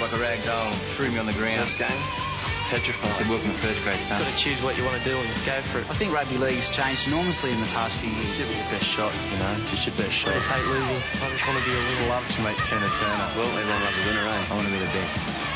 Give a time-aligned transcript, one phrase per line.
[0.00, 1.60] Rach picked me up like a rag doll and threw me on the ground.
[1.62, 1.88] First game,
[2.70, 3.10] Petrified.
[3.10, 4.20] I said, welcome to first grade, son.
[4.20, 5.90] Got to choose what you want to do and go for it.
[5.90, 8.38] I think rugby league's changed enormously in the past few years.
[8.38, 9.56] Give it your best shot, you know.
[9.66, 10.32] Just your best shot.
[10.32, 10.96] I just hate losing.
[10.96, 12.08] I just want to be a winner.
[12.08, 13.28] Love to make Tina Turner.
[13.36, 14.46] Well, everyone loves a winner, eh?
[14.50, 15.49] I want to be the best.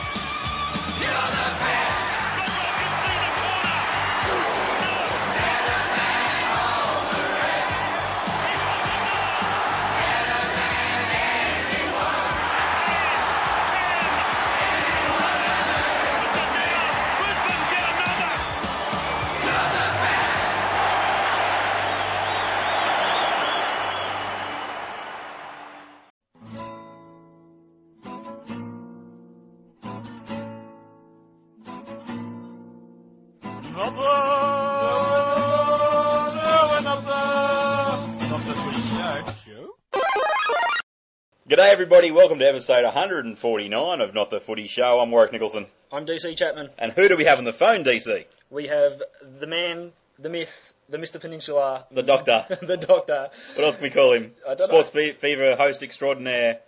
[41.74, 45.00] Everybody, welcome to episode 149 of Not the Footy Show.
[45.00, 45.66] I'm Warwick Nicholson.
[45.90, 46.70] I'm DC Chapman.
[46.78, 48.26] And who do we have on the phone, DC?
[48.48, 49.02] We have
[49.40, 49.90] the man,
[50.20, 51.20] the myth, the Mr.
[51.20, 52.46] Peninsula, The Doctor.
[52.62, 53.28] the Doctor.
[53.56, 54.30] what else can we call him?
[54.56, 56.60] Sports Fe- Fever host extraordinaire.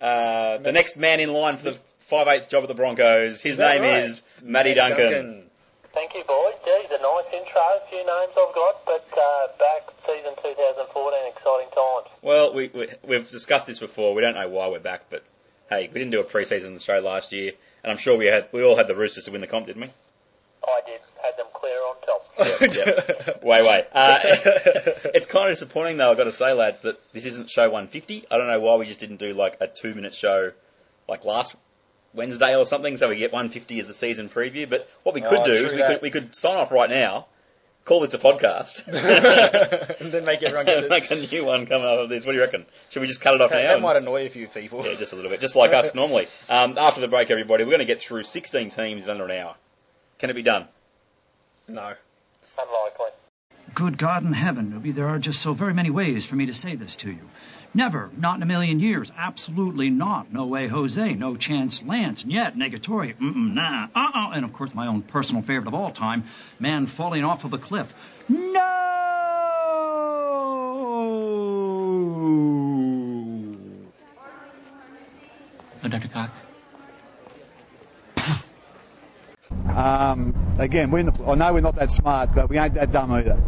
[0.00, 3.42] Uh, the next man in line for the 5 8th job at the Broncos.
[3.42, 4.04] His Is name right?
[4.04, 5.45] is Matty Duncan.
[5.96, 6.52] Thank you, boys.
[6.62, 7.56] Geez, a nice intro.
[7.56, 12.06] A few names I've got, but uh, back season 2014, exciting times.
[12.20, 14.14] Well, we, we, we've discussed this before.
[14.14, 15.24] We don't know why we're back, but
[15.70, 17.52] hey, we didn't do a pre-season show last year,
[17.82, 19.80] and I'm sure we had we all had the Roosters to win the comp, didn't
[19.80, 19.88] we?
[20.68, 21.00] I did.
[21.22, 22.26] Had them clear on top.
[23.26, 23.42] Yep.
[23.42, 23.86] Way, way.
[23.90, 24.18] Uh,
[25.14, 26.10] it's kind of disappointing, though.
[26.10, 28.26] I've got to say, lads, that this isn't show 150.
[28.30, 30.52] I don't know why we just didn't do like a two-minute show,
[31.08, 31.56] like last
[32.16, 34.68] Wednesday or something, so we get 150 as the season preview.
[34.68, 35.88] But what we could Oh, do is we that.
[35.94, 37.26] could we could sign off right now,
[37.84, 38.86] call this a podcast,
[40.00, 42.24] and then make everyone get make a new one coming up of this.
[42.26, 42.66] What do you reckon?
[42.90, 43.68] Should we just cut it off That, now?
[43.68, 44.84] that and- might annoy a few people.
[44.86, 46.26] yeah, just a little bit, just like us normally.
[46.48, 49.30] Um, after the break, everybody, we're going to get through 16 teams in under an
[49.38, 49.54] hour.
[50.18, 50.66] Can it be done?
[51.68, 51.92] No.
[52.58, 53.10] Unlikely.
[53.76, 56.54] Good God in heaven, Ruby, there are just so very many ways for me to
[56.54, 57.20] say this to you.
[57.74, 60.32] Never, not in a million years, absolutely not.
[60.32, 64.74] No way, Jose, no chance, Lance, and yet, negatory, mm-mm, nah, uh-uh, and of course
[64.74, 66.24] my own personal favorite of all time,
[66.58, 67.92] man falling off of a cliff.
[68.30, 68.62] No!
[75.84, 76.08] Oh, Dr.
[76.08, 76.46] Cox.
[79.68, 83.12] Um, again, we're not, I know we're not that smart, but we ain't that dumb
[83.12, 83.38] either.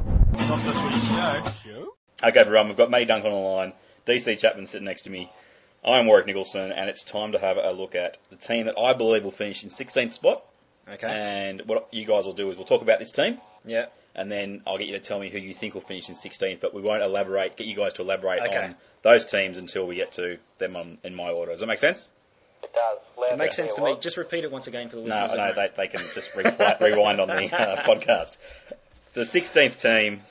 [1.44, 3.72] Okay, everyone, we've got May Dunk on the line.
[4.06, 5.30] DC Chapman sitting next to me.
[5.84, 8.92] I'm Warwick Nicholson, and it's time to have a look at the team that I
[8.92, 10.42] believe will finish in 16th spot.
[10.92, 11.06] Okay.
[11.06, 13.86] And what you guys will do is we'll talk about this team, yeah.
[14.16, 16.60] and then I'll get you to tell me who you think will finish in 16th.
[16.60, 17.56] But we won't elaborate.
[17.56, 18.58] Get you guys to elaborate Okay.
[18.58, 21.52] on those teams until we get to them on, in my order.
[21.52, 22.08] Does that make sense?
[22.64, 22.98] It does.
[23.16, 23.96] Loud It makes sense to me.
[24.00, 25.32] Just repeat it once again for the listeners.
[25.34, 25.64] no, at home.
[25.76, 28.38] they, they can just re- rewind on the uh, podcast.
[29.14, 30.22] The 16th team.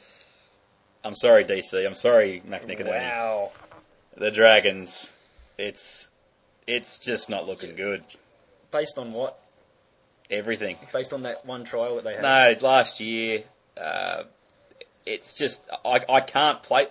[1.07, 1.85] I'm sorry, DC.
[1.85, 2.89] I'm sorry, McNickadini.
[2.89, 3.51] Wow.
[4.17, 5.13] The Dragons.
[5.57, 6.09] It's
[6.67, 8.03] it's just not looking good.
[8.71, 9.39] Based on what?
[10.29, 10.75] Everything.
[10.91, 12.21] Based on that one trial that they had.
[12.21, 13.43] No, last year.
[13.79, 14.23] Uh,
[15.05, 16.87] it's just I I can't play.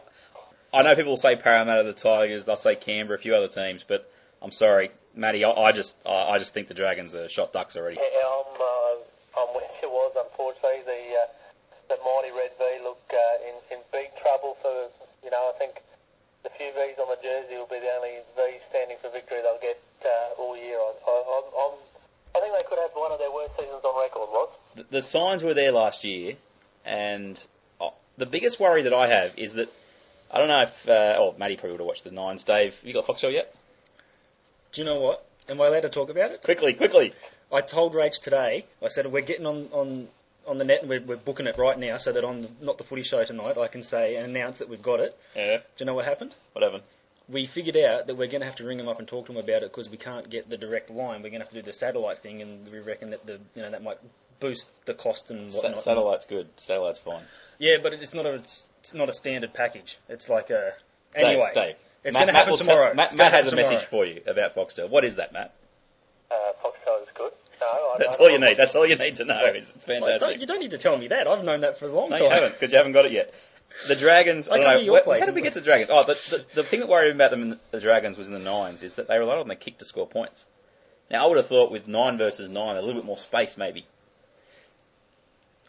[0.72, 2.46] I know people say Parramatta, the Tigers.
[2.46, 4.10] They'll say Canberra, a few other teams, but
[4.40, 5.44] I'm sorry, Matty.
[5.44, 7.96] I, I just I, I just think the Dragons are shot ducks already.
[7.96, 11.26] Yeah, I'm, uh, I'm with you, was unfortunately the uh,
[11.88, 14.90] the mighty Red V look uh, in in big trouble for
[15.22, 15.82] you know I think
[16.46, 19.58] the few V's on the jersey will be the only V standing for victory they'll
[19.58, 20.78] get uh, all year.
[20.78, 21.74] I, I, I'm, I'm,
[22.36, 24.50] I think they could have one of their worst seasons on record, was.
[24.76, 26.36] the, the signs were there last year,
[26.84, 27.34] and
[27.80, 29.72] uh, the biggest worry that I have is that
[30.30, 32.44] I don't know if uh, oh Matty probably would have watched the Nines.
[32.44, 33.52] Dave, you got Foxtel yet?
[34.72, 35.26] Do you know what?
[35.48, 36.42] Am I allowed to talk about it?
[36.42, 37.12] Quickly, quickly.
[37.52, 40.08] I told Rach today, I said, we're getting on, on,
[40.46, 42.78] on the net and we're, we're booking it right now so that on the, not
[42.78, 45.18] the footy show tonight, I can say and announce that we've got it.
[45.34, 46.34] Yeah, Do you know what happened?
[46.52, 46.82] what happened?
[47.28, 49.32] We figured out that we're going to have to ring them up and talk to
[49.32, 51.22] them about it because we can't get the direct line.
[51.22, 53.62] We're going to have to do the satellite thing, and we reckon that the you
[53.62, 53.98] know that might
[54.38, 55.82] boost the cost and whatnot.
[55.82, 56.48] satellite's good.
[56.56, 57.24] Satellite's fine.
[57.58, 59.98] Yeah, but it's not a it's, it's not a standard package.
[60.08, 60.74] It's like a
[61.16, 61.50] anyway.
[61.52, 61.74] Dave.
[62.04, 62.94] It's Matt- going to happen tomorrow.
[62.94, 64.88] Matt, Matt has a message for you about Foxtel.
[64.88, 65.52] What is that, Matt?
[66.30, 66.34] Uh,
[66.64, 67.32] Foxtel is good.
[67.60, 67.66] No,
[67.96, 68.56] I That's don't- all you need.
[68.56, 69.40] That's all you need to know.
[69.46, 70.20] It's, it's fantastic.
[70.20, 71.26] don't- you don't need to tell me that.
[71.26, 72.24] I've known that for a long No, time.
[72.26, 73.32] you haven't, because you haven't got it yet.
[73.88, 75.90] The Dragons, I, I don't know, where- place how did we get to the Dragons?
[75.90, 78.32] Oh, the, the, the thing that worried me about them in the, Dragons was in
[78.34, 80.46] the nines, is that they relied on the kick to score points.
[81.10, 83.86] Now, I would have thought with nine versus nine, a little bit more space maybe.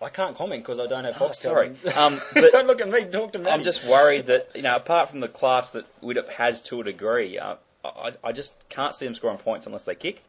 [0.01, 1.35] I can't comment because I don't have Oh, Foxtel.
[1.35, 1.75] sorry.
[1.95, 3.05] Um, but don't look at me.
[3.05, 3.49] Talk to me.
[3.49, 6.83] I'm just worried that, you know, apart from the class that Widdop has to a
[6.83, 10.23] degree, uh, I, I just can't see them scoring points unless they kick.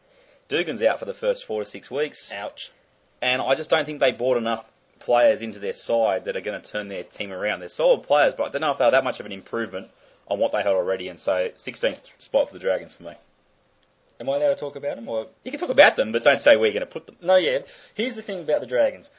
[0.48, 2.70] Dugan's out for the first four to six weeks, Ouch.
[3.20, 4.68] and I just don't think they brought enough
[5.00, 7.60] players into their side that are going to turn their team around.
[7.60, 9.88] They're solid players, but I don't know if they're that much of an improvement
[10.26, 11.08] on what they had already.
[11.08, 13.12] And so, 16th spot for the Dragons for me.
[14.20, 15.08] Am I allowed to talk about them?
[15.08, 17.16] Or You can talk about them, but don't say where you're going to put them.
[17.22, 17.36] no?
[17.36, 17.60] Yeah.
[17.94, 19.10] Here's the thing about the Dragons.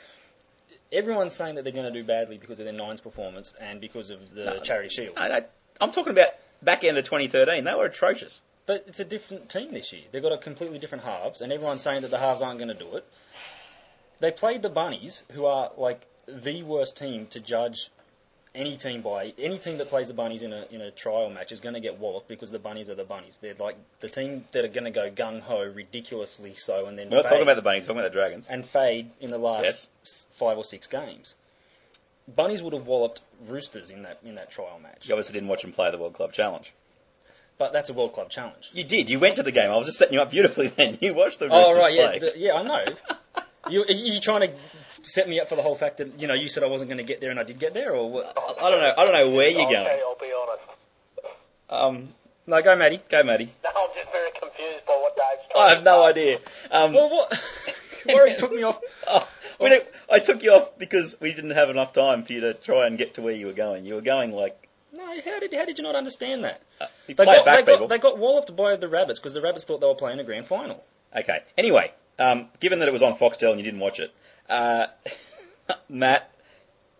[0.91, 4.09] Everyone's saying that they're going to do badly because of their nines performance and because
[4.09, 4.59] of the No.
[4.59, 5.13] charity shield.
[5.17, 5.41] I, I,
[5.79, 6.29] I'm talking about
[6.61, 7.63] back end of 2013.
[7.63, 8.41] They were atrocious.
[8.69, 10.03] But it's a different team this year.
[10.11, 12.75] They've got a completely different halves, and everyone's saying that the halves aren't going to
[12.75, 13.03] do it.
[14.19, 17.89] They played the Bunnies, who are like the worst team to judge
[18.53, 19.33] any team by.
[19.39, 21.79] Any team that plays the Bunnies in a in a trial match is going to
[21.79, 23.39] get walloped because the Bunnies are the Bunnies.
[23.41, 27.09] They're like the team that are going to go gung ho, ridiculously so, and then
[27.09, 28.47] We're not fade, talking about the Bunnies, we're talking about the Dragons.
[28.51, 29.87] and fade in the last Yes.
[30.03, 31.35] s- five or six games.
[32.27, 35.63] Bunnies would have walloped Roosters in that in that trial match, You obviously didn't watch
[35.63, 36.71] them play the World Club Challenge.
[37.59, 38.71] But that's a World Club challenge.
[38.73, 39.09] You did.
[39.11, 39.69] You went to the game.
[39.69, 40.97] I was just setting you up beautifully then.
[41.01, 42.85] You watched the Oh Roosters right, yeah, the- yeah, I know.
[43.69, 44.55] you are you trying to
[45.03, 46.97] set me up for the whole fact that you know you said I wasn't going
[46.97, 48.33] to get there and I did get there, or what?
[48.35, 48.93] I I don't know.
[48.97, 49.85] I don't know where you're I'll going.
[49.85, 50.63] tell you, I'll be honest.
[51.69, 52.09] Um,
[52.47, 53.01] No, go, Matty.
[53.09, 53.53] go, Matty.
[53.63, 56.09] No, I'm just very confused by what Dave's I have no say.
[56.09, 56.39] idea.
[56.71, 57.41] Um, Well, what?
[58.07, 58.79] Rory took me off.
[59.07, 59.27] oh,
[59.59, 59.81] we
[60.11, 62.97] I took you off because we didn't have enough time for you to try and
[62.97, 63.85] get to where you were going.
[63.85, 64.68] You were going like No,
[65.23, 66.61] how did how did you not understand that?
[66.81, 69.33] uh, They play got, it back, they, got, they got walloped by the Rabbits because
[69.33, 70.83] the Rabbits thought they were playing a grand final.
[71.15, 71.39] Okay.
[71.57, 74.13] Anyway, um, given that it was on Foxtel and you didn't watch it,
[74.49, 74.87] uh,
[75.89, 76.31] Matt,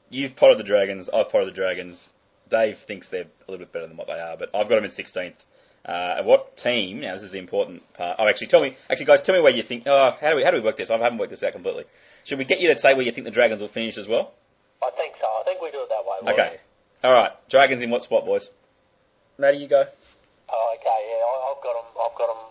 [0.09, 1.09] you've potted the Dragons.
[1.09, 2.09] I've potted the Dragons.
[2.49, 4.85] Dave thinks they're a little bit better than what they are, but I've got them
[4.85, 5.33] in 16th.
[5.85, 6.99] Uh, and what team?
[6.99, 8.17] Now this is the important part.
[8.19, 8.75] Oh, actually, tell me.
[8.89, 9.83] Actually, guys, tell me where you think.
[9.85, 10.89] Oh, how do we how do we work this?
[10.89, 11.85] I haven't worked this out completely.
[12.25, 14.33] Should we get you to say where you think the Dragons will finish as well?
[14.83, 15.25] I think so.
[15.25, 16.33] I think we do it that way.
[16.33, 16.57] Okay.
[17.03, 17.31] All right.
[17.49, 18.49] Dragons in what spot, boys?
[19.37, 19.83] Matty, you go.
[20.51, 21.91] Oh, okay, yeah, I, I've got them.
[22.03, 22.43] I've got them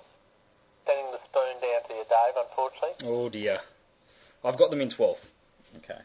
[0.87, 2.35] sending the spoon down to you, Dave.
[2.49, 3.09] Unfortunately.
[3.09, 3.59] Oh dear,
[4.45, 5.25] I've got them in 12th,
[5.79, 6.01] Okay.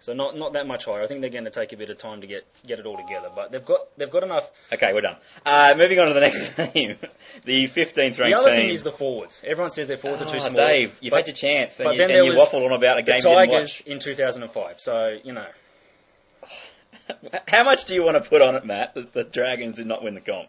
[0.00, 1.02] so not not that much higher.
[1.02, 2.96] I think they're going to take a bit of time to get get it all
[2.98, 4.50] together, but they've got they've got enough.
[4.72, 5.16] Okay, we're done.
[5.46, 6.96] Uh, moving on to the next team,
[7.44, 8.16] the 15th ranked team.
[8.16, 8.56] The other team.
[8.56, 9.40] thing is the forwards.
[9.46, 10.54] Everyone says their forwards are too Oh, small.
[10.66, 12.66] Dave, you've but had your chance, and but you, then and there you was waffled
[12.66, 14.80] on about a game the you didn't Tigers in 2005.
[14.80, 15.54] So you know, watch.
[17.48, 20.02] How much do you want to put on it, Matt, that the Dragons did not
[20.02, 20.48] win the comp?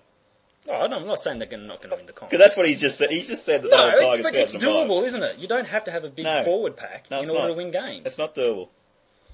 [0.70, 2.30] oh, no, I'm not saying they're gonna, not going to win the comp.
[2.30, 3.10] Because that's what he's just said.
[3.10, 5.38] He's just said that the No, whole Tigers but it's doable, isn't it?
[5.40, 6.44] You don't have to have a big No.
[6.44, 7.48] forward pack No, in it's order not.
[7.50, 8.04] to win games.
[8.06, 8.70] It's not doable.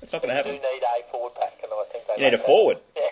[0.02, 0.62] It's not going to Do happen.
[0.62, 2.24] need a forward pack, and I think they.
[2.24, 2.78] You need a forward.
[2.96, 3.02] Yeah.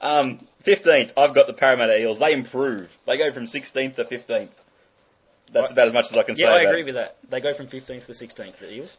[0.04, 2.18] Um, 15th, I've got the Parramatta Eels.
[2.18, 2.94] They improve.
[3.06, 4.50] They go from 16th to 15th.
[5.50, 6.84] That's I- about as much as I can say yeah, I about agree it.
[6.86, 7.16] with that.
[7.30, 8.58] They go from 15th to 16th.
[8.58, 8.98] The Eels.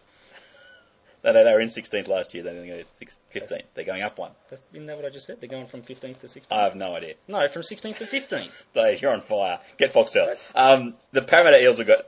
[1.25, 2.43] No, no, they were in 16th last year.
[2.43, 3.63] They're going to go 15th.
[3.73, 4.31] They're going up one.
[4.47, 5.41] That's, isn't that what I just said?
[5.41, 6.51] They're going from 15th to 16th.
[6.51, 7.15] I have no idea.
[7.27, 8.61] no, from 16th to 15th.
[8.73, 9.59] Dave, you're on fire.
[9.77, 10.37] Get Foxtel.
[10.53, 12.05] Um, the Parramatta Eels have got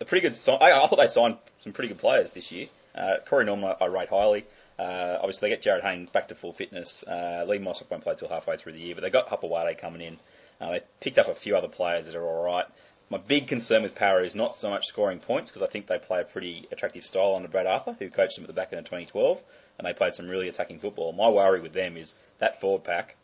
[0.00, 0.38] a pretty good.
[0.48, 2.68] I, I thought they signed some pretty good players this year.
[2.94, 4.46] Uh, Corey Norman, I, rate highly.
[4.78, 7.04] Uh, obviously, they get Jarryd Hayne back to full fitness.
[7.06, 10.00] Uh, Lee Mossop won't play till halfway through the year, but they got Hopoate coming
[10.00, 10.16] in.
[10.60, 12.64] Uh, they picked up a few other players that are all right.
[13.10, 15.98] My big concern with Power is not so much scoring points because I think they
[15.98, 18.78] play a pretty attractive style under Brad Arthur, who coached them at the back end
[18.78, 19.40] of 2012,
[19.78, 21.12] and they played some really attacking football.
[21.12, 23.16] My worry with them is that forward pack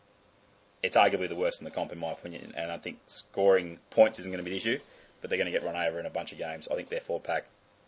[0.83, 4.19] it's arguably the worst in the comp in my opinion, and I think scoring points
[4.19, 4.79] isn't going to be the issue,
[5.19, 6.67] but they're going to get run over in a bunch of games.
[6.71, 7.45] I think their four pack,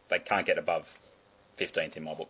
[0.09, 0.87] they can't get above
[1.57, 2.29] 15th in my book.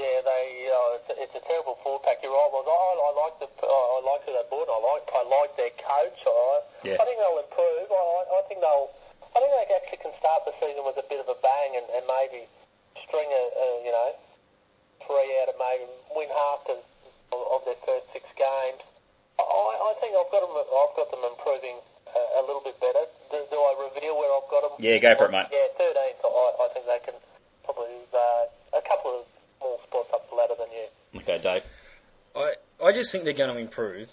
[0.00, 0.44] Yeah, they.
[0.72, 2.24] Uh, it's, a, it's a terrible forward pack.
[2.24, 2.48] You're right.
[2.48, 3.48] Well, I, I like the.
[3.60, 4.68] I like who they bought.
[4.72, 5.04] I like.
[5.12, 6.20] I like their coach.
[6.24, 6.96] I, Yeah.
[6.96, 7.88] I think they'll improve.
[7.92, 8.88] I, I think they'll.
[9.32, 11.88] I think they actually can start the season with a bit of a bang and,
[11.92, 12.44] and maybe
[13.04, 14.10] string a, a you know
[15.04, 16.76] three out of maybe win half to,
[17.32, 18.80] of, of their first six games.
[19.40, 20.52] I, I think I've got them.
[20.56, 23.04] I've got them improving a, a little bit better.
[23.28, 24.74] Do, do I reveal where I've got them?
[24.80, 25.52] Yeah, go for it, mate.
[25.52, 26.20] Yeah, 13th.
[26.24, 27.16] I, I think they can
[27.64, 29.24] probably uh, a couple of
[29.62, 31.20] more spots up the ladder than you.
[31.20, 31.64] Okay, Dave.
[32.34, 32.52] I,
[32.84, 34.10] I just think they're going to improve,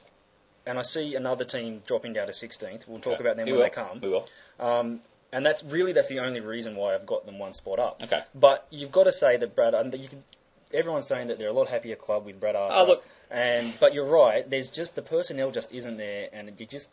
[0.65, 2.88] and I see another team dropping down to 16th.
[2.88, 3.24] We'll talk Okay.
[3.24, 3.65] about them We when will.
[3.65, 4.00] they come.
[4.01, 4.27] We will.
[4.60, 5.00] Um,
[5.32, 8.01] and that's really that's the only reason why I've got them one spot up.
[8.03, 8.22] Okay.
[8.36, 9.74] But you've got to say that Brad.
[9.75, 10.24] And you can,
[10.74, 12.75] everyone's saying that they're a lot happier club with Brad Arthur.
[12.75, 13.06] Oh, look.
[13.32, 14.50] And but you're right.
[14.50, 16.89] There's just the personnel just isn't there, and you just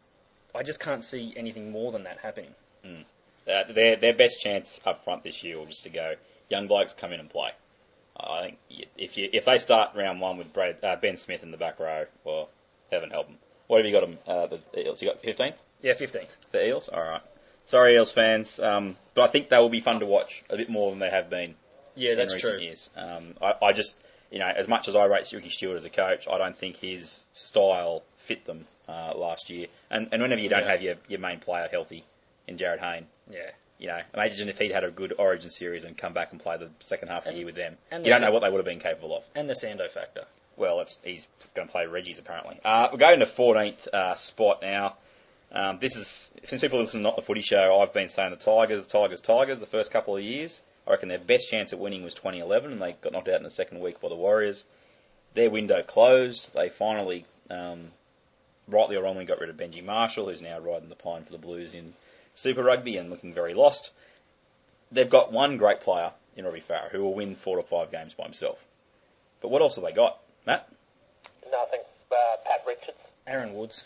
[0.54, 2.54] I just can't see anything more than that happening.
[2.84, 6.14] Uh, their their best chance up front this year will just to go
[6.50, 7.50] young blokes come in and play.
[8.18, 8.58] I think
[8.96, 11.78] if you if they start round one with Brad, uh, Ben Smith in the back
[11.80, 12.48] row, well,
[12.90, 13.36] heaven help them.
[13.66, 14.18] What have you got them?
[14.26, 15.02] Uh, the Eels.
[15.02, 15.54] You got 15th.
[15.82, 16.34] Yeah, 15th.
[16.52, 16.88] The Eels.
[16.88, 17.20] All right.
[17.66, 20.70] Sorry, Eels fans, um, but I think they will be fun to watch a bit
[20.70, 21.56] more than they have been
[21.96, 22.62] Yeah, in that's recent true.
[22.62, 22.90] years.
[22.96, 23.96] Um, I, I just,
[24.30, 26.76] you know, as much as I rate Ricky Stuart as a coach, I don't think
[26.76, 29.66] his style fit them uh, last year.
[29.90, 30.70] And, and whenever you don't Yeah.
[30.70, 32.04] have your, your main player healthy
[32.46, 33.50] in Jarryd Hayne, Yeah.
[33.78, 36.56] You know, imagine if he'd had a good Origin series and come back and play
[36.56, 37.76] the second half of the year with them.
[37.90, 39.24] and you the don't know what they would have been capable of.
[39.34, 40.24] And the Sando factor.
[40.56, 42.58] Well, it's, he's going to play Reggie's apparently.
[42.64, 44.96] Uh, we're going to 14th uh, spot now.
[45.52, 48.36] Um, this is since people listen to Not the Footy Show, I've been saying the
[48.36, 49.58] Tigers, the Tigers, Tigers.
[49.58, 52.82] The first couple of years, I reckon their best chance at winning was 2011, and
[52.82, 54.64] they got knocked out in the second week by the Warriors.
[55.34, 56.52] Their window closed.
[56.54, 57.92] They finally, um,
[58.68, 61.38] rightly or wrongly, got rid of Benji Marshall, who's now riding the pine for the
[61.38, 61.92] Blues in
[62.36, 63.90] Super Rugby and looking very lost.
[64.92, 68.14] They've got one great player in Robbie Farah who will win four to five games
[68.14, 68.62] by himself.
[69.40, 70.68] But what else have they got, Matt?
[71.50, 71.80] Nothing.
[72.12, 72.98] Uh, Pat Richards.
[73.26, 73.82] Aaron Woods.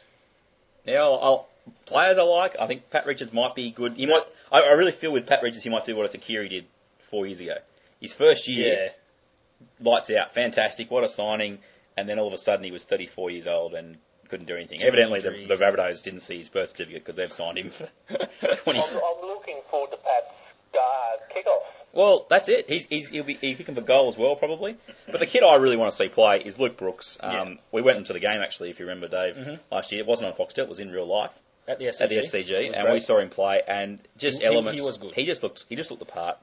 [0.85, 1.49] Yeah, I'll, I'll,
[1.87, 2.57] players I like.
[2.61, 3.97] I think Pat Richards might be good.
[3.97, 4.25] He might.
[4.51, 6.67] I, I really feel with Pat Richards, he might do what a Tuqiri did
[7.09, 7.57] four years ago.
[8.01, 9.93] His first year, yeah.
[9.93, 10.91] lights out, fantastic.
[10.91, 11.59] What a signing!
[11.97, 13.99] And then all of a sudden, he was 34 years old and
[14.31, 14.79] couldn't do anything.
[14.79, 15.57] Too Evidently, the, the.
[15.57, 18.79] Rabbitohs didn't see his birth certificate because they've signed him for 20.
[18.79, 20.33] I'm, I'm looking forward to Pat's
[20.75, 21.63] uh, kickoff.
[21.93, 22.69] Well, that's it.
[22.69, 24.77] He's, he's he'll be he'll kicking for goal as well, probably.
[25.11, 27.19] But the kid I really want to see play is Luke Brooks.
[27.21, 27.55] Um, Yeah.
[27.73, 29.59] We went into the game actually, if you remember, Dave, Mhm.
[29.73, 30.01] last year.
[30.01, 31.33] It wasn't on Foxtel; it was in real life.
[31.67, 32.01] At the SCG.
[32.03, 32.93] at the SCG, and great.
[32.95, 34.81] we saw him play, and just He- he- elements.
[34.81, 35.15] he was good.
[35.15, 35.65] He just looked.
[35.69, 36.39] He just looked the part.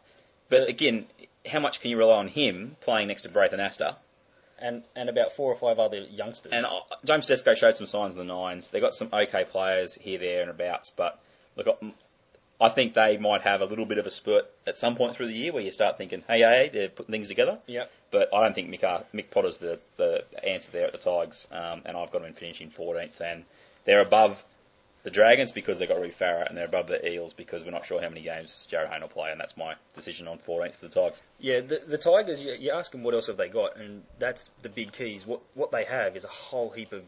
[0.50, 1.06] But again,
[1.46, 3.96] how much can you rely on him playing next to Braith Anasta?
[4.59, 6.51] And, and about four or five other youngsters.
[6.53, 8.69] And uh, James Desco showed some signs of the nines.
[8.69, 10.91] They got some okay players here, there, and abouts.
[10.95, 11.19] But
[11.55, 11.93] look, I-
[12.59, 15.27] I think they might have a little bit of a spurt at some point through
[15.27, 17.59] the year where you start thinking, hey, hey, they're putting things together.
[17.67, 17.91] Yep.
[18.09, 21.47] But I don't think Mick, Ar- Mick Potter's the, the answer there at the Tigers,
[21.51, 23.21] um, and I've got them in finishing 14th.
[23.21, 23.43] And
[23.85, 24.43] they're above
[25.07, 27.85] the Dragons because they've got Reece Farah, and they're above the Eels because we're not
[27.85, 30.89] sure how many games Jarryd Hayne will play, and that's my decision on 14th for
[30.89, 31.21] the Tigers.
[31.39, 34.49] Yeah, the, the Tigers, you, you ask them what else have they got, and that's
[34.63, 35.25] the big keys.
[35.25, 37.03] What what they have is a whole heap of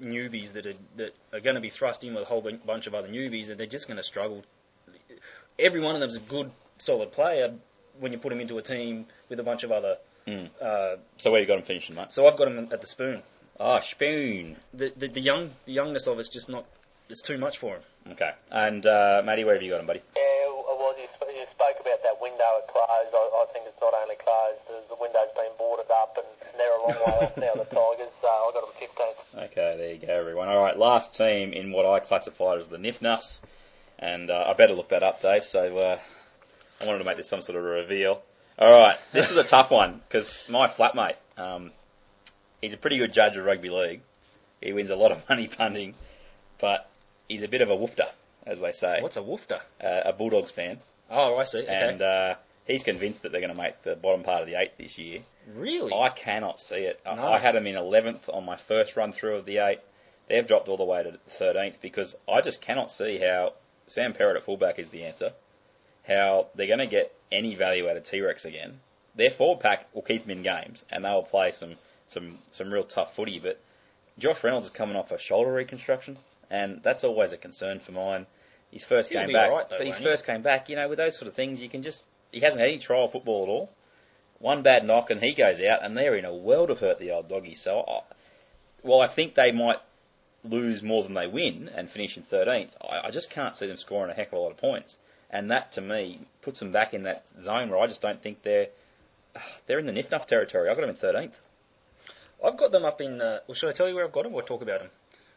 [0.00, 2.94] newbies that are that are going to be thrust in with a whole bunch of
[2.94, 4.42] other newbies, and they're just going to struggle.
[5.58, 7.52] Every one of them's a good, solid player
[8.00, 9.98] when you put them into a team with a bunch of other.
[10.26, 10.48] Mm.
[10.62, 12.10] Uh, So where you got them finishing, mate?
[12.10, 13.22] so I've got them at the spoon.
[13.60, 14.56] Oh, Spoon.
[14.72, 16.64] The the, the young the youngness of it's just not.
[17.08, 17.82] It's too much for him.
[18.12, 18.32] Okay.
[18.50, 20.02] And uh, Matty, where have you got him, buddy?
[20.14, 22.84] Yeah, well, you, sp- you spoke about that window at close.
[22.88, 26.76] I, I think it's not only closed, the, the window's been boarded up, and they're
[26.76, 28.12] a long way off now, the Tigers.
[28.20, 29.44] So I've got them 15th.
[29.50, 30.48] Okay, there you go, everyone.
[30.48, 33.40] All right, last team in what I classified as the Nif Nuffs,
[33.98, 35.44] and uh, I better look that up, Dave.
[35.44, 35.98] So uh,
[36.80, 38.22] I wanted to make this some sort of a reveal.
[38.58, 41.70] All right, this is a tough one because my flatmate, um,
[42.60, 44.00] he's a pretty good judge of rugby league.
[44.60, 45.94] He wins a lot of money punting,
[46.60, 46.87] but
[47.28, 48.08] he's a bit of a woofter,
[48.46, 49.00] as they say.
[49.00, 49.60] What's a woofter?
[49.82, 50.78] Uh, a Bulldogs fan,
[51.10, 51.60] Oh, I see.
[51.62, 51.68] Okay.
[51.68, 52.34] and uh,
[52.66, 55.20] he's convinced that they're going to make the bottom part of the eight this year.
[55.54, 55.92] really?
[55.94, 57.00] I cannot see it.
[57.06, 57.26] I- No.
[57.28, 59.78] I had them in 11th on my first run through of the eight.
[60.28, 63.54] They've dropped all the way to 13th because I just cannot see how
[63.86, 65.32] Sam Perrett at fullback is the answer.
[66.06, 68.80] How they're going to get any value out of T-Rex again.
[69.14, 71.74] Their forward pack will keep them in games and they will play some,
[72.06, 73.38] some, some real tough footy.
[73.38, 73.58] But
[74.18, 76.18] Josh Reynolds is coming off a shoulder reconstruction
[76.50, 78.26] and that's always a concern for mine.
[78.70, 80.10] His first He'll game be back, right, though, but his won't he?
[80.10, 82.60] first came back, you know, with those sort of things, you can just he hasn't
[82.60, 83.70] had any trial football at all
[84.38, 87.10] one bad knock and he goes out, and they're in a world of hurt, the
[87.10, 87.54] old doggy.
[87.54, 88.00] So, I,
[88.82, 89.78] while I think they might
[90.44, 93.76] lose more than they win and finish in 13th, I, I just can't see them
[93.76, 94.98] scoring a heck of a lot of points.
[95.30, 98.42] And that, to me, puts them back in that zone where I just don't think
[98.42, 98.68] they're
[99.66, 100.70] they're in the nif nuff territory.
[100.70, 101.34] I've got them in 13th.
[102.44, 103.20] I've got them up in.
[103.20, 104.90] Uh, well, should I tell you where I've got them or talk about them?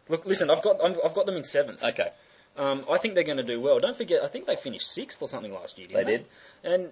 [0.09, 1.83] Look, listen, I've got I'm, I've got them in seventh.
[1.83, 2.09] Okay.
[2.57, 3.79] Um, I think they're going to do well.
[3.79, 5.87] Don't forget, I think they finished sixth or something last year.
[5.87, 6.91] Didn't They they, And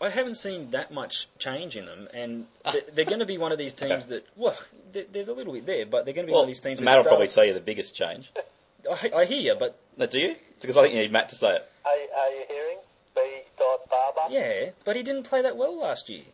[0.00, 2.08] I, I haven't seen that much change in them.
[2.14, 4.14] And they're, they're going to be one of these teams Okay.
[4.14, 4.56] that well,
[4.92, 6.62] there, there's a little bit there, but they're going to be Well, one of these
[6.62, 6.80] teams.
[6.80, 8.32] Matt that will probably tell you the biggest change.
[8.90, 10.30] I, I hear you, but No, do you?
[10.30, 11.70] It's because I think you need Matt to say it.
[11.84, 12.78] Are, are you hearing?
[13.14, 13.20] B.
[13.58, 14.32] Dot Barba?
[14.34, 16.24] yeah, but he didn't play that well last year.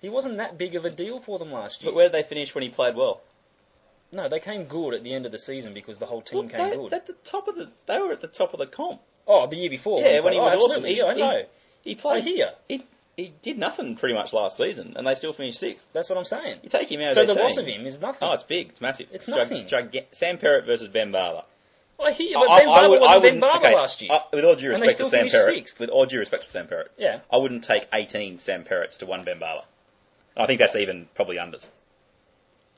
[0.00, 1.92] He wasn't that big of a deal for them last year.
[1.92, 3.20] But where did they finish when he played well?
[4.14, 6.48] No, they came good at the end of the season because the whole team Well,
[6.48, 6.92] came they, good.
[6.92, 9.00] At the top of the, they were at the top of the comp.
[9.26, 10.02] Oh, the year before.
[10.02, 10.84] Yeah, when he oh, was awesome.
[10.84, 11.42] He- Yeah, I know.
[11.82, 12.18] He played.
[12.18, 12.52] I hear.
[12.68, 12.84] He
[13.16, 15.86] he did nothing pretty much last season, and they still finished sixth.
[15.92, 16.60] That's what I'm saying.
[16.62, 18.28] You take him out So of the loss of him is nothing.
[18.28, 18.70] Oh, it's big.
[18.70, 19.06] It's massive.
[19.12, 19.66] It's nothing.
[20.12, 21.44] Sam Perrett versus Ben Barba.
[22.02, 24.12] I hear you, but I- Ben Barba would- wasn't Ben Barba okay, last year.
[24.12, 25.78] uh, with all due respect to Sam Perrett, sixth.
[25.78, 27.20] with all due respect to Sam Perrett, yeah.
[27.32, 29.64] I wouldn't take 18 Sam Perretts to one Ben Barba.
[30.36, 31.68] I think that's even probably unders.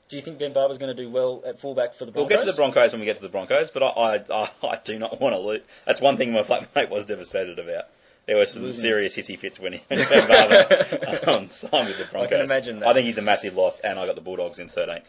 [0.09, 2.29] Do you think Ben Barba's going to do well at fullback for the Broncos?
[2.29, 4.49] We'll get to the Broncos when we get to the Broncos, but I, I, I,
[4.67, 5.61] I do not want to lose.
[5.85, 7.85] That's one thing my flatmate was devastated about.
[8.25, 8.81] There were some Losing.
[8.81, 12.27] serious hissy fits when he when Ben Barba um, signed with the Broncos.
[12.27, 12.89] I can imagine that.
[12.89, 15.03] I think he's a massive loss, and I got the Bulldogs in 13th.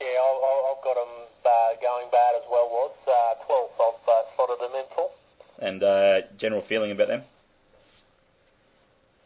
[0.00, 2.92] Yeah, I'll, I'll, I've got them uh, going bad as well was.
[3.06, 5.10] Uh, 12th, I've uh, slotted them in for.
[5.58, 7.22] And uh, general feeling about them?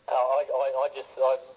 [0.09, 1.50] Uh, I, I, I just I very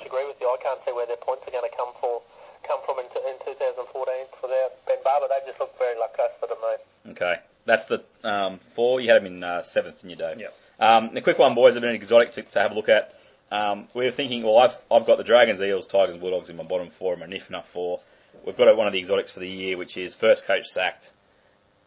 [0.00, 0.48] much agree with you.
[0.48, 2.22] I can't see where their points are going to come for
[2.66, 5.26] come from in, t- in 2014 for their Ben Barba.
[5.28, 7.12] They just look very lacklustre to me.
[7.12, 7.36] Okay.
[7.64, 9.00] That's the um, four.
[9.00, 10.34] You had them in uh, seventh in your day.
[10.38, 10.48] Yeah.
[10.78, 13.14] Um, the quick one, boys, have been exotic to, to have a look at.
[13.50, 16.56] Um, we were thinking, well, I've, I've got the Dragons, Eels, Tigers, and Bulldogs in
[16.56, 18.00] my bottom four and my NIFNA four.
[18.46, 21.12] We've got one of the exotics for the year, which is first coach sacked.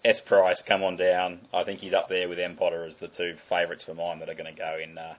[0.03, 1.39] S Price, come on down.
[1.53, 4.29] I think he's up there with M Potter as the two favourites for mine that
[4.29, 5.13] are going to go in uh,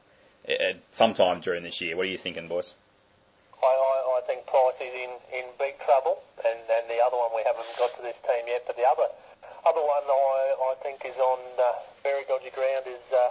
[0.90, 1.96] sometime during this year.
[1.96, 2.74] What are you thinking, boys?
[3.64, 7.33] I, I, I think Price is in, in big trouble, and, and the other one
[7.35, 9.09] we haven't got to this team yet, but the other
[9.64, 13.30] other one I, I think is on uh, very dodgy ground is uh,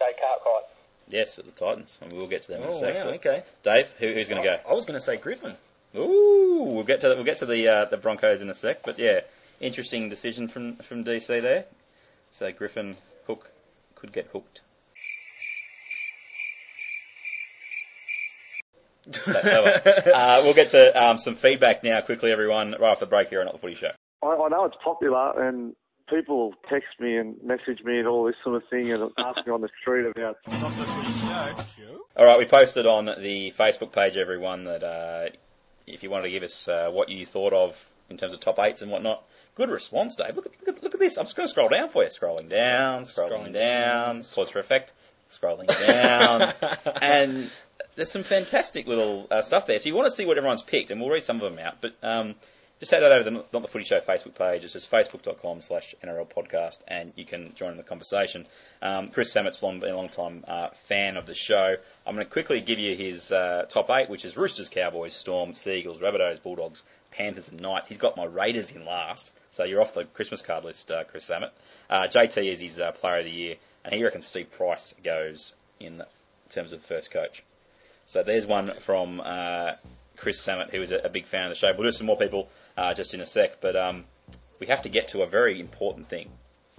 [0.00, 0.64] Jay Cartwright.
[1.08, 2.94] Yes, at the Titans, and we'll get to them in a Oh, sec.
[2.94, 3.42] wow, okay.
[3.62, 4.58] Dave, who, who's going to go?
[4.68, 5.54] I was going to say Griffin.
[5.94, 8.82] Ooh, we'll get to the, we'll get to the uh, the Broncos in a sec,
[8.82, 9.20] but yeah,
[9.60, 11.64] interesting decision from from DC there.
[12.32, 13.48] So Griffin Hook
[13.94, 14.60] could get hooked.
[18.56, 18.95] That- that one.
[19.26, 23.40] uh, we'll get to um, some feedback now quickly, everyone, right off the break here
[23.40, 23.90] on Not the Footy Show.
[24.22, 25.74] I, I know it's popular and
[26.08, 29.52] people text me and message me and all this sort of thing and ask me
[29.52, 30.36] on the street about
[32.16, 35.28] All right, we posted on the Facebook page, everyone, that uh,
[35.86, 38.58] if you wanted to give us uh, what you thought of in terms of top
[38.58, 39.24] eights and whatnot.
[39.54, 40.36] Good response, Dave.
[40.36, 41.16] Look at, look at, look at this.
[41.16, 42.08] I'm just going to scroll down for you.
[42.08, 44.92] Scrolling down, scrolling, Scrolling down, pause for effect,
[45.30, 46.52] scrolling down.
[47.02, 47.50] and
[47.96, 49.78] there's some fantastic little uh, stuff there.
[49.78, 51.80] So you want to see what everyone's picked, and we'll read some of them out.
[51.80, 52.34] But um,
[52.78, 54.62] just head over to the Not the Footy Show Facebook page.
[54.62, 58.46] It's just facebook.com slash NRL podcast, and you can join in the conversation.
[58.82, 61.76] Um, Chris Sammett's long, been a long time uh, fan of the show.
[62.06, 65.54] I'm going to quickly give you his uh, top eight, which is Roosters, Cowboys, Storm,
[65.54, 66.82] Sea Eagles, Rabbitohs, Bulldogs,
[67.12, 67.88] Panthers, and Knights.
[67.88, 71.30] He's got my Raiders in last, so you're off the Christmas card list, uh, Chris
[71.30, 71.52] Sammett.
[71.88, 73.54] Uh, JT is his uh, player of the year,
[73.86, 76.02] and he reckons Steve Price goes in
[76.50, 77.42] terms of first coach.
[78.06, 79.72] So there's one from uh,
[80.16, 81.72] Chris Sammett, who is a, a big fan of the show.
[81.76, 84.04] We'll do some more people uh, just in a sec, but um,
[84.60, 86.30] we have to get to a very important thing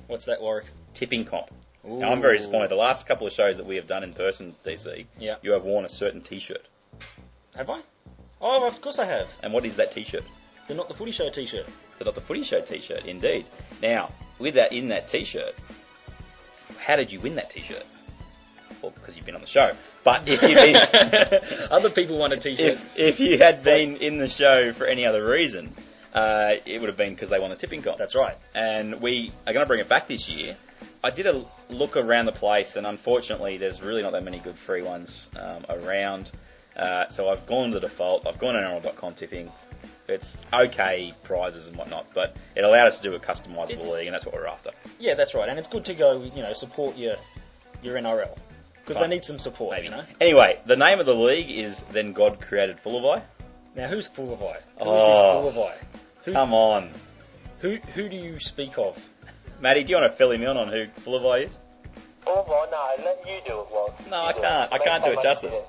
[0.07, 0.65] What's that, Warwick?
[0.93, 1.51] tipping comp.
[1.83, 2.69] Now, I'm very disappointed.
[2.69, 5.35] The last couple of shows that we have done in person, DC, Yeah.
[5.41, 6.65] you have worn a certain T-shirt.
[7.55, 7.81] Have I?
[8.41, 9.27] Oh, of course I have.
[9.43, 10.23] And what is that T-shirt?
[10.67, 11.65] The Not the Footy Show T-shirt.
[11.99, 13.45] The Not the Footy Show T-shirt, indeed.
[13.81, 15.55] Now, with that in that T-shirt,
[16.79, 17.85] how did you win that T-shirt?
[18.82, 19.71] Well, because you've been on the show.
[20.03, 22.73] But if you've been, Other people want a T-shirt.
[22.75, 25.73] if, if you had been in the show for any other reason,
[26.13, 27.97] uh, it would have been because they won the tipping comp.
[27.97, 28.38] That's right.
[28.56, 30.56] and we are going to bring it back this year.
[31.03, 34.58] I did a look around the place, and unfortunately, there's really not that many good
[34.58, 36.32] free ones um, around.
[36.75, 38.27] Uh, so I've gone to default.
[38.27, 39.51] I've gone to NRL.com tipping.
[40.08, 44.08] It's okay prizes and whatnot, but it allowed us to do a customizable It's- league,
[44.08, 44.71] and that's what we're after.
[44.99, 45.49] Yeah, that's right.
[45.49, 47.15] And it's good to go, you know, support your
[47.84, 48.36] your NRL
[48.88, 49.71] because they need some support.
[49.76, 49.86] Maybe.
[49.86, 50.04] You know.
[50.21, 52.97] Anyway, the name of the league is Then God Created Full
[53.76, 54.60] Now, who's full of eye?
[54.78, 55.08] Who's Oh.
[55.08, 55.78] this full of eye?
[56.26, 56.89] Who, Come on,
[57.60, 58.97] who who do you speak of?
[59.62, 59.84] Matty.
[59.84, 61.58] Do you want to fill him in on who Full is?
[62.26, 63.95] Oh, well, no, let you do it, Walt.
[64.10, 64.73] No, You I can't.
[64.73, 65.56] I can't do it justice.
[65.56, 65.65] of.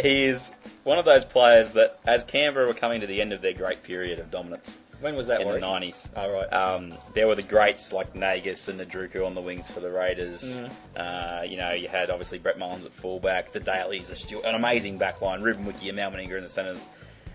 [0.00, 0.50] He is
[0.84, 3.82] one of those players that, as Canberra were coming to the end of their great
[3.82, 5.40] period of dominance When was that?
[5.42, 6.52] in the nineties, Oh, right.
[6.52, 10.42] um, there were the greats like Nagas and Nadruku on the wings for the Raiders.
[10.44, 10.70] Mhm.
[10.96, 14.54] Uh, you know, you had obviously Brett Mullins at fullback, the Daleys, the Stuart, an
[14.54, 16.86] amazing back line, Ruben Wiki and Mal Meninga in the centres.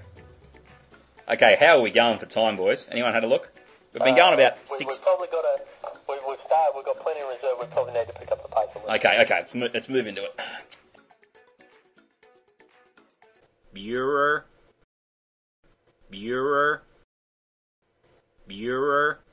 [1.29, 2.87] Okay, how are we going for time, boys?
[2.91, 3.51] Anyone had a look?
[3.93, 4.95] We've been going about Uh, we, six.
[4.95, 5.57] We've probably got a.
[6.09, 6.73] We, we've started.
[6.75, 7.57] We've got plenty of reserve.
[7.59, 8.95] We probably need to pick up the pace a little.
[8.95, 10.39] Okay, okay, let's move, let's move into it.
[13.73, 14.41] Bureau.
[16.09, 16.79] Bureau.
[18.47, 19.15] Bureau.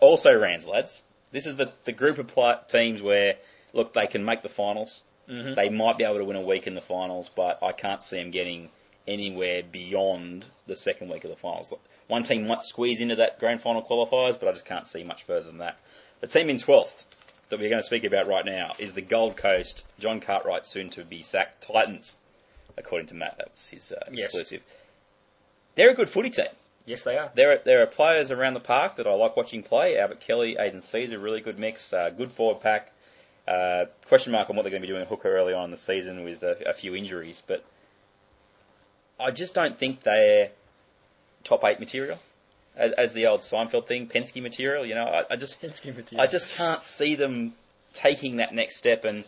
[0.00, 1.02] Also rans, lads.
[1.32, 3.34] This is the, the group of pl- teams where,
[3.72, 5.02] look, they can make the finals.
[5.28, 5.56] Mhm.
[5.56, 8.16] They might be able to win a week in the finals, but I can't see
[8.16, 8.70] them getting
[9.06, 11.74] anywhere beyond the second week of the finals.
[12.06, 15.24] One team might squeeze into that grand final qualifiers, but I just can't see much
[15.24, 15.78] further than that.
[16.20, 17.04] The team in 12th
[17.50, 20.88] that we're going to speak about right now is the Gold Coast, John Cartwright soon
[20.90, 22.16] to be sacked Titans,
[22.78, 23.36] according to Matt.
[23.38, 24.26] That was his uh, Yes.
[24.26, 24.62] exclusive.
[25.74, 26.46] They're a good footy team.
[26.86, 27.30] Yes, they are.
[27.34, 29.98] There are, there are players around the park that I like watching play.
[29.98, 32.90] Albert Kelly, Aidan Sezer, really good mix, uh, good forward pack.
[33.46, 35.70] Uh, question mark on what they're going to be doing at hooker early on in
[35.70, 37.64] the season with a, a few injuries, but
[39.20, 40.50] I just don't think they're
[41.44, 42.18] top eight material.
[42.76, 44.86] As, as the old Seinfeld thing, Penske material.
[44.86, 46.20] You know, I, I just Penske material.
[46.22, 47.54] I just can't see them
[47.92, 49.04] taking that next step.
[49.04, 49.24] And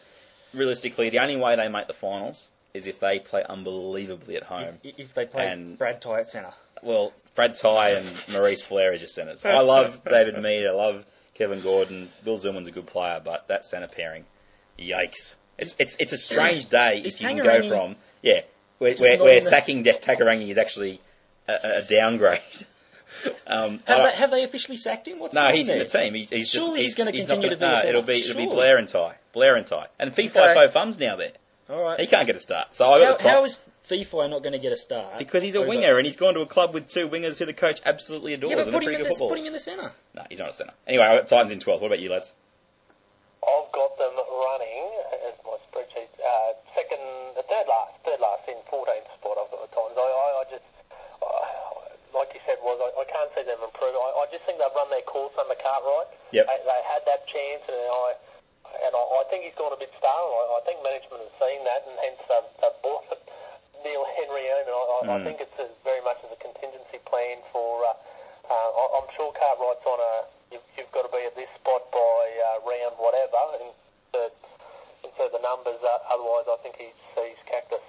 [0.54, 4.78] realistically, the only way they make the finals is if they play unbelievably at home.
[4.84, 6.52] I- If they play And- Brad Tighe at centre.
[6.82, 9.44] Well, Brad Tighe and Maurice Blair are just centres.
[9.44, 10.66] I love David Mead.
[10.66, 11.04] I love
[11.34, 12.10] Kevin Gordon.
[12.24, 14.24] Bill Zillman's a good player, but that centre pairing,
[14.78, 15.36] yikes!
[15.58, 18.40] It's it's it's a strange day Is if you can go from yeah,
[18.78, 21.00] where, where, where in the- sacking De- Takairangi is actually
[21.48, 22.40] a, a downgrade.
[23.46, 25.18] um, Have they, have they officially sacked him?
[25.18, 25.76] What's no, he's there?
[25.76, 26.14] in the team.
[26.14, 28.78] He, he's just Surely he's gonna continue to be no, it'll be it'll be Blair
[28.78, 30.72] and Tighe, Blair and Tighe, and Fifo Okay.
[30.72, 31.32] Fum's now there.
[31.70, 32.00] All right.
[32.00, 32.74] He can't get a start.
[32.74, 33.32] So I How, got the top.
[33.32, 35.18] how is FIFA not going to get a start?
[35.18, 37.46] because he's a over- winger and he's gone to a club with two wingers who
[37.46, 39.46] the coach absolutely adores Yeah, but and put are him, pretty in the, put him
[39.46, 39.92] in the centre.
[40.14, 40.74] No, he's not a centre.
[40.86, 41.80] Anyway, I got Titans in 12.
[41.80, 42.34] What about you, lads?
[43.40, 44.84] I've got them running
[45.30, 47.00] as my spreadsheet uh, second,
[47.38, 49.38] uh, third last, third last in 14th spot.
[49.38, 49.96] I've got the Titans.
[49.96, 50.66] I, I, I just,
[51.22, 53.94] uh, like you said, was I, I can't see them improve.
[53.94, 56.10] I, I just think they've run their course under Cartwright.
[56.34, 56.44] Yep.
[56.50, 58.06] They, they had that chance, and I,
[58.84, 60.30] and I, I think he's gone a bit stale.
[60.34, 63.04] I, I think management has seen that, and hence they've, they've bought
[63.84, 65.24] Neil Henry in, and I, I, I Mm.
[65.24, 67.84] think it's a, very much as a contingency plan for.
[67.84, 67.92] Uh,
[68.50, 70.12] uh, I, I'm sure Cartwright's on a.
[70.52, 74.34] You've, you've got to be at this spot by uh, round whatever, and insert,
[75.04, 75.78] insert the numbers.
[75.82, 77.84] Uh, otherwise, I think he sees cactus.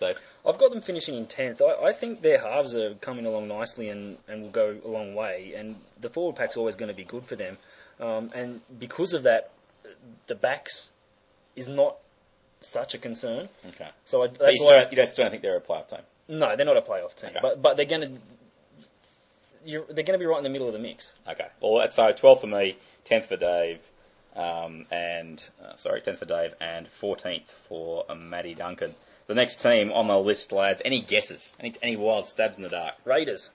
[0.00, 0.16] Dave?
[0.46, 1.60] I've got them finishing in 10th.
[1.60, 5.14] I, I think their halves are coming along nicely and, and will go a long
[5.14, 5.54] way.
[5.56, 7.58] And the forward pack's always going to be good for them.
[8.00, 9.50] Um, and because of that,
[10.26, 10.90] the backs
[11.56, 11.96] is not
[12.60, 13.48] such a concern.
[13.68, 13.88] Okay.
[14.04, 14.68] So I, But that's you, why.
[14.70, 16.00] still, don't- you don't, still don't think they're a playoff team?
[16.28, 17.30] No, they're not a playoff team.
[17.30, 17.38] Okay.
[17.40, 18.18] But but they're going to.
[19.64, 21.14] They're going to be right in the middle of the mix.
[21.28, 21.46] Okay.
[21.60, 22.78] Well, that's so 12th for me,
[23.10, 23.80] 10th for Dave,
[24.36, 28.94] um, and uh, sorry, 10th for Dave, and 14th for uh, Matty Duncan.
[29.26, 30.80] The next team on the list, lads.
[30.84, 31.54] Any guesses?
[31.60, 32.94] Any any wild stabs in the dark?
[33.04, 33.50] Raiders.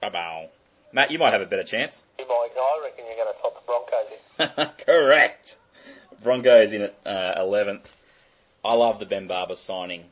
[0.00, 0.48] Ba-bow.
[0.92, 2.02] Matt, you might have a better chance.
[2.18, 4.56] Might, I reckon you're going to top the Broncos.
[4.56, 4.72] Here.
[4.86, 5.58] Correct.
[6.22, 7.84] Broncos in at uh, 11th.
[8.64, 10.04] I love the Ben Barba signing,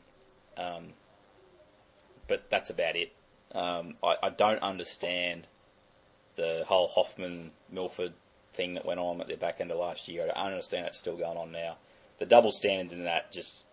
[0.55, 0.93] um,
[2.27, 3.11] but that's about it.
[3.53, 5.47] Um, I, I don't understand
[6.35, 8.13] the whole Hoffman Milford
[8.53, 10.23] thing that went on at the back end of last year.
[10.23, 11.77] I don't understand that's still going on now.
[12.19, 13.65] The double standards in that just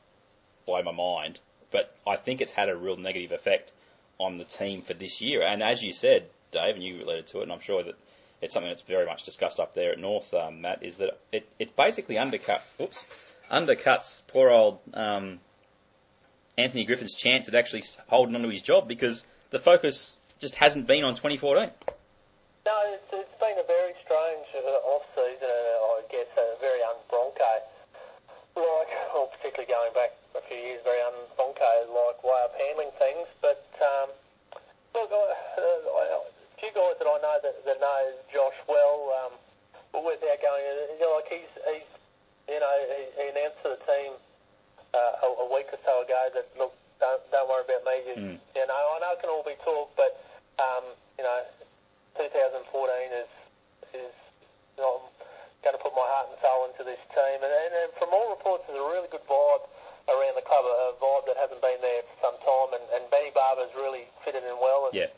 [0.66, 1.38] blow my mind.
[1.70, 3.72] But I think it's had a real negative effect
[4.18, 5.42] on the team for this year.
[5.42, 7.94] And as you said, Dave, and you related to it, and I'm sure that
[8.40, 11.48] it's something that's very much discussed up there at North, um, Matt, is that it,
[11.58, 13.06] it basically undercut, oops,
[13.50, 15.40] undercuts poor old um,
[16.56, 21.04] Anthony Griffin's chance at actually holding onto his job because the focus just hasn't been
[21.04, 21.70] on 2014.
[22.64, 27.52] No, it's, it's been a very strange uh, off-season, uh, I guess, uh, very un-Bronco.
[28.56, 33.26] Like, well, particularly going back a few years, very un-Bronco-like way of handling things.
[33.42, 34.08] But, um,
[34.94, 36.33] look, I, uh, I,
[36.74, 38.00] guys that I know that, that know
[38.34, 39.32] Josh well, um,
[40.02, 40.62] without going,
[40.98, 41.90] you know, like he's, he's
[42.50, 44.10] you know, he, he announced to the team
[44.92, 47.96] uh, a, a week or so ago that look, don't, don't worry about me.
[48.04, 48.36] You, mm.
[48.54, 50.18] you know, I know it can all be talk, but
[50.60, 50.84] um,
[51.18, 51.40] you know,
[52.18, 52.62] 2014
[53.14, 53.30] is
[53.94, 54.14] is
[54.74, 55.06] you know,
[55.62, 58.34] going to put my heart and soul into this team, and, and, and from all
[58.34, 59.64] reports, there's a really good vibe
[60.10, 63.32] around the club, a vibe that hasn't been there for some time, and, and Benny
[63.32, 64.90] Barba's really fitted in well.
[64.90, 65.10] And, yeah.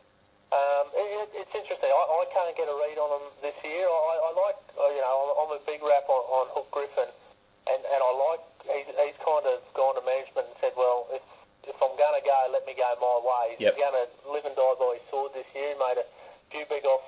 [0.55, 1.91] Um, it, it, it's interesting.
[1.91, 3.87] I, I can't get a read on him this year.
[3.91, 7.11] I, I like, uh, you know, I'm, I'm a big rap on, on Hook Griffin,
[7.67, 11.23] and, and I like he's, he's kind of gone to management and said, well, if
[11.67, 13.59] if I'm going to go, let me go my way.
[13.59, 13.75] Yep.
[13.75, 15.75] He's going to live and die by his sword this year.
[15.75, 16.07] He made a
[16.55, 17.03] few big off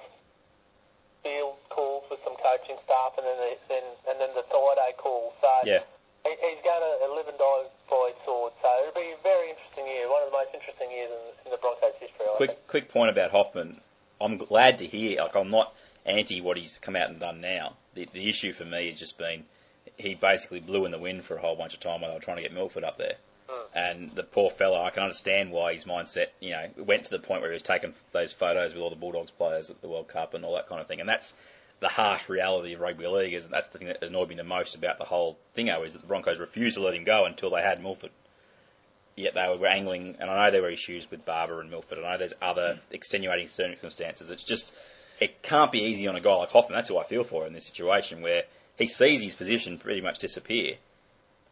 [1.22, 5.31] field calls with some coaching staff, and then the, then and then the Friday call.
[5.38, 5.87] So Yeah.
[6.24, 8.52] He, he's going to live and die by his sword.
[8.62, 10.09] So it'll be a very interesting year.
[10.09, 12.26] One of the most interesting years in, in the Broncos' history.
[12.26, 12.37] I think.
[12.37, 13.81] Quick, quick point about Hoffman.
[14.20, 15.22] I'm glad to hear.
[15.22, 17.76] Like, I'm not anti what he's come out and done now.
[17.94, 19.44] The, the issue for me has just been
[19.98, 22.22] he basically blew in the wind for a whole bunch of time when they were
[22.22, 23.16] trying to get Milford up there.
[23.48, 23.78] Hmm.
[23.78, 27.18] And the poor fella, I can understand why his mindset, you know, went to the
[27.18, 30.09] point where he was taking those photos with all the Bulldogs players at the World
[30.09, 31.00] Cup and all that kind of thing.
[31.00, 31.35] And that's
[31.80, 33.34] the harsh reality of rugby league.
[33.34, 36.00] Is that's the thing that annoyed me the most about the whole thingo is that
[36.00, 38.10] the Broncos refused to let him go until they had Milford.
[39.16, 41.98] Yet they were angling, and I know there were issues with Barba and Milford.
[41.98, 44.30] I know there's other extenuating circumstances.
[44.30, 44.72] It's just
[45.20, 46.76] it can't be easy on a guy like Hoffman.
[46.76, 48.44] That's who I feel for in this situation where
[48.76, 50.74] he sees his position pretty much disappear,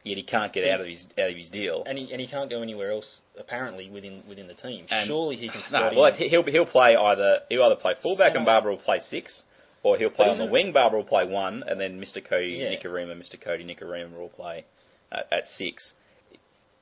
[0.04, 1.82] yet he can't get out of his out of his deal.
[1.84, 4.86] And he, and he can't go anywhere else apparently within within the team.
[4.88, 8.36] And- Surely he can No, well, he'll he'll play either he'll either play fullback Centre.
[8.36, 9.42] and Barba will play six,
[9.82, 10.72] or he'll play on the wing.
[10.72, 12.22] Barba will play one, and then Mr.
[12.22, 12.74] Kodi Yeah.
[12.74, 13.40] Nikorima, Mr.
[13.40, 14.64] Kodi Nikorima will play
[15.12, 15.94] at, at six.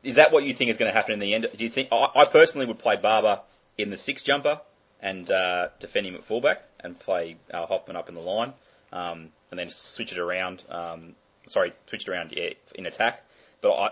[0.02, 1.48] Is that what you think is going to happen in the end?
[1.56, 1.88] Do you think?
[1.92, 3.42] I, I personally would play Barba
[3.78, 4.60] in the six jumper
[5.00, 8.54] and uh, defend him at fullback, and play uh, Hoffman up in the line,
[8.92, 10.62] um, and then switch it around.
[10.68, 11.14] Um,
[11.46, 13.22] sorry, switch it around yeah, in attack.
[13.60, 13.90] But I,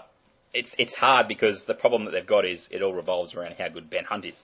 [0.55, 3.69] it's it's hard because the problem that they've got is it all revolves around how
[3.69, 4.43] good Ben Hunt is.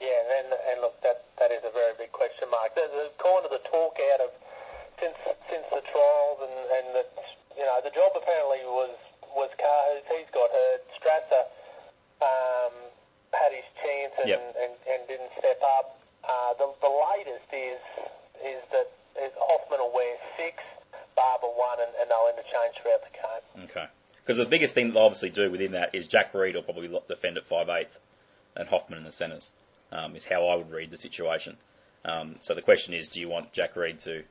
[0.00, 2.63] Yeah, and and look, that that is a very big question mark.
[2.74, 4.30] The, the kind of the talk out of
[5.00, 5.16] since
[5.50, 7.10] since the trials and and that
[7.56, 8.94] you know the job apparently was
[9.34, 10.04] was Carhus.
[10.10, 10.82] He's got hurt.
[10.98, 11.44] Strasser
[12.22, 12.74] um,
[13.34, 14.38] had his chance and, Yep.
[14.62, 15.98] and, and didn't step up.
[16.22, 17.80] Uh, the the latest is
[18.42, 18.88] is that
[19.22, 20.62] is Hoffman will wear six,
[21.16, 23.70] Barba one, and, and they'll interchange throughout the game.
[23.70, 23.86] Okay.
[24.22, 27.36] Because the biggest thing they'll obviously do within that is Jack Reed will probably defend
[27.36, 27.86] at 5'8",
[28.56, 29.50] and Hoffman in the centres,
[29.92, 31.56] um, is how I would read the situation.
[32.04, 34.22] Um, so the question is, do you want Jack Reed to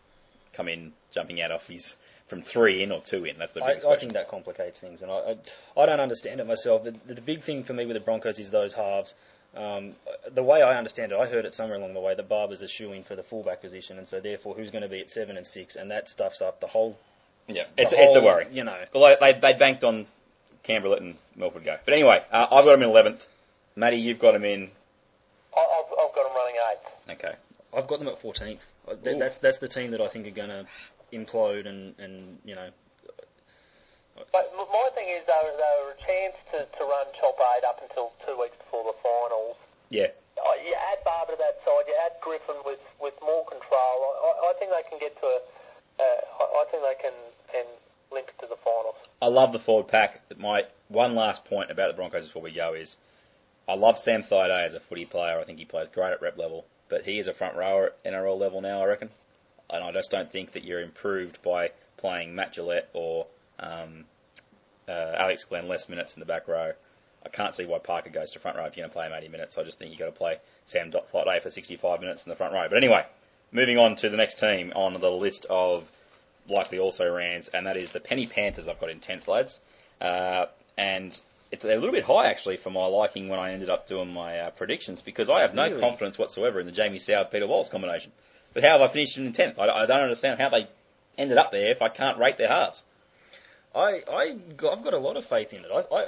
[0.53, 3.37] come in jumping out off his from three in or two in?
[3.37, 6.39] That's the I, biggest I think that complicates things, and I, I, I don't understand
[6.39, 6.83] it myself.
[6.83, 9.15] The, the big thing for me with the Broncos is those halves.
[9.55, 9.93] Um,
[10.33, 12.67] the way I understand it, I heard it somewhere along the way that Barba's a
[12.67, 15.37] shoe in for the fullback position, and so therefore who's going to be at seven
[15.37, 16.97] and six, and that stuffs up the whole.
[17.47, 18.47] Yeah, the it's, it's a worry.
[18.51, 20.07] You know, Well, they, they banked on
[20.63, 21.77] Canberra letting Milford go.
[21.83, 23.27] But anyway, uh, I've got him in 11th.
[23.75, 24.69] Matty, you've got him in...
[25.55, 27.19] I, I've, I've got him running eighth.
[27.19, 27.35] Okay.
[27.75, 28.65] I've got them at 14th.
[28.87, 28.97] Uh, Ooh.
[29.03, 30.65] th- That's that's the team that I think are going to
[31.11, 32.69] implode, and, and you know,
[34.31, 37.63] But my thing is, they were, they were a chance to, to run top eight
[37.67, 39.57] up until two weeks before the finals.
[39.89, 40.07] Yeah.
[40.37, 43.69] Oh, you add Barba to that side, you add Griffin with, with more control.
[43.69, 45.39] I, I, I think they can get to a.
[45.99, 47.13] Uh, I, I think they can,
[47.51, 47.65] can
[48.11, 48.95] limp to the finals.
[49.21, 50.21] I love the forward pack.
[50.37, 52.97] My one last point about the Broncos before we go is
[53.67, 55.39] I love Sam Thaiday as a footy player.
[55.39, 58.03] I think he plays great at rep level, but he is a front rower at
[58.03, 59.09] NRL level now, I reckon.
[59.69, 63.25] And I just don't think that you're improved by playing Matt Gillett or
[63.59, 64.05] um,
[64.87, 66.73] uh, Alex Glenn less minutes in the back row.
[67.25, 69.13] I can't see why Parker goes to front row if you're going to play him
[69.13, 69.57] 80 minutes.
[69.57, 72.53] I just think you've got to play Sam Thaiday for 65 minutes in the front
[72.53, 72.67] row.
[72.67, 73.05] But anyway,
[73.51, 75.89] moving on to the next team on the list of
[76.49, 79.61] likely also Rans, and that is the Penny Panthers I've got in 10th, lads.
[80.01, 81.19] Uh, and
[81.53, 84.39] it's a little bit high, actually, for my liking when I ended up doing my
[84.39, 85.79] uh, predictions, because I have no Really?
[85.79, 88.11] confidence whatsoever in the Jamie Soward Peter Wallace combination.
[88.53, 89.59] But how have I finished in 10th?
[89.59, 90.67] I, I don't understand how they
[91.17, 92.83] ended up there if I can't rate their halves.
[93.75, 94.35] I I
[94.71, 95.69] I've got a lot of faith in it.
[95.73, 96.05] I I,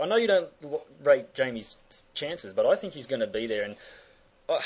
[0.00, 0.48] I know you don't
[1.02, 1.76] rate Jamie's
[2.14, 3.62] chances, but I think he's going to be there.
[3.64, 3.76] And
[4.48, 4.60] I,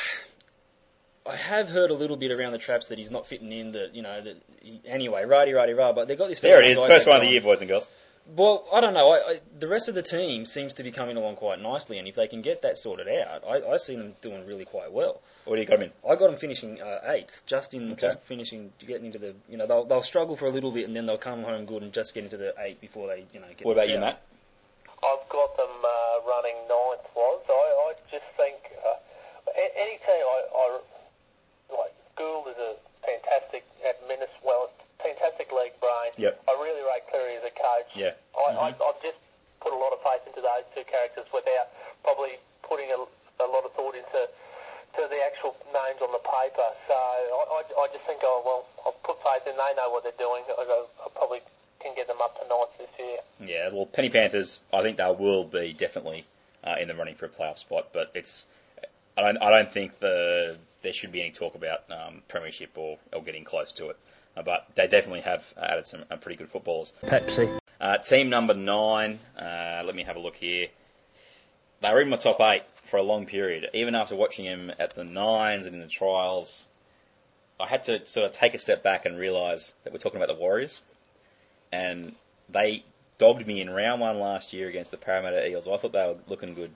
[1.26, 3.72] I have heard a little bit around the traps that he's not fitting in.
[3.72, 5.92] That you know that he, anyway, righty righty rah.
[5.92, 6.40] But they got this.
[6.40, 7.88] There it is, first one of the year, boys and girls.
[8.26, 9.10] Well, I don't know.
[9.10, 12.06] I, I, the rest of the team seems to be coming along quite nicely, and
[12.06, 15.20] if they can get that sorted out, I, I see them doing really quite well.
[15.46, 15.92] What do you got him in?
[16.08, 18.00] I got them finishing uh, eighth, just in Okay.
[18.06, 20.94] just finishing getting into the you know they'll they'll struggle for a little bit and
[20.94, 23.48] then they'll come home good and just get into the eight before they you know
[23.56, 23.64] get.
[23.66, 23.98] What about you.
[23.98, 24.22] Matt?
[25.02, 27.08] I've got them uh, running ninth.
[27.16, 27.52] Was I?
[27.88, 28.56] I just think
[28.86, 28.94] uh,
[29.76, 30.22] any team.
[30.22, 30.78] I, I
[31.76, 34.70] like Gould is a fantastic adminis well,
[35.20, 36.16] fantastic league brain.
[36.16, 36.40] Yep.
[36.48, 37.92] I really rate Cleary as a coach.
[37.92, 38.16] Yeah.
[38.32, 39.20] I, I, I've just
[39.60, 41.68] put a lot of faith into those two characters without
[42.02, 42.98] probably putting a,
[43.44, 44.24] a lot of thought into
[44.96, 46.68] to the actual names on the paper.
[46.88, 49.54] So I, I, I just think, oh well, I've put faith in.
[49.54, 50.42] They know what they're doing.
[50.48, 51.44] I, I probably
[51.78, 53.20] can get them up to ninth this year.
[53.40, 56.24] Yeah, well, Penny Panthers, I think they will be definitely
[56.64, 58.46] uh, in the running for a playoff spot, but it's
[59.16, 62.98] I don't, I don't think the there should be any talk about um, premiership or,
[63.12, 63.98] or getting close to it.
[64.36, 66.92] Uh, but they definitely have added some uh, pretty good footballers.
[67.02, 67.58] Pepsi.
[67.80, 70.68] Uh, team number nine, uh, let me have a look here.
[71.80, 73.68] They were in my top eight for a long period.
[73.72, 76.68] Even after watching him at the nines and in the trials,
[77.58, 80.28] I had to sort of take a step back and realise that we're talking about
[80.28, 80.80] the Warriors.
[81.72, 82.14] And
[82.50, 82.84] they
[83.16, 85.68] dogged me in round one last year against the Parramatta Eels.
[85.68, 86.72] I thought they were looking good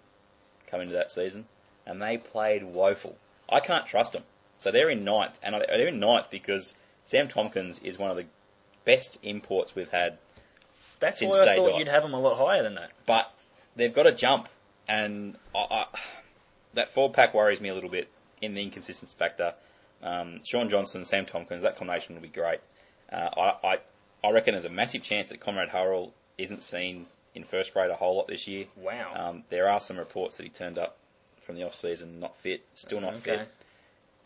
[0.71, 1.47] coming into that season.
[1.87, 3.17] And they played woeful.
[3.49, 4.23] I can't trust them.
[4.59, 5.39] So they're in ninth.
[5.43, 8.25] And they're in ninth because Sam Tomkins is one of the
[8.85, 10.19] best imports we've had
[11.01, 11.79] That's since why I day thought dot.
[11.79, 12.91] you'd have them a lot higher than that.
[13.07, 13.31] but
[13.77, 14.49] they've got to jump,
[14.89, 15.87] and I, I,
[16.75, 18.09] that four pack worries me a little bit
[18.43, 19.55] in the inconsistency factor.
[20.03, 22.61] Um, Shaun Johnson, Sam Tomkins, that combination will be great.
[23.13, 23.77] Uh, I, I,
[24.29, 27.95] I reckon there's a massive chance that Conrad Hurrell isn't seen in first grade a
[27.95, 28.67] whole lot this year.
[28.77, 29.15] Wow.
[29.15, 30.97] Um, there are some reports that he turned up
[31.43, 33.39] from the off season not fit, still not Okay.
[33.39, 33.49] fit,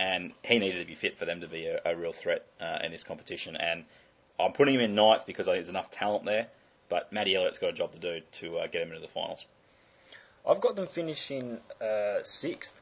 [0.01, 2.79] and he needed to be fit for them to be a, a real threat uh,
[2.85, 3.57] in this competition.
[3.57, 3.85] And
[4.39, 6.47] I'm putting him in ninth because I think there's enough talent there.
[6.89, 9.45] But Matty Elliott's got a job to do to uh, get him into the finals.
[10.49, 12.81] I've got them finishing uh, sixth.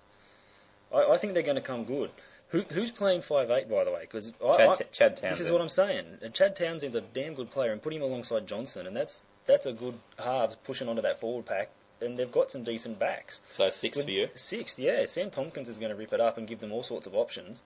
[0.94, 2.10] I, I think they're going to come good.
[2.50, 4.02] Who, who's playing five eight by the way?
[4.02, 6.04] Because Chad, Chad this is what I'm saying.
[6.32, 9.72] Chad Townsend's a damn good player, and put him alongside Johnson, and that's that's a
[9.72, 11.70] good halves pushing onto that forward pack.
[12.00, 13.40] And they've got some decent backs.
[13.50, 14.28] So six for you.
[14.34, 15.06] Sixth, yeah.
[15.06, 17.62] Sam Tomkins is going to rip it up and give them all sorts of options.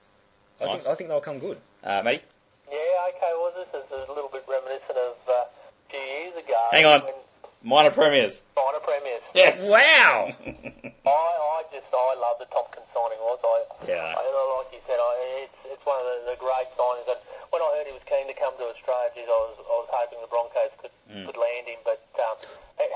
[0.60, 0.82] I Nice.
[0.82, 1.58] think I think they'll come good.
[1.82, 2.22] Uh, Matty?
[2.70, 2.76] Yeah,
[3.16, 3.32] okay.
[3.34, 5.46] Well, this is a little bit reminiscent of uh, a
[5.90, 6.54] few years ago.
[6.70, 7.00] Hang on.
[7.02, 7.14] When
[7.62, 8.40] Minor premiers.
[8.56, 9.20] minor premiers.
[9.34, 9.68] Yes.
[9.68, 10.32] Wow.
[10.46, 13.20] I, I just, I love the Tomkins signing.
[13.20, 13.84] Was I?
[13.88, 14.14] Yeah.
[14.16, 14.22] I,
[14.62, 17.08] like you said, I, it's it's one of the, the great signings.
[17.10, 19.76] And when I heard he was keen to come to Australia, geez, I was I
[19.82, 21.26] was hoping the Broncos could Mm.
[21.26, 21.82] could land him.
[21.82, 22.38] But um,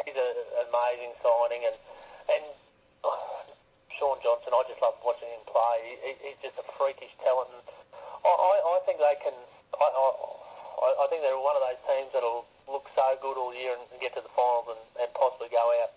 [0.06, 0.28] he's a,
[0.62, 1.76] an amazing signing, and
[2.30, 2.44] and
[3.06, 3.18] oh,
[3.98, 5.76] Shaun Johnson, I just love watching him play.
[5.82, 7.66] He, he, he's just a freakish talent, and
[8.22, 9.34] I, I, I think they can.
[9.74, 10.06] I, I,
[11.02, 13.98] I- think they're one of those teams that'll look so good all year and, and
[14.02, 15.94] get to the finals and, and possibly go out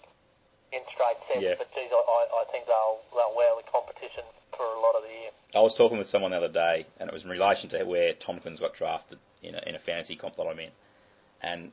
[0.74, 1.42] in straight sets.
[1.42, 1.56] Yeah.
[1.58, 4.24] But geez, I, I, I think they'll they'll wow the competition
[4.56, 5.30] for a lot of the year.
[5.56, 8.14] I was talking with someone the other day, and it was in relation to where
[8.14, 10.70] Tomkins got drafted in a, in a fantasy comp that I'm in.
[11.42, 11.72] And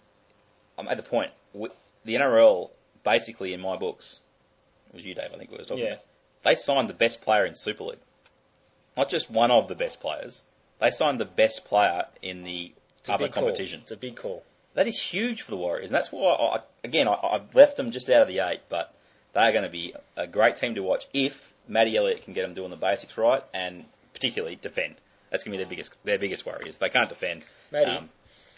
[0.79, 1.73] I'm at the point, w-
[2.05, 2.71] the NRL,
[3.03, 4.21] basically in my books,
[4.91, 5.93] it was you, Dave, I think we were talking Yeah.
[5.95, 6.05] about,
[6.45, 7.99] they signed the best player in Super League.
[8.97, 10.43] Not just one of the best players,
[10.81, 13.79] they signed the best player in the It's a other big competition.
[13.81, 13.83] Call.
[13.85, 14.45] It's a big call.
[14.75, 17.91] That is huge for the Warriors, and that's why, I, again, I, I've left them
[17.93, 18.93] just out of the eight, but
[19.33, 22.55] they're going to be a great team to watch if Matty Elliott can get them
[22.55, 24.95] doing the basics right, and particularly defend.
[25.31, 27.45] That's going to be their biggest their biggest worry is they can't defend.
[27.73, 28.09] Matty, Um,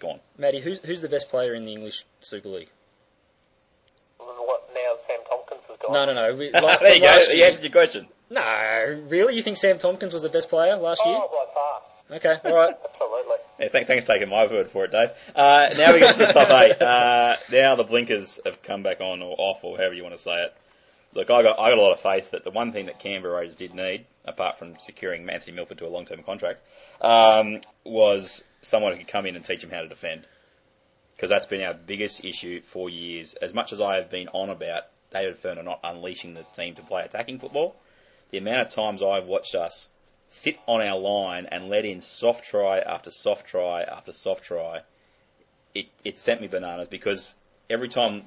[0.00, 0.20] go on.
[0.36, 2.70] Matty, who's who's the best player in the English Super League?
[4.18, 4.96] What now?
[5.06, 5.92] Sam Tomkins has gone.
[5.92, 6.34] No, no, no.
[6.38, 7.06] We, like, there you go.
[7.06, 8.08] last You answered your question.
[8.28, 9.36] No, really?
[9.36, 11.16] You think Sam Tomkins was the best player last year?
[11.16, 11.82] Oh, by far,
[12.16, 12.74] Okay, all right.
[12.84, 13.35] absolutely.
[13.58, 15.10] Yeah, thank, thanks for taking my word for it, Dave.
[15.34, 16.76] Uh, now we get to the top eight.
[16.86, 20.20] Uh, now the blinkers have come back on or off or however you want to
[20.20, 20.54] say it.
[21.14, 23.38] Look, I got I got a lot of faith that the one thing that Canberra
[23.38, 26.60] Raiders did need, apart from securing Anthony Milford to a long term contract,
[27.00, 30.26] um, was someone who could come in and teach him how to defend.
[31.14, 33.34] Because that's been our biggest issue for years.
[33.34, 36.82] As much as I have been on about David Furner not unleashing the team to
[36.82, 37.74] play attacking football,
[38.30, 39.88] the amount of times I've watched us
[40.28, 44.80] sit on our line and let in soft try after soft try after soft try,
[45.74, 47.34] it, it sent me bananas because
[47.70, 48.24] every time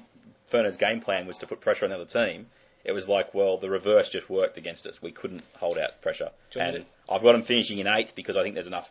[0.50, 2.46] Furner's game plan was to put pressure on the other team,
[2.84, 5.02] it was like, well, the reverse just worked against us.
[5.02, 6.30] We couldn't hold out pressure.
[6.50, 8.90] Do you want And I've got them finishing in eighth because I think there's enough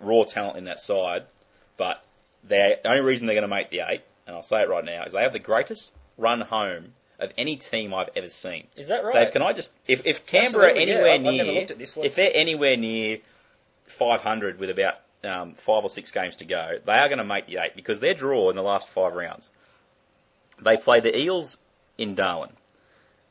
[0.00, 1.24] raw talent in that side.
[1.76, 2.04] But
[2.44, 5.04] the only reason they're going to make the eight, and I'll say it right now,
[5.04, 8.66] is they have the greatest run home of any team I've ever seen.
[8.76, 9.14] Is that right?
[9.14, 11.96] Dave, can I just if if Canberra Absolutely, anywhere I've- I've near looked at this
[11.96, 13.18] if they're anywhere near
[13.86, 17.46] 500 with about um, five or six games to go, they are going to make
[17.46, 19.48] the eight because their draw in the last five rounds.
[20.62, 21.56] They play the Eels
[21.98, 22.50] in Darwin,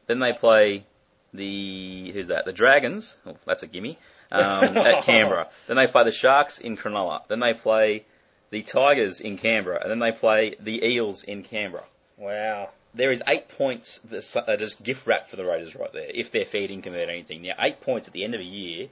[0.07, 0.85] then they play
[1.33, 2.45] the who's that?
[2.45, 3.17] The Dragons.
[3.25, 3.97] Oh, that's a gimme
[4.31, 4.41] um,
[4.77, 5.47] at Canberra.
[5.67, 7.27] Then they play the Sharks in Cronulla.
[7.27, 8.05] Then they play
[8.49, 11.85] the Tigers in Canberra, and then they play the Eels in Canberra
[12.17, 12.69] Wow.
[12.93, 16.31] There is eight points that are just gift wrapped for the Raiders right there, if
[16.31, 17.41] they're fair income at anything.
[17.41, 18.89] Now, eight points at the end of a year,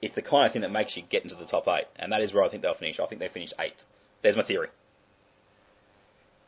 [0.00, 2.20] it's the kind of thing that makes you get into the top eight, and that
[2.20, 3.00] is where I think they'll finish.
[3.00, 3.82] I think they finish eighth.
[4.22, 4.68] There's my theory.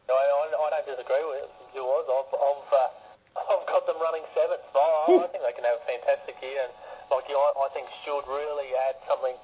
[0.08, 1.82] No, I, I don't disagree with you.
[1.82, 2.90] Was I've I've, uh,
[3.60, 4.62] I've got them running seventh.
[4.72, 6.72] So I, I think they can have a fantastic year, and
[7.10, 9.34] like you, I, I think should really add something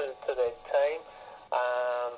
[0.00, 0.98] to to their team.
[1.52, 2.12] Um,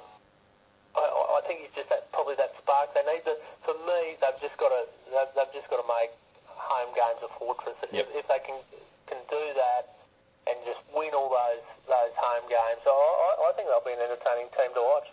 [0.95, 3.22] I, I I think it's just that probably that spark they need.
[3.24, 6.12] But for me, they've just got to they've, they've just got to make
[6.45, 7.76] home games a fortress.
[7.83, 8.09] If, Yep.
[8.12, 8.57] if they can
[9.09, 9.97] can do that
[10.47, 14.05] and just win all those those home games, I, I, I think they'll be an
[14.05, 15.09] entertaining team to watch.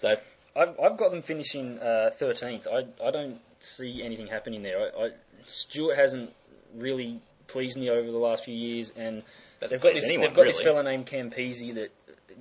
[0.00, 0.22] Dave?
[0.54, 2.66] I've, I've got them finishing uh, 13th.
[2.68, 4.78] I, I don't see anything happening there.
[4.78, 5.10] I, I,
[5.46, 6.30] Stuart hasn't
[6.76, 9.22] really pleased me over the last few years, and
[9.60, 10.72] Doesn't they've got this anyone, they've got this really.
[10.72, 11.90] fella named Campese that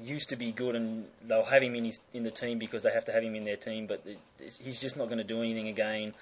[0.04, 2.92] used to be good, and they'll have him in his, in the team because they
[2.92, 4.04] have to have him in their team, but
[4.40, 6.14] he's just not going to do anything again.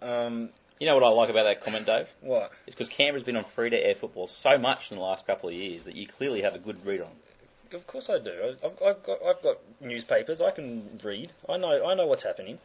[0.00, 0.50] Um,
[0.80, 2.08] You know what I like about that comment, Dave?
[2.20, 2.50] what?
[2.66, 5.48] It's because Canberra's been on free to air football so much in the last couple
[5.48, 7.10] of years that you clearly have a good read on.
[7.72, 8.30] Of course I do.
[8.62, 10.42] I- I've, I've got I've got newspapers.
[10.42, 11.32] I can read.
[11.48, 12.58] I know I know what's happening.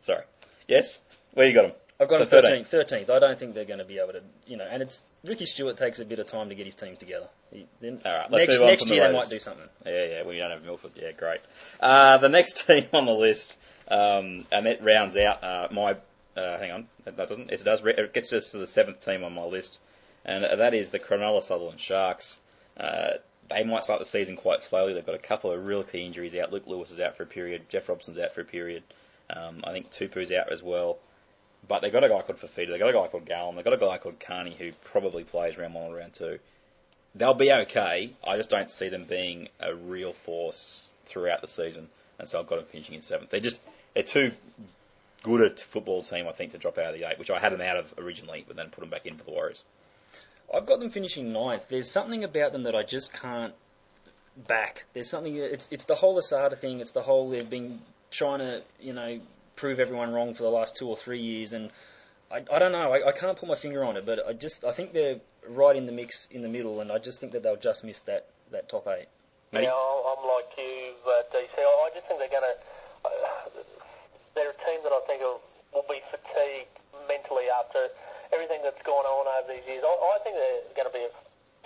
[0.00, 0.24] Sorry.
[0.68, 1.00] Yes?
[1.34, 1.72] Where you got them?
[2.00, 2.68] I've got So them 13th.
[2.70, 3.10] 13th.
[3.10, 5.76] I don't think they're going to be able to, you know, and it's Ricky Stuart
[5.76, 7.28] takes a bit of time to get his teams together.
[7.52, 9.68] He, then, All right, next next from the year they might do something.
[9.84, 10.92] Yeah, yeah, we don't have Milford.
[10.96, 11.40] Yeah, great.
[11.78, 13.56] Uh, the next team on the list,
[13.88, 15.96] um, and that rounds out uh, my.
[16.36, 17.50] Uh, hang on, that that doesn't.
[17.50, 17.82] It does.
[17.84, 19.78] It gets us to the seventh team on my list,
[20.24, 22.38] and uh, that is the Cronulla Sutherland Sharks.
[22.76, 23.14] Uh,
[23.50, 24.94] they might start the season quite slowly.
[24.94, 26.52] They've got a couple of real key injuries out.
[26.52, 27.68] Luke Lewis is out for a period.
[27.68, 28.84] Jeff Robson's out for a period.
[29.28, 30.98] Um, I think Tupou's out as well.
[31.66, 32.70] But they've got a guy called Fifita.
[32.70, 33.54] They've got a guy called Gallen.
[33.56, 36.38] They've got a guy called Carney who probably plays round one or round two
[37.14, 38.12] they'll be okay.
[38.26, 41.88] I just don't see them being a real force throughout the season,
[42.18, 43.30] and so I've got them finishing in seventh.
[43.30, 43.58] They're just
[43.94, 44.32] they're too
[45.22, 47.52] good a football team, I think, to drop out of the eight, which I had
[47.52, 49.62] them out of originally, but then put them back in for the Warriors.
[50.52, 51.68] I've got them finishing ninth.
[51.68, 53.54] There's something about them that I just can't
[54.48, 54.84] back.
[54.92, 55.36] There's something.
[55.36, 56.80] It's it's the whole Asada thing.
[56.80, 57.80] It's the whole they've been
[58.10, 59.20] trying to you know
[59.60, 61.70] prove everyone wrong for the last two or three years, and
[62.32, 62.92] I, I don't know.
[62.96, 65.76] I, I can't put my finger on it, but I just I think they're right
[65.76, 68.26] in the mix in the middle, and I just think that they'll just miss that
[68.50, 69.06] that top eight.
[69.52, 69.66] Matty?
[69.66, 71.52] Yeah, I'm like you, but DC.
[71.58, 72.56] I I just think they're going to.
[73.04, 73.60] Uh,
[74.34, 75.42] they're a team that I think will,
[75.74, 76.70] will be fatigued
[77.10, 77.90] mentally after
[78.32, 79.82] everything that's gone on over these years.
[79.82, 81.12] I, I think they're going to be a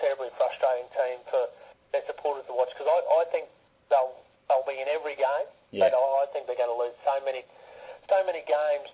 [0.01, 1.45] terribly frustrating team for
[1.93, 3.53] their supporters to watch because I, I think
[3.93, 4.17] they'll
[4.49, 5.87] they'll be in every game, Yeah.
[5.87, 7.45] but I, I think they're going to lose so many
[8.09, 8.89] so many games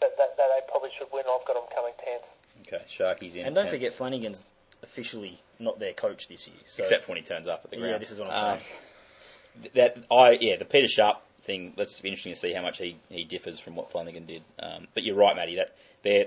[0.00, 1.24] that, that, that they probably should win.
[1.28, 2.24] I've got them coming tenth.
[2.66, 3.46] Okay, Sharkies in.
[3.46, 3.70] And don't 10th.
[3.70, 4.44] forget Flanagan's
[4.82, 6.56] officially not their coach this year.
[6.64, 7.92] So except for when he turns up at the ground.
[7.92, 9.72] Yeah, this is what I'm saying.
[9.74, 11.74] That I yeah, the Peter Sharp thing.
[11.76, 14.42] That's interesting to see how much he, he differs from what Flanagan did.
[14.58, 15.56] Um, but you're right, Matty.
[15.56, 16.24] That their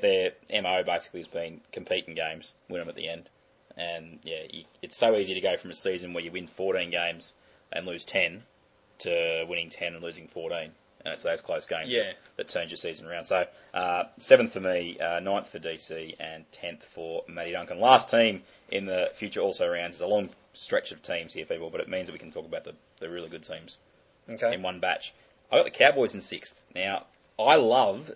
[0.49, 3.29] their mo basically has been compete in games, win them at the end,
[3.77, 6.91] and yeah, you, it's so easy to go from a season where you win 14
[6.91, 7.33] games
[7.71, 8.43] and lose 10
[8.99, 10.71] to winning 10 and losing 14.
[11.05, 12.03] And it's those close games Yeah.
[12.03, 13.25] that, that turns your season around.
[13.25, 17.79] So uh, seventh for me, uh, ninth for DC, and tenth for Matty Duncan.
[17.79, 19.97] Last team in the future also rounds.
[19.97, 22.45] is a long stretch of teams here, people, but it means that we can talk
[22.45, 23.77] about the, the really good teams
[24.29, 24.53] okay.
[24.53, 25.13] in one batch.
[25.51, 26.55] I got the Cowboys in sixth.
[26.73, 27.05] Now,
[27.37, 28.09] I love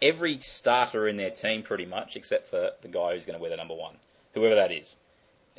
[0.00, 3.50] every starter in their team pretty much, except for the guy who's going to wear
[3.50, 3.96] the number one,
[4.34, 4.96] whoever that is.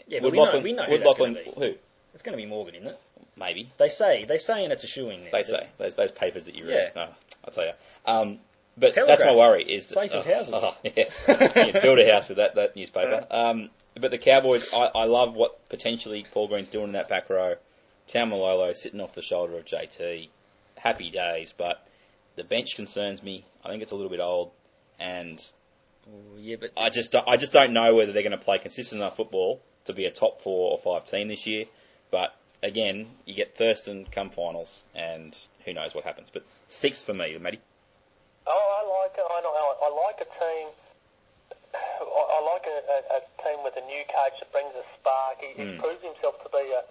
[0.07, 1.67] Yeah, but we know, we know who that's going Lachlan- to be.
[1.67, 1.75] who?
[2.13, 3.01] It's going to be Morgan, isn't it?
[3.37, 3.71] Maybe.
[3.77, 5.31] They say they say, and it's a shoe in there.
[5.31, 6.91] They say those those papers that you read.
[6.95, 7.07] Yeah.
[7.07, 7.15] Oh,
[7.45, 7.71] I'll tell you.
[8.05, 8.39] Um,
[8.77, 9.19] but Telegraph.
[9.19, 9.63] that's my worry.
[9.63, 10.53] Is that, Safe as oh, houses.
[10.55, 11.71] oh, yeah.
[11.81, 13.25] Build a house with that that newspaper.
[13.29, 13.69] Um,
[13.99, 17.55] but the Cowboys, I, I love what potentially Paul Green's doing in that back row.
[18.07, 20.29] Taumalolo sitting off the shoulder of JT.
[20.77, 21.85] Happy days, but
[22.35, 23.45] the bench concerns me.
[23.65, 24.51] I think it's a little bit old,
[24.99, 25.43] and
[26.07, 29.01] Ooh, yeah, but I just I just don't know whether they're going to play consistent
[29.01, 31.65] enough football to be a top four or five team this year.
[32.11, 36.29] But again, you get Thurston come finals, and who knows what happens.
[36.31, 37.59] But six for me, Matty.
[38.47, 39.25] Oh, I like it.
[39.27, 40.67] I, I, I like a team.
[41.75, 45.37] I, like a, a, a team with a new coach that brings a spark.
[45.41, 45.77] He, he Mm.
[45.77, 46.81] proves himself to be a,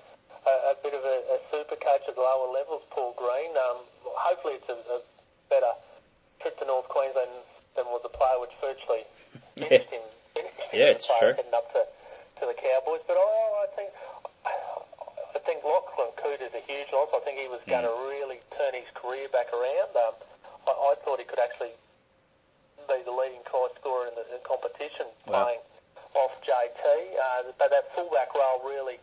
[0.46, 2.82] a, a bit of a, a super coach at lower levels.
[2.90, 3.56] Paul Green.
[3.56, 5.00] Um, hopefully, it's a, a
[5.48, 5.72] better
[6.42, 7.30] trip to North Queensland
[7.74, 9.02] than was a player which virtually
[9.56, 10.04] finished him.
[10.36, 11.32] Finished Yeah, a it's true.
[11.34, 11.82] Heading up to,
[12.40, 13.24] to the Cowboys, but I,
[13.64, 13.90] I think.
[15.46, 17.06] I think Lachlan Coote is a huge loss.
[17.14, 19.94] I think he was going to really turn his career back around.
[19.94, 20.18] Um,
[20.66, 21.70] I, I thought he could actually
[22.90, 25.46] be the leading try scorer in the, in competition, Wow.
[25.46, 25.62] playing
[26.18, 26.82] off JT.
[26.82, 28.98] Uh, but that fullback role really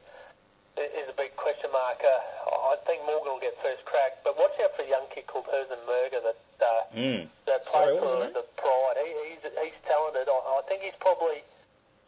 [0.76, 2.04] is a big question mark.
[2.04, 2.12] Uh,
[2.76, 5.48] I think Morgan will get first crack, but watch out for a young kid called
[5.48, 7.24] Hezron Murgha that uh, Mm.
[7.48, 9.00] that Sorry, plays what for the Pride.
[9.00, 10.28] He, he's he's talented.
[10.28, 11.40] I, I think he's probably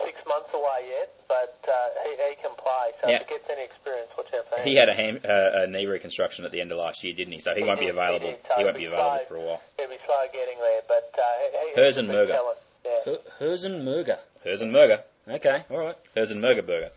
[0.03, 1.73] six months away yet, but uh,
[2.03, 2.91] he, he can play.
[3.01, 3.15] So Yeah.
[3.21, 4.65] if he gets any experience, watch out for him.
[4.67, 7.33] He had a, ham, uh, a knee reconstruction at the end of last year, didn't
[7.33, 7.39] he?
[7.39, 8.27] So he won't be did, he available.
[8.31, 9.25] did, so He won't be available slow.
[9.27, 9.61] for a while.
[9.77, 12.31] He'll be slow getting there, but uh, he, he's Hezron a big Murgha.
[12.33, 12.57] talent.
[12.85, 12.91] Yeah.
[13.05, 14.19] Her- Hezron Murgha.
[14.45, 15.03] Hezron Murgha.
[15.27, 15.95] Okay, all right.
[16.15, 16.91] Hezron Murgha Burger.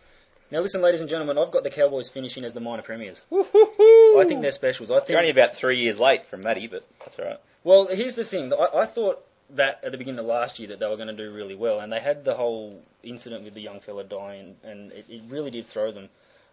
[0.51, 3.21] Now listen, ladies and gentlemen, I've got the Cowboys finishing as the minor premiers.
[3.31, 4.89] I think they're specials.
[4.91, 5.07] I think.
[5.07, 7.39] They're only about three years late from Matty, but that's all right.
[7.63, 8.51] Well, here's the thing.
[8.53, 9.23] I, I thought
[9.55, 11.79] that at the beginning of last year that they were going to do really well,
[11.79, 15.51] and they had the whole incident with the young fella dying, and it, it really
[15.51, 16.09] did throw them.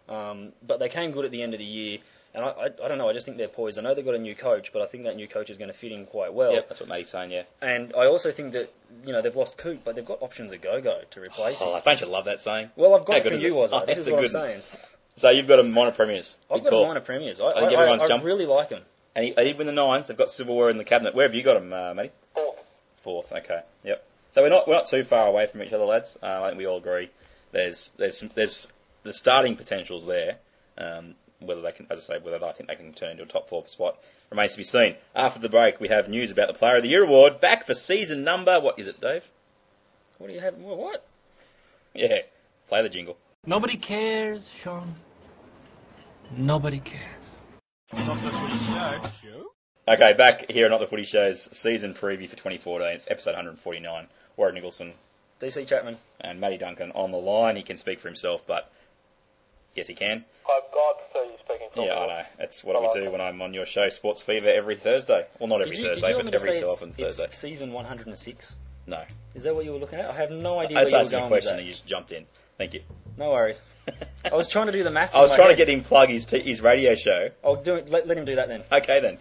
[0.09, 1.97] Um, but they came good at the end of the year,
[2.33, 3.09] and I, I, I don't know.
[3.09, 3.77] I just think they're poised.
[3.77, 5.67] I know they've got a new coach, but I think that new coach is going
[5.69, 6.53] to fit in quite well.
[6.53, 7.31] Yep, that's what Matty's saying.
[7.31, 7.43] Yeah.
[7.61, 8.73] And I also think that
[9.05, 11.75] you know they've lost Coop, but they've got options at go go to replace Oh,
[11.75, 11.81] him.
[11.83, 12.69] don't you love that saying?
[12.75, 13.73] Well, I've got How it from you, was?
[13.73, 14.61] Oh, This is a what I'm good- saying.
[15.17, 16.37] So you've got a minor premiers.
[16.49, 16.83] I've got call.
[16.83, 17.41] a minor premiers.
[17.41, 18.83] I, I think I, everyone's I, really like him.
[19.15, 20.05] And he, he win the nines.
[20.05, 21.15] They've got silverware in the cabinet.
[21.15, 22.11] Where have you got him, uh, Matty?
[23.07, 23.29] Fourth.
[23.29, 23.43] Fourth.
[23.43, 23.61] Okay.
[23.85, 24.03] Yep.
[24.31, 26.17] So we're not we're not too far away from each other, lads.
[26.21, 27.09] Uh, I think we all agree.
[27.53, 28.67] There's there's some- there's
[29.03, 30.37] the starting potentials there.
[30.77, 33.27] Um, whether they can, as I say, whether I think they can turn into a
[33.27, 33.97] top four spot
[34.31, 34.95] remains to be seen.
[35.15, 37.73] After the break, we have news about the Player of the Year award back for
[37.73, 38.59] season number.
[38.59, 39.23] What is it, Dave?
[40.17, 40.55] What do you have?
[40.55, 41.05] What?
[41.93, 42.17] Yeah.
[42.67, 43.17] Play the jingle.
[43.45, 44.95] Nobody cares, Sean.
[46.35, 47.03] Nobody cares.
[49.87, 52.87] Okay, back here at Not the Footy Show's season preview for 2014.
[52.89, 54.07] It's episode 149.
[54.35, 54.93] Warren Nicholson
[55.41, 55.97] DC Chapman.
[56.19, 57.55] and Matty Duncan on the line.
[57.55, 58.69] He can speak for himself, but
[59.75, 60.25] yes, he can.
[60.45, 61.99] I, I prefer you speaking for Yeah.
[61.99, 62.23] I know.
[62.37, 65.25] That's what we do when I'm on your show, Sports Fever, every Thursday.
[65.39, 67.31] Well, not every you, Thursday, did you want but every so it's, often it's Thursday.
[67.31, 68.55] season 106?
[68.87, 69.03] No.
[69.35, 70.09] Is that what you were looking at?
[70.09, 71.59] I have no idea I where just you were a going question that.
[71.59, 72.25] and you just jumped in.
[72.57, 72.81] Thank you.
[73.17, 73.61] No worries.
[74.25, 75.15] I was trying to do the maths.
[75.15, 75.57] I was in my trying head.
[75.59, 77.29] to get him plug his t- his radio show.
[77.43, 77.89] I'll do it.
[77.89, 78.63] Let, let him do that then.
[78.69, 79.17] Okay then.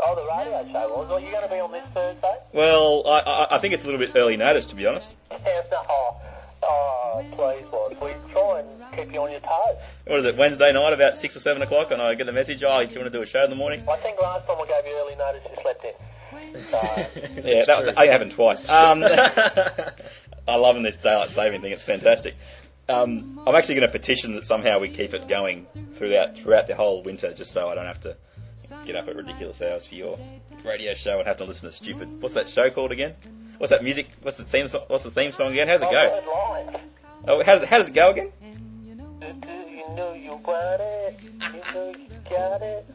[0.00, 1.10] Oh, the radio show was.
[1.10, 2.38] Are you going to be on this Thursday?
[2.52, 5.14] Well, I, I, I think it's a little bit early notice, to be honest.
[5.30, 5.78] Yeah, no.
[5.88, 6.20] Oh,
[6.62, 7.96] oh, please, was.
[8.02, 9.76] We try and keep you on your toes.
[10.06, 12.62] What is it, Wednesday night about 6 or 7 o'clock, and I get a message,
[12.64, 13.82] oh, do you want to do a show in the morning?
[13.88, 16.62] I think last time I gave you early notice, you slept in.
[16.70, 18.68] So, Yeah, that, I haven't twice.
[18.68, 19.04] Um,
[20.48, 21.72] I'm loving this daylight saving thing.
[21.72, 22.34] It's fantastic.
[22.88, 26.74] Um, I'm actually going to petition that somehow we keep it going throughout throughout the
[26.74, 28.16] whole winter, just so I don't have to
[28.84, 30.18] get up at ridiculous hours for your
[30.64, 32.20] radio show and have to listen to stupid.
[32.22, 33.14] What's that show called again?
[33.58, 34.08] What's that music?
[34.22, 34.68] What's the theme?
[34.68, 35.68] So- what's the theme song again?
[35.68, 35.96] How's it go?
[35.96, 36.82] I've heard lines.
[37.26, 38.32] Oh, how does, how does it go again?
[38.82, 38.94] You
[39.94, 41.20] know you want it?
[41.22, 42.86] You know you got it.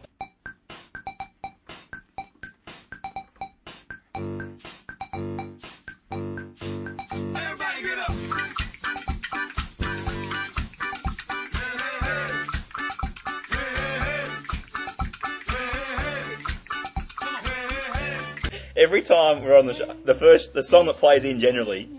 [18.83, 21.89] Every time we're on the show, the first the song that plays in generally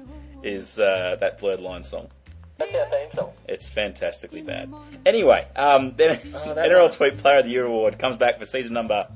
[0.42, 2.08] is uh, that blurred line song.
[2.58, 3.32] That's our theme song.
[3.48, 4.70] It's fantastically bad.
[5.06, 6.90] Anyway, um, then Oh, NRL one.
[6.90, 9.08] Tweet Player of the Year award comes back for season number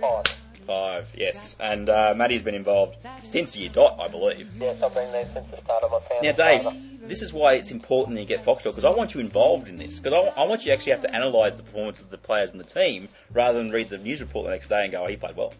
[0.00, 0.26] Five.
[0.68, 1.08] five.
[1.16, 4.48] Yes, and uh, Matty's been involved since year dot, I believe.
[4.60, 6.28] Yes, I've been there since the start of my family.
[6.28, 9.20] Now, Dave, this is why it's important that you get Foxtel because I want you
[9.20, 12.00] involved in this because I, I want you to actually have to analyse the performance
[12.00, 14.84] of the players and the team rather than read the news report the next day
[14.84, 15.52] and go, "Oh, he played well."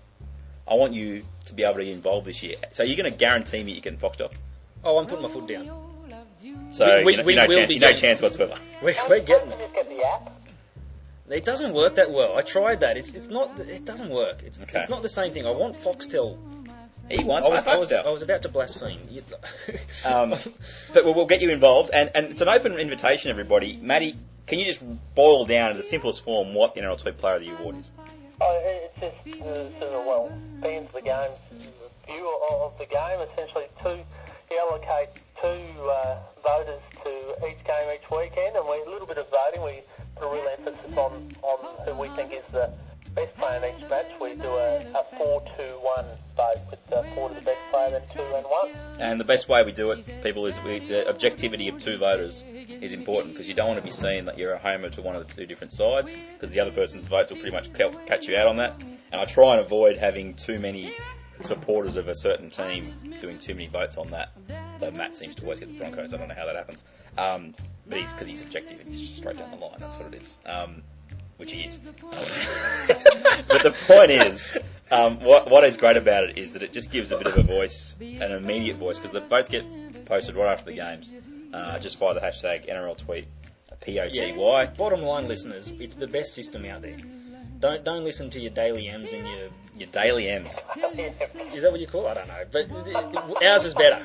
[0.69, 2.57] I want you to be able to get involved this year.
[2.73, 4.33] So you're going to guarantee me you get Foxtel.
[4.85, 5.69] Oh, I'm putting my foot down.
[6.71, 8.55] So We- we- you know, we you know, will chan- be you no chance whatsoever.
[8.83, 9.73] We're, we're getting it.
[9.75, 10.33] get the app?
[11.29, 12.37] It doesn't work that well.
[12.37, 12.97] I tried that.
[12.97, 13.61] It's it's not.
[13.61, 14.43] It doesn't work.
[14.45, 14.81] It's Okay.
[14.81, 15.47] it's not the same thing.
[15.47, 16.37] I want Foxtel.
[17.09, 18.07] He wants I was, I was, Foxtel.
[18.07, 18.99] I was about to blaspheme.
[20.05, 20.31] Um,
[20.95, 23.77] but we'll, we'll get you involved, and, and it's an open invitation, everybody.
[23.77, 24.15] Maddie,
[24.47, 24.83] can you just
[25.15, 27.77] boil down to the simplest form what the NRL Tweet Player of the Year award
[27.81, 27.91] is?
[28.43, 30.33] Oh, it's just, uh, sort of, well,
[30.63, 31.31] fans of the game,
[32.07, 34.01] view of the game, essentially two,
[34.51, 35.11] you allocate
[35.41, 39.63] two uh, voters to each game each weekend, and we a little bit of voting,
[39.63, 39.83] we
[40.17, 42.73] put a real emphasis on, on who we think is the
[43.15, 44.07] best player in each match.
[44.21, 46.05] We do a, a 4-2-1
[46.37, 48.71] vote with uh, four to the best player, then two and one.
[48.99, 52.43] And the best way we do it, people, is we, the objectivity of two voters
[52.81, 55.17] is important because you don't want to be seen that you're a homer to one
[55.17, 57.73] of the two different sides because the other person's votes will pretty much
[58.07, 58.81] catch you out on that.
[58.83, 60.95] And I try and avoid having too many
[61.43, 64.33] supporters of a certain team doing too many votes on that.
[64.79, 66.15] Though Matt seems to always get the Broncos.
[66.15, 66.85] I don't know how that happens.
[67.19, 67.55] Um,
[67.89, 69.77] but he's because he's objective and he's straight down the line.
[69.79, 70.39] That's what it is.
[70.47, 70.83] Um,
[71.41, 71.79] which he is.
[72.09, 74.57] but the point is,
[74.93, 77.39] um, what, what is great about it is that it just gives a bit of
[77.39, 79.65] a voice, an immediate voice, because the votes get
[80.05, 81.11] posted right after the games,
[81.55, 83.27] uh, just by the hashtag NRL tweet
[83.81, 84.77] POTY.
[84.77, 86.97] Bottom line, listeners, it's the best system out there.
[87.59, 89.49] Don't don't listen to your Dally M's and your.
[89.77, 90.59] Your Dally M's,
[91.55, 92.07] Is that what you call?
[92.07, 92.11] it?
[92.11, 94.05] I don't know, but ours is better.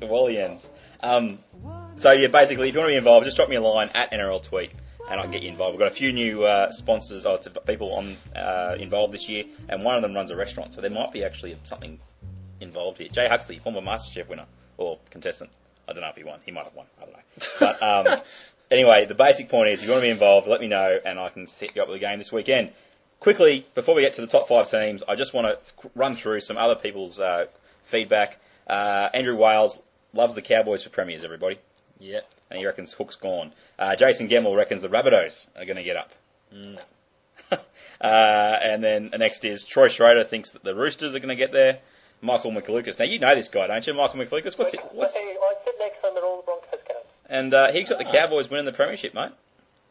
[0.00, 0.68] the Wally M's.
[1.00, 1.38] Um,
[1.94, 4.10] so yeah, basically, if you want to be involved, just drop me a line at
[4.10, 4.72] NRL tweet.
[5.10, 5.72] And I can get you involved.
[5.74, 9.82] We've got a few new uh, sponsors, or people on uh, involved this year, and
[9.82, 11.98] one of them runs a restaurant, so there might be actually something
[12.60, 13.08] involved here.
[13.08, 14.46] Jay Huxley, former MasterChef winner
[14.78, 15.50] or contestant.
[15.88, 16.38] I don't know if he won.
[16.46, 16.86] He might have won.
[17.00, 17.18] I don't know.
[17.58, 18.20] But um,
[18.70, 21.18] anyway, the basic point is, if you want to be involved, let me know, and
[21.18, 22.70] I can set you up with a game this weekend.
[23.18, 26.40] quickly, before we get to the top five teams, I just want to run through
[26.40, 27.46] some other people's uh,
[27.84, 28.38] feedback.
[28.68, 29.76] Uh, Andrew Wales
[30.14, 31.58] loves the Cowboys for premiers, everybody,
[31.98, 32.20] Yeah.
[32.52, 33.52] And he reckons Hook's gone.
[33.78, 36.12] Uh, Jason Gemmell reckons the Rabbitohs are going to get up.
[36.52, 36.78] No.
[37.50, 37.58] uh,
[38.00, 41.52] and then the next is Troy Schrader thinks that the Roosters are going to get
[41.52, 41.78] there.
[42.20, 42.98] Michael McLucas.
[42.98, 44.56] Now you know this guy, don't you, Michael McLucas?
[44.56, 44.80] What's it?
[44.92, 47.00] What's, Hey, I sit next to him at all the Broncos games.
[47.28, 49.32] and uh, he's got the Cowboys winning the premiership, mate.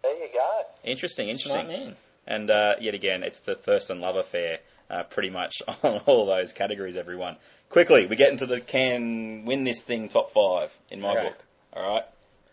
[0.04, 0.62] There you go.
[0.84, 1.68] Interesting, interesting.
[1.68, 1.96] man.
[2.28, 4.60] And uh, yet again, it's the Thurston love affair,
[4.90, 7.36] uh, pretty much on all those categories, everyone.
[7.70, 11.24] Quickly, we get into the can win this thing top five in my Okay.
[11.24, 11.38] book.
[11.74, 12.04] All right,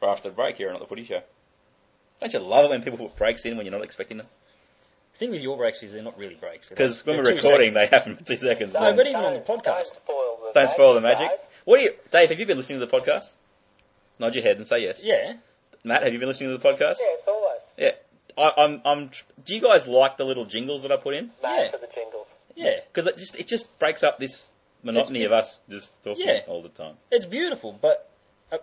[0.01, 1.23] right after the break here on the Footy Show.
[2.21, 4.27] Don't you love it when people put breaks in when you're not expecting them?
[5.13, 6.69] The thing with your breaks is they're not really breaks.
[6.69, 7.75] Because when we're recording, seconds.
[7.75, 8.75] they happen for two seconds.
[8.75, 9.65] No, but even on the podcast.
[9.65, 11.29] Don't spoil the Don't spoil the magic.
[11.31, 11.39] Dave.
[11.65, 12.29] What do you, Dave?
[12.31, 13.33] Have you been listening to the podcast?
[14.19, 15.03] Nod your head and say yes.
[15.05, 15.35] Yeah.
[15.85, 16.97] Matt, have you been listening to the podcast?
[17.01, 17.91] Yeah, it's always Yeah.
[18.37, 18.83] I, I'm.
[18.85, 19.11] I'm.
[19.45, 21.27] Do you guys like the little jingles that I put in?
[21.43, 21.71] made Yeah.
[21.71, 22.27] for the jingles.
[22.57, 22.81] Yeah.
[22.93, 24.49] Because it just it just breaks up this
[24.83, 26.41] monotony of us just talking Yeah.
[26.47, 26.95] all the time.
[27.11, 28.08] It's beautiful, but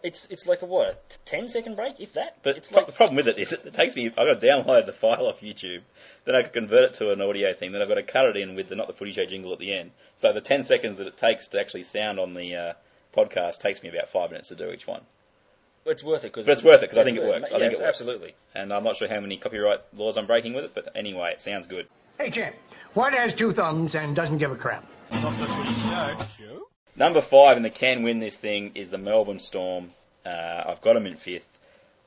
[0.04, 2.38] it's it's like a what, a 10 second break, if that?
[2.44, 4.08] But it's pro- like the problem with it is it, it takes me.
[4.08, 5.82] I've got to download the file off YouTube,
[6.26, 8.38] then I can convert it to an audio thing, then I've got to cut it
[8.38, 9.92] in with the not the footy show jingle at the end.
[10.16, 12.74] So the ten seconds that it takes to actually sound on the uh,
[13.16, 15.02] podcast takes me about five minutes to do each one.
[15.86, 17.52] it's worth it because But it's worth it 'cause I think it works.
[17.52, 18.00] I Yeah, think it works.
[18.00, 18.34] absolutely.
[18.56, 21.42] And I'm not sure how many copyright laws I'm breaking with it, but anyway, it
[21.42, 21.88] sounds good.
[22.18, 22.56] Hey, champ.
[22.96, 24.84] What has two thumbs and doesn't give a crap?
[26.98, 29.92] Number five in the can win this thing is the Melbourne Storm.
[30.26, 31.48] Uh, I've got them in fifth.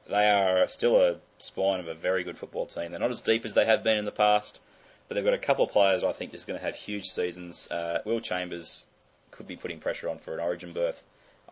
[0.09, 2.91] They are still a spine of a very good football team.
[2.91, 4.61] They're not as deep as they have been in the past,
[5.07, 7.69] but they've got a couple of players I think just going to have huge seasons.
[7.71, 8.87] Uh, Will Chambers
[9.31, 11.03] could be putting pressure on for an Origin berth.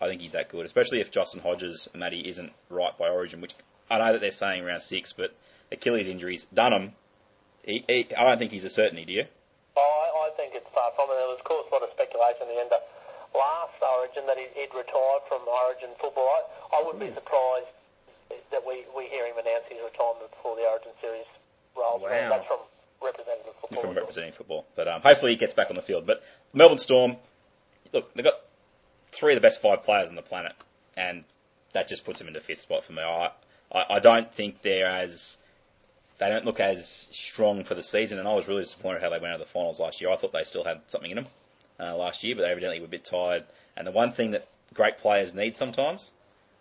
[0.00, 3.42] I think he's that good, especially if Justin Hodges and Matty isn't right by Origin,
[3.42, 3.54] which
[3.90, 5.34] I know that they're saying around six, but
[5.70, 6.92] Achilles injuries, Dunham,
[7.62, 9.24] he, he, I don't think he's a certainty, do you?
[9.76, 11.16] I, I think it's far from it.
[11.20, 12.80] There was, of course, a lot of speculation at the end of
[13.36, 16.26] last Origin that he'd, he'd retired from Origin football.
[16.26, 16.40] I,
[16.76, 17.70] I wouldn't be surprised
[18.50, 21.28] that we, we hear him announce his retirement before the Origin series
[21.76, 22.02] rolls.
[22.02, 22.08] Wow.
[22.08, 22.30] around.
[22.30, 22.60] That's from
[23.02, 23.82] representative football.
[23.82, 24.66] from representing football.
[24.74, 26.06] But um, hopefully he gets back on the field.
[26.06, 27.16] But Melbourne Storm,
[27.92, 28.40] look, they've got
[29.12, 30.52] three of the best five players on the planet,
[30.96, 31.24] and
[31.72, 33.02] that just puts them in the fifth spot for me.
[33.02, 33.30] I,
[33.72, 35.38] I, I don't think they're as
[36.18, 39.18] they don't look as strong for the season, and I was really disappointed how they
[39.18, 40.10] went out of the finals last year.
[40.10, 41.26] I thought they still had something in them
[41.80, 43.44] uh, last year, but they evidently were a bit tired.
[43.76, 46.10] And the one thing that great players need sometimes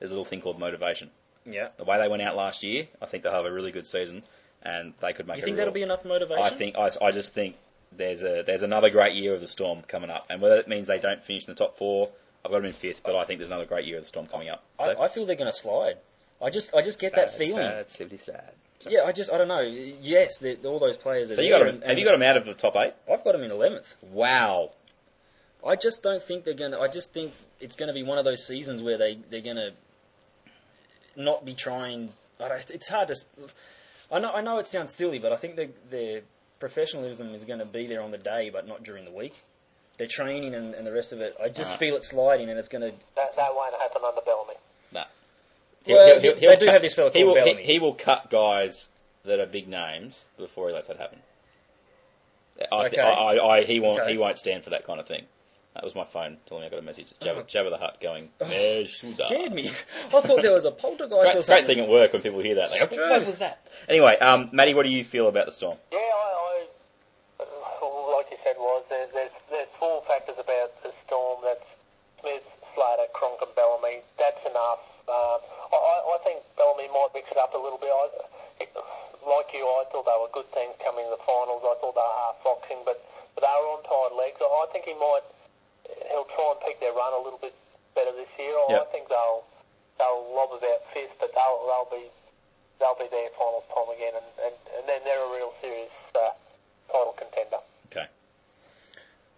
[0.01, 1.09] is a little thing called motivation.
[1.45, 1.69] Yeah.
[1.77, 4.23] The way they went out last year, I think they'll have a really good season,
[4.63, 5.37] and they could make.
[5.37, 6.43] You a think real- that'll be enough motivation?
[6.43, 7.55] I think I, I just think
[7.91, 10.87] there's a there's another great year of the Storm coming up, and whether it means
[10.87, 12.09] they don't finish in the top four,
[12.43, 14.27] I've got them in fifth, but I think there's another great year of the Storm
[14.27, 14.63] coming up.
[14.79, 15.97] I, I feel they're going to slide.
[16.41, 17.55] I just I just get that feeling.
[17.55, 18.51] Sad, sad.
[18.79, 19.61] So, Yeah, I just I don't know.
[19.61, 21.31] Yes, all those players.
[21.31, 21.75] Are so you got them?
[21.75, 22.93] and- Have you got them out of the top eight?
[23.11, 23.95] I've got them in eleventh.
[24.01, 24.71] Wow.
[25.65, 26.79] I just don't think they're gonna.
[26.79, 29.71] I just think it's gonna be one of those seasons where they they're gonna
[31.15, 32.09] not be trying.
[32.39, 33.13] I don't, it's hard to.
[33.13, 33.27] s-
[34.11, 36.21] I know I know it sounds silly, but I think their their
[36.59, 39.33] professionalism is going to be there on the day, but not during the week.
[39.97, 41.79] Their training and, and the rest of it, I just Alright.
[41.79, 42.91] feel it sliding, and it's going to.
[43.15, 44.53] That, that won't happen under Bellamy.
[44.91, 45.03] No.
[45.87, 48.89] Well, they- they do have this fella he called will, he, he will cut guys
[49.23, 51.19] that are big names before he lets that happen.
[52.71, 53.01] I, Okay.
[53.01, 54.01] I, I, I, he won't.
[54.01, 54.11] Okay.
[54.11, 55.25] He won't stand for that kind of thing.
[55.75, 57.13] That was my phone telling me I got a message.
[57.19, 57.43] Jabba, Oh.
[57.43, 58.29] Jabba the Hutt going.
[58.39, 59.67] Oh, "Eh, scared me.
[59.69, 61.65] I thought there was a poltergeist Great, or great something.
[61.65, 62.71] thing at work when people hear that.
[62.71, 63.09] They go, True.
[63.09, 63.59] what was that?
[63.89, 65.77] Anyway, um, Matty, what do you feel about the Storm?
[65.91, 66.63] Yeah, I,
[67.39, 71.43] I uh, like you said, was there's, there's there's four factors about the storm.
[71.43, 71.67] That's
[72.23, 73.99] Smith, Slater, Cronk, and Bellamy.
[74.17, 74.79] That's enough.
[75.11, 77.91] Um, I, I I think Bellamy might mix it up a little bit.
[77.91, 78.07] I,
[78.63, 78.69] it,
[79.27, 81.61] like you, I thought they were good things coming to the finals.
[81.67, 83.03] I thought they were half boxing, but
[83.35, 84.39] but they were on tired legs.
[84.39, 85.27] I, I think he might
[86.15, 87.51] he'll try and pick their run a little bit
[87.93, 88.55] better this year.
[88.55, 89.43] I, I think they'll
[89.99, 92.07] they'll lob about fifth, but they'll they'll be
[92.79, 96.31] they'll be there finals time again, and, and, and then they're a real serious uh,
[96.91, 97.59] title contender.
[97.91, 98.07] Okay.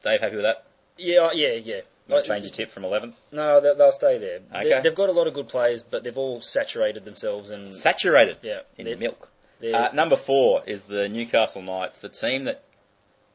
[0.04, 0.66] Dave, happy with that?
[0.98, 1.82] Yeah, yeah, yeah.
[2.08, 3.14] Not Like- change your tip from 11th?
[3.32, 4.40] No, they, they'll stay there.
[4.56, 4.70] Okay.
[4.70, 8.38] They, they've got a lot of good players, but they've all saturated themselves and Saturated
[8.44, 9.30] yeah, in they're- milk.
[9.60, 12.64] they're- Uh, number four is the Newcastle Knights, the team that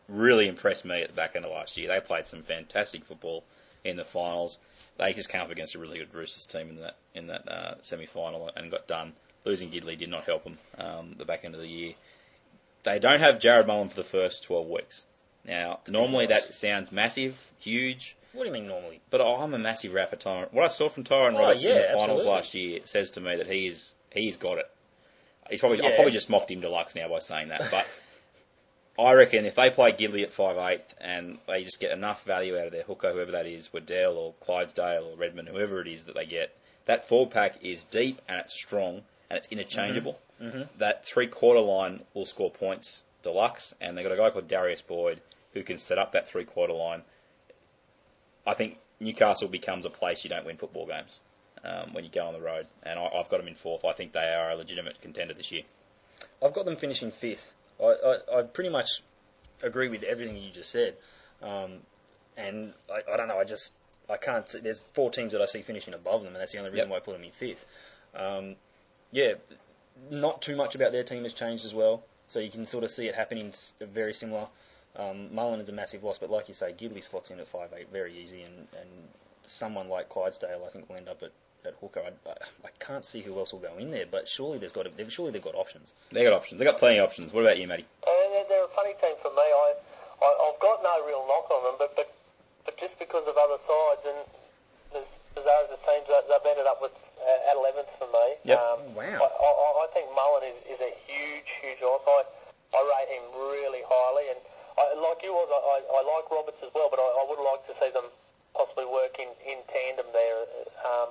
[0.09, 1.89] really impressed me at the back end of last year.
[1.89, 3.45] They played some fantastic football
[3.85, 4.59] in the finals.
[4.99, 7.75] They just came up against a really good Roosters team in that in that uh,
[7.81, 9.13] semi final and got done.
[9.45, 11.95] Losing Gidley did not help them um, the back end of the year.
[12.85, 15.05] They don't have Jarrod Mullen for the first 12 weeks.
[15.45, 19.01] Now, normally that sounds massive, huge, What do you mean normally?
[19.11, 20.47] but I'm a massive rap for Tyrone.
[20.53, 22.31] What I saw from Tyrone Oh, Roberts in the finals absolutely.
[22.31, 24.71] last year says to me that he's he's got it.
[25.51, 27.85] He's probably I probably just mocked him deluxe now by saying that, but
[28.99, 32.59] I reckon if they play Gidley at five eight and they just get enough value
[32.59, 36.05] out of their hooker, whoever that is, Waddell or Clydsdale or Redmond, whoever it is
[36.05, 40.19] that they get, that forward pack is deep and it's strong and it's interchangeable.
[40.41, 40.69] Mhm.
[40.79, 44.83] That three quarter line will score points deluxe, and they've got a guy called Darius
[44.83, 45.21] Boyd
[45.55, 47.03] who can set up that three quarter line.
[48.47, 51.21] I think Newcastle becomes a place you don't win football games
[51.65, 53.85] um, when you go on the road, and I, I've got them in fourth.
[53.85, 55.63] I think they are a legitimate contender this year.
[56.43, 57.53] I've got them finishing fifth.
[57.83, 59.03] I, I, I pretty much
[59.63, 60.97] agree with everything you just said.
[61.43, 61.79] Um,
[62.37, 63.73] and I, I don't know, I just,
[64.09, 66.59] I can't, see, there's four teams that I see finishing above them, and that's the
[66.59, 66.91] only reason Yep.
[66.91, 67.65] why I put them in fifth.
[68.15, 68.57] Um,
[69.11, 69.35] yeah,
[70.11, 72.91] not too much about their team has changed as well, so you can sort of
[72.91, 74.47] see it happening very similar.
[74.97, 77.89] Um, Mullen is a massive loss, but like you say, Gidley slots in at 5'8
[77.93, 78.89] very easy, and, and
[79.47, 81.33] someone like Clydsdale I think will end up at,
[81.65, 82.01] at hooker.
[82.01, 82.35] I, I,
[82.67, 85.13] I can't see who else will go in there, but surely there's got to, they've,
[85.13, 85.95] surely they've got options.
[86.11, 86.59] They got options.
[86.59, 87.33] They got plenty of options.
[87.33, 87.87] What about you, Matty?
[88.03, 89.43] Uh, they're, they're a funny team for me.
[89.47, 89.75] I,
[90.23, 92.09] I I've got no real knock on them, but but
[92.67, 94.21] but just because of other sides and
[95.03, 98.27] as bizarre as it seems, they- they've ended up with uh, at 11th for me.
[98.47, 98.59] Yep.
[98.59, 99.19] Um, Wow.
[99.23, 102.03] I, I, I think Mullen is, is a huge, huge loss.
[102.07, 102.23] I,
[102.75, 104.39] I rate him really highly, and
[104.79, 107.39] I, like you was, I, I, I like Roberts as well, but I, I would
[107.43, 108.11] like to see them
[108.59, 110.43] possibly work in, in tandem there.
[110.87, 111.09] Um,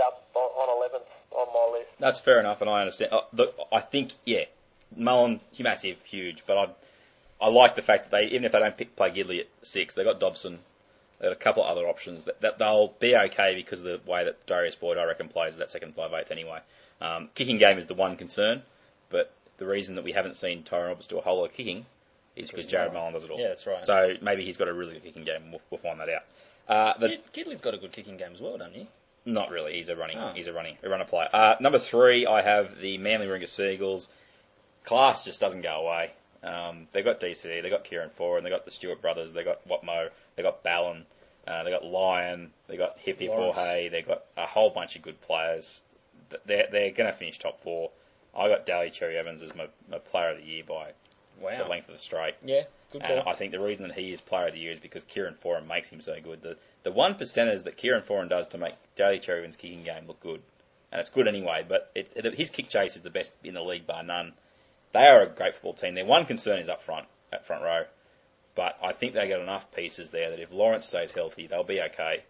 [0.00, 1.90] up on, 11th on my list.
[1.98, 3.12] That's fair enough, and I understand.
[3.12, 4.44] Uh, I think, yeah,
[4.96, 6.68] Mullen, massive, huge, but I
[7.40, 9.94] I like the fact that they, even if they don't pick, play Gidley at six,
[9.94, 10.58] they've got Dobson,
[11.18, 14.10] they've got a couple of other options that, that they'll be okay because of the
[14.10, 16.60] way that Darius Boyd, I reckon, plays that second five eighth anyway.
[17.00, 18.62] Um, kicking game is the one concern,
[19.10, 21.84] but the reason that we haven't seen Tyrone Roberts do a whole lot of kicking
[22.36, 23.38] is because Jarrod Mullen does it all.
[23.38, 23.84] Yeah, that's right.
[23.84, 25.50] So maybe he's got a really good kicking game.
[25.50, 26.22] We'll, we'll find that out.
[26.68, 28.88] Uh, the, Gidley's got a good kicking game as well, don't he?
[29.26, 29.74] Not really.
[29.74, 30.16] He's a running.
[30.18, 30.32] Oh.
[30.34, 30.76] He's a running.
[30.82, 31.28] A runner player.
[31.32, 34.08] Uh, number three, I have the Manly Ringer Seagulls.
[34.84, 36.12] Class just doesn't go away.
[36.42, 37.42] Um, they got DC.
[37.42, 38.42] They got Kieran Foran.
[38.44, 39.32] They got the Stewart brothers.
[39.32, 40.10] They got Watmo.
[40.36, 41.04] They got Ballon.
[41.46, 42.50] Uh, they got Lyon.
[42.68, 43.28] They got Hippie.
[43.28, 43.88] Jorge.
[43.88, 45.82] They got a whole bunch of good players.
[46.44, 47.90] They're they're going to finish top four.
[48.36, 50.92] I got Daly Cherry Evans as my, my player of the year by
[51.40, 51.58] Wow.
[51.64, 52.34] the length of the straight.
[52.44, 52.62] Yeah,
[52.92, 53.32] good And call.
[53.32, 55.66] I think the reason that he is player of the year is because Kieran Foran
[55.66, 56.40] makes him so good.
[56.42, 56.56] The
[56.86, 60.20] the one percenters that Kieran Foran does to make Daly Cherry Evans's kicking game look
[60.20, 60.40] good,
[60.92, 61.66] and it's good anyway.
[61.68, 64.34] But it, it, his kick chase is the best in the league bar none.
[64.92, 65.96] They are a great football team.
[65.96, 67.86] Their one concern is up front, at front row,
[68.54, 71.82] but I think they got enough pieces there that if Lawrence stays healthy, they'll be
[71.82, 72.22] okay.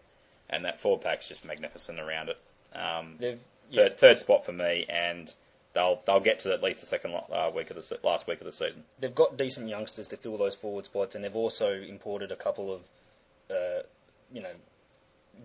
[0.49, 2.37] And that forward pack's just magnificent around it.
[2.73, 3.39] Um, They've,
[3.69, 5.31] yeah, third, third spot for me, and
[5.73, 8.39] they'll they'll get to at least the second uh, week of the se- last week
[8.39, 8.83] of the season.
[8.99, 12.73] they've got decent youngsters to fill those forward spots, and they've also imported a couple
[12.73, 12.81] of,
[13.51, 13.83] uh,
[14.33, 14.49] you know,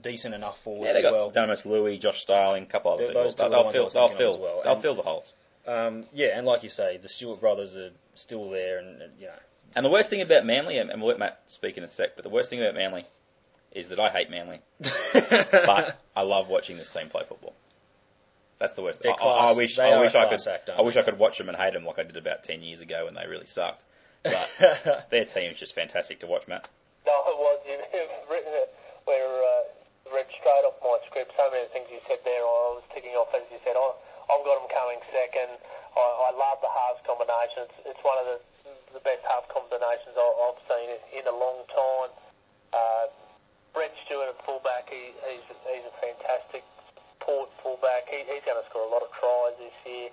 [0.03, 1.31] decent enough forwards Yeah, they as got well.
[1.33, 3.23] Dunamis Lui, Josh Starling, a couple other Th- people.
[3.25, 4.61] those two They'll fill, they'll fill, as well.
[4.65, 5.33] they'll And- fill the holes.
[5.67, 9.27] Um, yeah, and like you say, the Stewart brothers are still there, and, and you
[9.27, 9.33] know,
[9.77, 12.25] And the worst thing about Manly, and we'll let Matt speak in a sec, but
[12.25, 13.07] the worst thing about Manly
[13.71, 14.61] is that I hate Manly,
[15.13, 17.55] but I love watching this team play football.
[18.59, 19.03] That's the worst.
[19.03, 19.51] They're I, I- class.
[19.51, 20.97] I wish, I wish I could, act, I wish?
[20.97, 23.15] I could watch them and hate them like I did about ten years ago when
[23.15, 23.85] they really sucked.
[24.25, 24.49] But
[25.11, 26.69] their team is just fantastic to watch, Matt.
[27.07, 27.61] No, it was.
[27.67, 28.75] You've you've written it
[29.05, 31.37] where uh, read straight off my script.
[31.37, 33.77] So many things you said there, I was ticking off as you said.
[33.77, 33.87] I,
[34.33, 35.61] I've got them coming second.
[35.93, 37.69] I, I love the halves combination.
[37.69, 38.41] It's, it's one of the
[38.93, 42.13] the best half combinations I, I've seen in, a long time.
[42.73, 43.07] Uh,
[43.73, 46.65] Brett Stewart at fullback, he, he's he's a fantastic
[47.17, 48.09] support fullback.
[48.09, 50.09] He, he's going to score a lot of tries this year.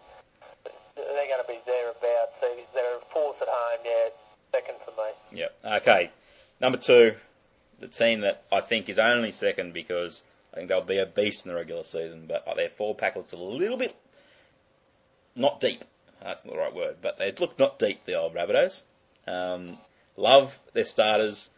[0.96, 2.36] They're going to be thereabouts.
[2.40, 3.84] They, they're fourth at home.
[3.84, 4.16] Yeah,
[4.52, 5.40] second for me.
[5.40, 5.84] Yep.
[5.84, 6.12] Okay.
[6.60, 7.16] Number two,
[7.80, 10.24] the team that I think is only second because
[10.54, 13.34] I think they'll be a beast in the regular season, but their forward pack looks
[13.34, 13.96] a little bit
[15.36, 15.84] not deep.
[16.22, 18.06] That's not the right word, but they look not deep.
[18.06, 18.82] The old Rabbitohs.
[19.26, 19.78] Um,
[20.18, 21.50] love their starters.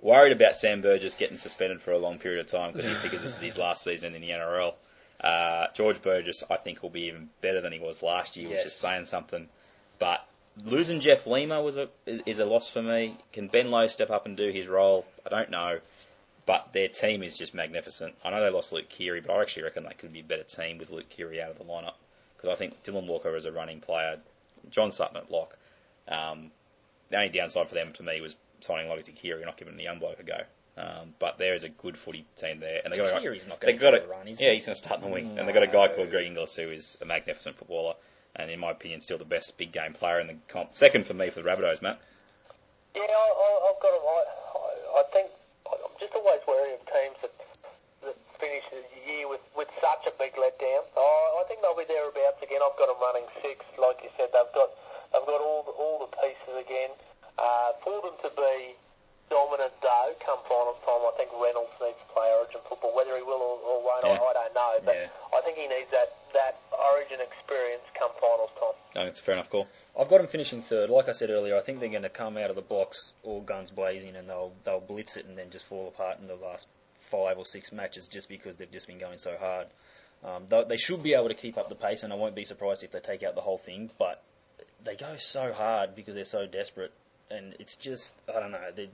[0.00, 3.36] Worried about Sam Burgess getting suspended for a long period of time because because this
[3.36, 4.74] is his last season in the NRL.
[5.20, 8.66] Uh, George Burgess, I think, will be even better than he was last year, which
[8.66, 9.48] is saying something.
[9.98, 10.26] But
[10.64, 13.16] losing Jeff Lima was a is, is a loss for me.
[13.32, 15.06] Can Ben Lowe step up and do his role?
[15.26, 15.78] I don't know.
[16.46, 18.14] But their team is just magnificent.
[18.22, 20.42] I know they lost Luke Keary, but I actually reckon they could be a better
[20.42, 21.94] team with Luke Keary out of the lineup
[22.36, 24.18] because I think Dylan Walker is a running player,
[24.70, 25.56] John Sutton at lock.
[26.06, 26.50] Um,
[27.08, 29.82] the only downside for them to me was signing Lote Tuqiri and not giving the
[29.82, 30.40] young bloke a go.
[30.76, 33.74] Um, but there is a good footy team there, and they got a, not they
[33.74, 34.54] going to got a, a run, is yeah, he?
[34.54, 36.56] he's going to start in the wing, and they got a guy called Greg Inglis
[36.56, 37.94] who is a magnificent footballer,
[38.34, 40.74] and in my opinion, still the best big game player in the comp.
[40.74, 42.00] Second for me for the Rabbitohs, Matt.
[42.96, 43.94] Yeah, I, I, I've got.
[43.94, 44.00] 'em.
[44.02, 44.24] I,
[44.58, 45.30] I, I think
[45.68, 47.34] I'm just always wary of teams that,
[48.04, 50.84] that finish the year with, with such a big letdown.
[50.96, 52.60] Oh, I think they'll be thereabouts again.
[52.60, 53.64] I've got them running six.
[53.80, 54.70] Like you said, they've got
[55.12, 56.92] they've got all the, all the pieces again.
[57.34, 58.78] Uh, for them to be
[59.30, 62.94] dominant though, come finals time, I think Reynolds needs to play Origin football.
[62.94, 64.20] Whether he will or, or won't, Yeah.
[64.20, 64.74] I, I don't know.
[64.84, 65.08] But Yeah.
[65.36, 68.76] I think he needs that that Origin experience come finals time.
[68.94, 69.66] No, it's a fair enough call.
[69.98, 70.90] I've got them finishing third.
[70.90, 73.40] Like I said earlier, I think they're going to come out of the blocks all
[73.40, 76.68] guns blazing, and they'll they'll blitz it and then just fall apart in the last
[77.10, 79.66] five or six matches just because they've just been going so hard.
[80.24, 82.44] Um, they, they should be able to keep up the pace, and I won't be
[82.44, 83.90] surprised if they take out the whole thing.
[83.98, 84.22] But
[84.82, 86.92] they go so hard because they're so desperate,
[87.30, 88.70] and it's just I don't know.
[88.74, 88.88] They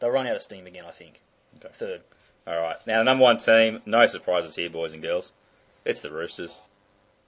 [0.00, 0.84] they'll run out of steam again.
[0.86, 1.20] I think.
[1.56, 1.72] Okay.
[1.72, 2.02] Third.
[2.46, 2.76] All right.
[2.86, 5.32] Now, the number one team, no surprises here, boys and girls.
[5.84, 6.58] It's the Roosters.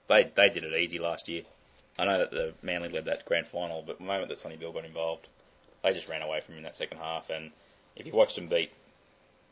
[0.09, 1.43] They they did it easy last year.
[1.99, 4.73] I know that the Manly led that grand final, but the moment that Sonny Bill
[4.73, 5.29] got involved,
[5.83, 7.29] they just ran away from him in that second half.
[7.31, 7.51] And
[7.97, 8.73] if you watched them beat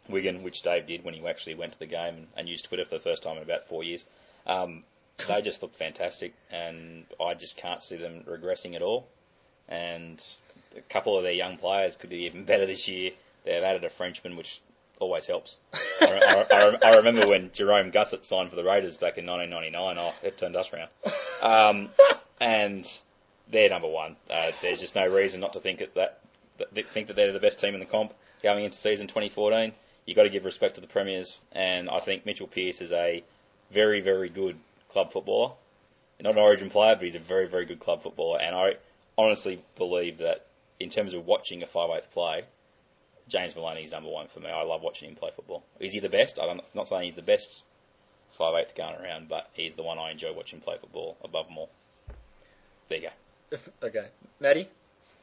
[0.09, 2.85] Wigan, which Dave did when he actually went to the game and, and used Twitter
[2.85, 4.07] for the first time in about four years,
[4.47, 4.85] um,
[5.29, 6.33] they just looked fantastic.
[6.51, 9.07] And I just can't see them regressing at all.
[9.69, 10.23] And
[10.77, 13.13] a couple of their young players could be even better this year.
[13.45, 14.61] They've added a Frenchman, which
[14.99, 15.57] always helps.
[16.01, 19.99] I, I, I, remember when Jerome Guisset signed for the Raiders back in 1999.
[19.99, 20.91] Oh, it turned us round.
[21.43, 21.89] Um,
[22.41, 22.87] and
[23.51, 24.17] they're number one.
[24.29, 26.21] Uh, there's just no reason not to think that, that,
[26.59, 28.13] that think that they're the best team in the comp
[28.43, 29.73] going into season 2014.
[30.07, 33.23] You've got to give respect to the premiers, and I think Mitchell Pearce is a
[33.71, 34.57] very, very good
[34.91, 35.53] club footballer.
[36.21, 38.41] Not an Origin player, but he's a very, very good club footballer.
[38.41, 38.75] And I
[39.17, 40.47] honestly believe that
[40.81, 42.45] in terms of watching a 5'8 play,
[43.29, 44.49] James Maloney is number one for me.
[44.51, 45.63] I love watching him play football.
[45.79, 46.39] Is he the best?
[46.41, 47.63] I'm not saying he's the best
[48.39, 51.71] 5'8 going around, but he's the one I enjoy watching play football above them all.
[52.89, 53.09] There you
[53.53, 53.59] go.
[53.87, 54.09] okay,
[54.41, 54.69] Maddie.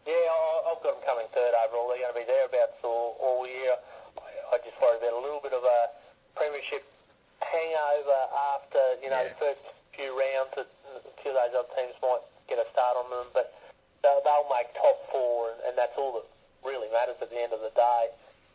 [0.05, 1.89] Yeah, I- I've got them coming third overall.
[1.89, 3.75] They're going to be thereabouts all, all year.
[4.15, 5.79] I, I just worry about a little bit of a
[6.35, 6.85] premiership
[7.43, 8.21] hangover
[8.55, 9.29] after, you know, Yeah.
[9.35, 9.63] the first
[9.95, 13.27] few rounds that a few of those other teams might get a start on them,
[13.33, 13.51] but
[14.07, 16.27] they'll, they'll make top four, and, and that's all that
[16.63, 18.03] really matters at the end of the day.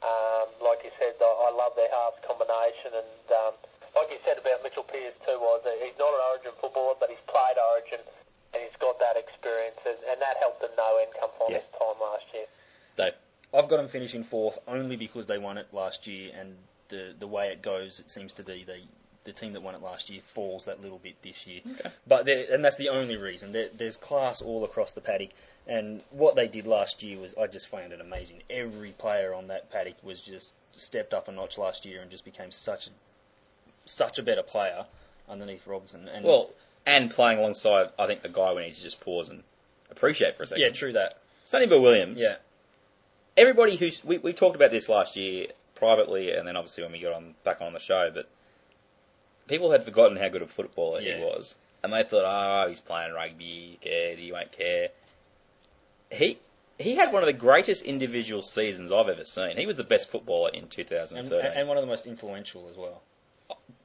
[0.01, 3.55] Um, like you said, I, I love their halves combination, and um,
[3.93, 7.23] like you said about Mitchell Pearce too, was he's not an Origin footballer, but he's
[7.29, 8.01] played Origin,
[8.57, 12.01] and he's got that experience, and, and that helped them no end come finals time
[12.01, 12.49] last year.
[12.97, 13.15] Dave.
[13.53, 16.57] I've got them finishing fourth only because they won it last year, and
[16.89, 18.89] the the way it goes, it seems to be they
[19.25, 21.61] the team that won it last year falls that little bit this year.
[21.79, 21.91] Okay.
[22.07, 23.53] But and that's the only reason.
[23.53, 25.31] There, there's class all across the paddock,
[25.67, 28.43] and what they did last year was I just found it amazing.
[28.51, 32.25] Every player on that paddock was just stepped up a notch last year and just
[32.25, 32.91] became such a
[33.85, 34.87] such a better player
[35.29, 36.09] underneath Robson.
[36.09, 36.51] And Well,
[36.87, 39.43] and playing alongside, I think, the guy we need to just pause and
[39.91, 40.63] appreciate for a second.
[40.63, 41.19] yeah, true that.
[41.45, 42.21] Sonny Bill Williams.
[42.21, 42.37] Yeah,
[43.37, 47.01] everybody who's we, we talked about this last year privately, and then obviously when we
[47.01, 48.29] got on back on the show, but
[49.49, 51.19] people had forgotten how good a footballer Yeah.
[51.19, 54.89] he was, and they thought, oh, he's playing rugby, he cared, he won't care.
[56.11, 56.39] He
[56.79, 59.57] he had one of the greatest individual seasons I've ever seen.
[59.57, 61.53] He was the best footballer in 2013.
[61.55, 63.03] and one of the most influential as well.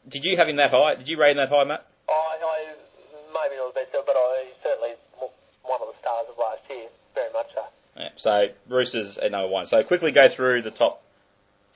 [0.07, 0.95] Did you have him that high?
[0.95, 1.85] Did you rate him that high, Matt?
[2.09, 2.73] I, I
[3.33, 4.91] maybe not the best, but I he's certainly
[5.63, 7.65] one of the stars of last year, very much so.
[7.97, 9.65] Yeah, so Roosters at number one.
[9.65, 11.01] So quickly go through the top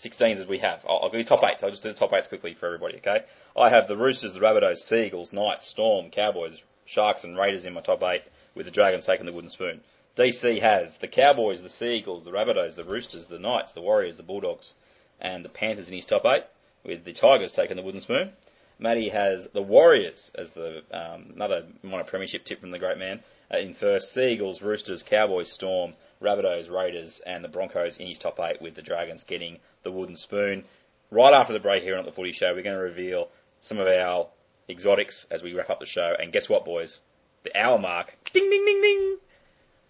[0.02, 0.84] 16s as we have.
[0.88, 1.64] I'll, I'll give you top eights.
[1.64, 2.97] I'll just do the top eights quickly for everybody.
[2.97, 3.24] Okay.
[3.56, 7.82] I have the Roosters, the Rabbitohs, Seagulls, Knights, Storm, Cowboys, Sharks, and Raiders in my
[7.82, 8.24] top eight,
[8.56, 9.82] with the Dragons taking the wooden spoon.
[10.18, 14.24] DC has the Cowboys, the Seagulls, the Rabbitohs, the Roosters, the Knights, the Warriors, the
[14.24, 14.74] Bulldogs,
[15.20, 16.43] and the Panthers in his top eight,
[16.84, 18.32] with the Tigers taking the wooden spoon.
[18.80, 23.22] Matty has the Warriors as the um, another minor premiership tip from the great man
[23.54, 24.12] uh, in first.
[24.12, 28.82] Seagulls, Roosters, Cowboys, Storm, Rabbitohs, Raiders, and the Broncos in his top eight, with the
[28.82, 30.64] Dragons getting the wooden spoon.
[31.10, 33.28] Right after the break here on the Footy Show, we're going to reveal
[33.60, 34.28] some of our
[34.70, 36.16] exotics as we wrap up the show.
[36.18, 37.02] And guess what, boys?
[37.44, 38.16] The hour mark.
[38.32, 39.18] Ding, ding, ding, ding.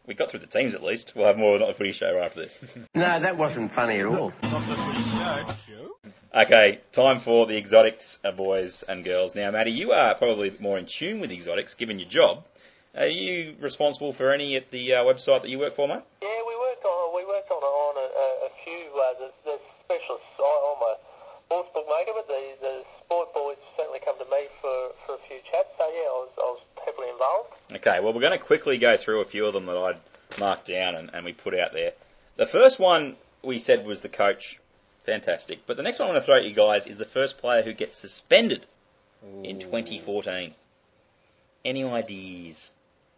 [0.07, 1.13] We got through the teams at least.
[1.15, 2.59] We'll have more on the Footy Show right after this.
[2.95, 4.33] No, that wasn't funny at all.
[6.33, 9.35] Okay, time for the exotics, uh, boys and girls.
[9.35, 12.45] Now, Maddie, you are probably more in tune with exotics, given your job.
[12.95, 16.03] Are you responsible for any at the uh, website that you work for, mate?
[16.21, 18.91] Yeah, we worked on we worked on on a, a, a few.
[18.91, 20.27] Uh, the, the specialists.
[20.37, 20.95] I, I'm a
[21.45, 25.37] sports bookmaker, but the the sport boys certainly come to me for, for a few
[25.49, 25.69] chats.
[25.77, 27.49] So yeah, I was I was heavily involved.
[27.71, 29.99] Okay, well, we're going to quickly go through a few of them that I'd
[30.39, 31.93] marked down and, and we put out there.
[32.35, 34.59] The first one we said was the coach.
[35.05, 35.65] Fantastic.
[35.65, 37.63] But the next one I'm going to throw at you guys is the first player
[37.63, 38.65] who gets suspended
[39.43, 40.53] in 2014.
[41.65, 42.71] Any ideas?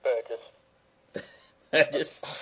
[0.03, 1.93] Burgess.
[1.93, 2.25] Just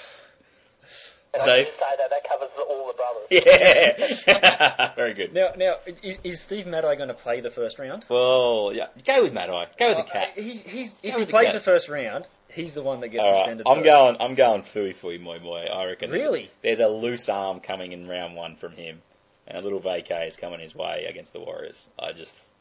[1.34, 1.66] And I Dave?
[1.68, 3.28] can just say that that covers all the brothers.
[4.28, 4.92] Yeah.
[4.98, 5.34] Very good.
[5.34, 8.06] Now, now, is, is Steve Matai going to play the first round?
[8.10, 8.88] Well, yeah.
[9.08, 9.68] Go with Matai.
[9.80, 10.30] Go with the Uh, cat.
[10.36, 11.54] he's, he's, if he the plays cat.
[11.54, 13.66] the first round, he's the one that gets All right, suspended.
[13.66, 13.90] I'm first.
[13.92, 14.18] going.
[14.20, 15.72] I'm going Fuifui Moimoi.
[15.74, 16.10] I reckon.
[16.10, 16.52] there's Really?
[16.62, 19.02] There's a loose arm coming in round one from him,
[19.48, 21.88] and a little vacay is coming his way against the Warriors.
[21.98, 22.52] I just,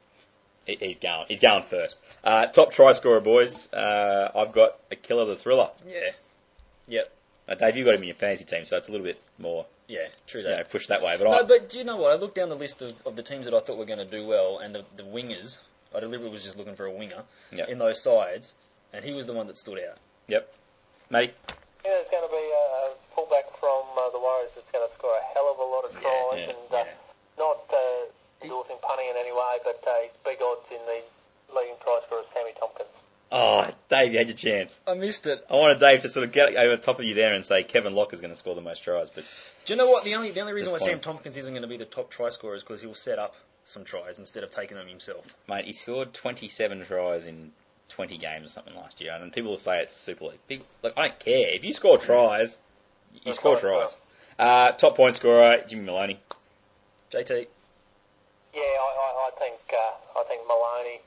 [0.79, 1.27] he- he's going.
[1.29, 1.99] He's going first.
[2.23, 3.73] Uh, top try scorer, boys.
[3.73, 5.71] Uh, I've got Akuila, the thriller.
[5.89, 6.11] Yeah.
[6.89, 7.13] Yep.
[7.49, 9.67] Uh, Dave, you got him in your fantasy team, so it's a little bit more,
[9.89, 11.17] Yeah, true you know, pushed that way.
[11.19, 12.13] But No, I, but do you know what?
[12.13, 14.05] I looked down the list of, of the teams that I thought were going to
[14.05, 15.59] do well, and the, the wingers.
[15.95, 17.69] I deliberately was just looking for a winger Yep.
[17.69, 18.55] in those sides,
[18.93, 19.99] and he was the one that stood out.
[20.29, 20.53] yep,
[21.11, 21.35] mate.
[21.85, 24.95] Yeah, there's going to be a, a fullback from uh, the Warriors that's going to
[24.95, 26.85] score a hell of a lot of tries, yeah, and uh,
[27.39, 28.00] not uh,
[28.43, 31.03] endorsing punny in any way, but uh, he's big odds in the
[31.55, 32.89] leading try scorer, Sammy Tomkins.
[33.33, 34.81] Oh, Dave, you had your chance.
[34.89, 35.45] I missed it.
[35.49, 37.95] I wanted Dave to sort of get over top of you there and say Kevin
[37.95, 39.25] Locke is going to score the most tries, but
[39.67, 40.03] Do you know what?
[40.05, 41.01] The only the only reason why Sam Disappointing.
[41.01, 43.37] Tomkins isn't going to be the top try scorer is because he'll set up
[43.67, 45.25] some tries instead of taking them himself.
[45.49, 47.53] mate, he scored 27 tries in
[47.91, 50.39] 20 games or something last year, and people will say it's Super League.
[50.49, 51.55] Big, look, I don't care.
[51.55, 52.59] If you score tries,
[53.15, 53.97] you That's score tries.
[54.39, 56.19] Uh, top point scorer, Jimmy Maloney.
[57.13, 57.47] JT.
[58.55, 60.99] Yeah, I, I, I think uh, I think Maloney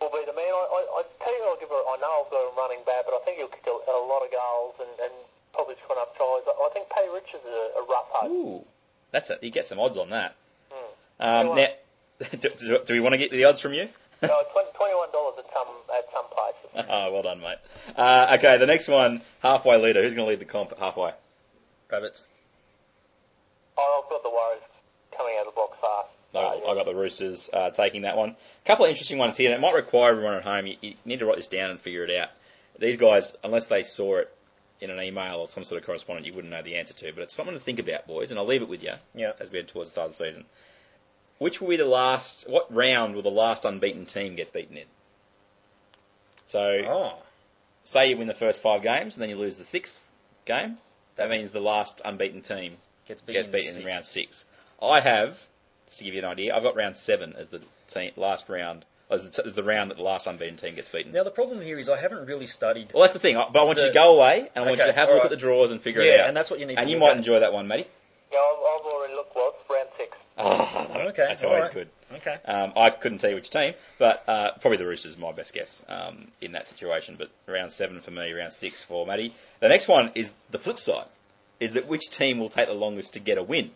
[0.00, 0.50] will be the man.
[0.50, 1.82] I, I, I tell you, I'll give her.
[1.86, 4.26] I know I've got him running bad, but I think he'll kick a, a lot
[4.26, 5.14] of goals and, and
[5.52, 6.42] probably score enough tries.
[6.48, 8.30] I, I think Paddy Richards is a, a rough hope.
[8.30, 8.64] Ooh,
[9.12, 9.38] that's it.
[9.42, 10.34] You get some odds on that.
[10.72, 10.90] Hmm.
[11.22, 11.70] Um, now,
[12.34, 13.88] do, do, do we want to get the odds from you?
[14.22, 16.88] No, Twenty-one dollars at some at some places.
[16.92, 17.56] oh, well done, mate.
[17.96, 20.02] Uh, okay, the next one, halfway leader.
[20.02, 21.12] Who's going to lead the comp at halfway?
[21.90, 22.22] Rabbits.
[23.78, 24.60] Oh, I've got the Warriors
[25.16, 26.12] coming out of the blocks fast.
[26.34, 26.38] I.
[26.38, 28.30] I got the Roosters uh, taking that one.
[28.30, 29.50] A couple of interesting ones here.
[29.52, 30.66] and It might require everyone at home.
[30.66, 32.28] You, you need to write this down and figure it out.
[32.78, 34.32] These guys, unless they saw it
[34.80, 37.12] in an email or some sort of correspondence, you wouldn't know the answer to.
[37.12, 38.30] But it's something to think about, boys.
[38.30, 39.32] And I'll leave it with you Yeah.
[39.40, 40.44] as we head towards the start of the season.
[41.38, 42.48] Which will be the last?
[42.48, 44.86] What round will the last unbeaten team get beaten in?
[46.46, 47.18] So, Oh.
[47.84, 50.10] say you win the first five games and then you lose the sixth
[50.44, 50.78] game.
[51.16, 52.76] That means the last unbeaten team
[53.06, 54.44] Gets gets beaten, beaten in round six.
[54.82, 55.38] I have,
[55.90, 58.84] just to give you an idea, I've got round seven as the team, last round,
[59.10, 61.12] as the, as the round that the last unbeaten team gets beaten.
[61.12, 62.92] Now the problem here is I haven't really studied.
[62.94, 63.36] Well, that's the thing.
[63.36, 65.12] I- But I want you to go away and I want you to have a
[65.12, 65.24] look alright.
[65.24, 66.28] at the draws and figure yeah, it out.
[66.28, 66.78] and that's what you need.
[66.78, 67.16] And to you look might at.
[67.18, 67.86] enjoy that one, Matty.
[68.32, 69.34] Yeah, I've, I've already looked.
[69.34, 70.16] Well, it's round six.
[70.38, 71.74] Oh, Okay, that's always alright.
[71.74, 71.88] good.
[72.14, 72.36] Okay.
[72.44, 75.52] Um, I couldn't tell you which team, but uh, probably the Roosters is my best
[75.52, 77.16] guess um, in that situation.
[77.18, 79.34] But round seven for me, round six for Matty.
[79.58, 81.06] The next one is the flip side,
[81.58, 83.72] is that which team will take the longest to get a win.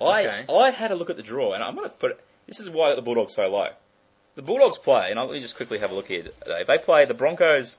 [0.00, 0.44] I Okay.
[0.52, 2.20] I had a look at the draw, and I'm going to put it.
[2.46, 3.68] This is why the Bulldogs so low.
[4.34, 6.22] The Bulldogs play, and I'll let me just quickly have a look here.
[6.22, 6.64] Today.
[6.66, 7.76] They play the Broncos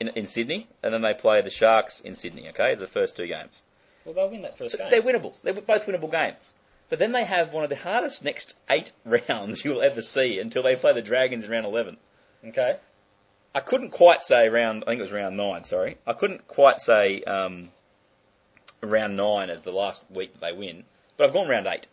[0.00, 2.48] in, in Sydney, and then they play the Sharks in Sydney.
[2.50, 3.62] Okay, it's the first two games.
[4.04, 4.90] Well, they'll win that first So game.
[4.90, 5.40] they're winnable.
[5.42, 6.52] They're both winnable games.
[6.90, 10.62] But then they have one of the hardest next eight rounds you'll ever see until
[10.62, 11.96] they play the Dragons in round 11.
[12.48, 12.76] Okay.
[13.54, 15.98] I couldn't quite say round, I think it was round nine, sorry.
[16.06, 17.68] I couldn't quite say um,
[18.82, 20.84] round nine as the last week that they win,
[21.18, 21.86] but I've gone round eight.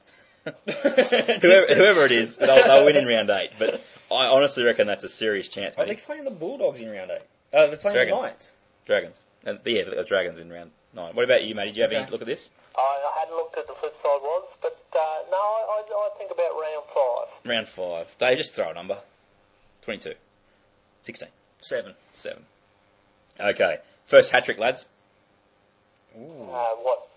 [0.45, 3.51] whoever, whoever it is, they'll, they'll win in round eight.
[3.57, 5.75] But I honestly reckon that's a serious chance.
[5.75, 6.03] Are they mate.
[6.05, 7.21] playing the Bulldogs in round eight?
[7.51, 8.21] Uh, they're playing Dragons.
[8.21, 8.51] the Knights.
[8.85, 9.21] Dragons.
[9.43, 11.15] And, yeah, the Dragons in round nine.
[11.15, 11.65] What about you, mate?
[11.65, 12.49] Did you have any look at this?
[12.77, 14.97] I, I hadn't looked at the flip side was, but uh,
[15.31, 17.49] no, I, I, I think about round five.
[17.49, 18.17] Round five.
[18.19, 18.97] Dave, just throw a number.
[19.83, 20.13] 22.
[21.03, 21.29] 16.
[21.61, 21.93] Seven.
[22.13, 22.43] Seven.
[23.39, 23.77] Okay.
[24.05, 24.85] First hat trick, lads.
[26.17, 26.49] Ooh.
[26.51, 27.07] Uh, what?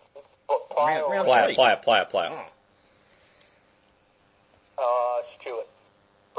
[0.49, 0.87] What player?
[0.87, 1.55] Round- or- round Player, three.
[1.55, 2.31] player, player, player.
[4.79, 5.67] Oh, Uh, Stewart.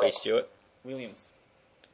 [0.01, 0.11] B.
[0.11, 0.49] Stewart.
[0.83, 1.25] Williams.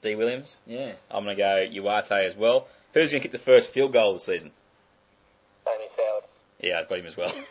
[0.01, 0.15] D.
[0.15, 0.57] Williams.
[0.67, 0.93] Yeah.
[1.09, 2.67] I'm going to go Uate as well.
[2.93, 4.51] Who's going to kick the first field goal of the season?
[5.63, 6.23] Sammy Soward.
[6.61, 7.31] Yeah, I've got him as well.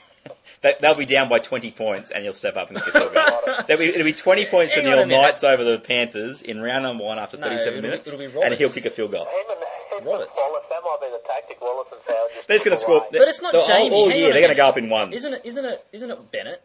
[0.62, 3.12] They- They'll be down by 20 points and he'll step up and kick the field
[3.12, 3.40] goal.
[3.66, 5.20] There'll be, it'll be 20 points to Hang on a Neil.
[5.20, 8.06] Knights over the Panthers in round number one after No, 37 it'll be- minutes.
[8.06, 9.26] it'll be and he'll kick a field goal.
[9.26, 9.63] Him and,
[9.98, 10.28] him Roberts.
[10.28, 11.60] and Wallace, that might be the tactic.
[11.60, 12.96] Wallace and Soward just They're just going to took score.
[12.98, 13.08] away.
[13.12, 13.94] But it's not the- all- Jamie.
[13.94, 15.14] All Hang year, they're going to go up in ones.
[15.14, 15.42] Isn't it?
[15.44, 15.86] Isn't it?
[15.92, 16.62] Isn't it Bennett?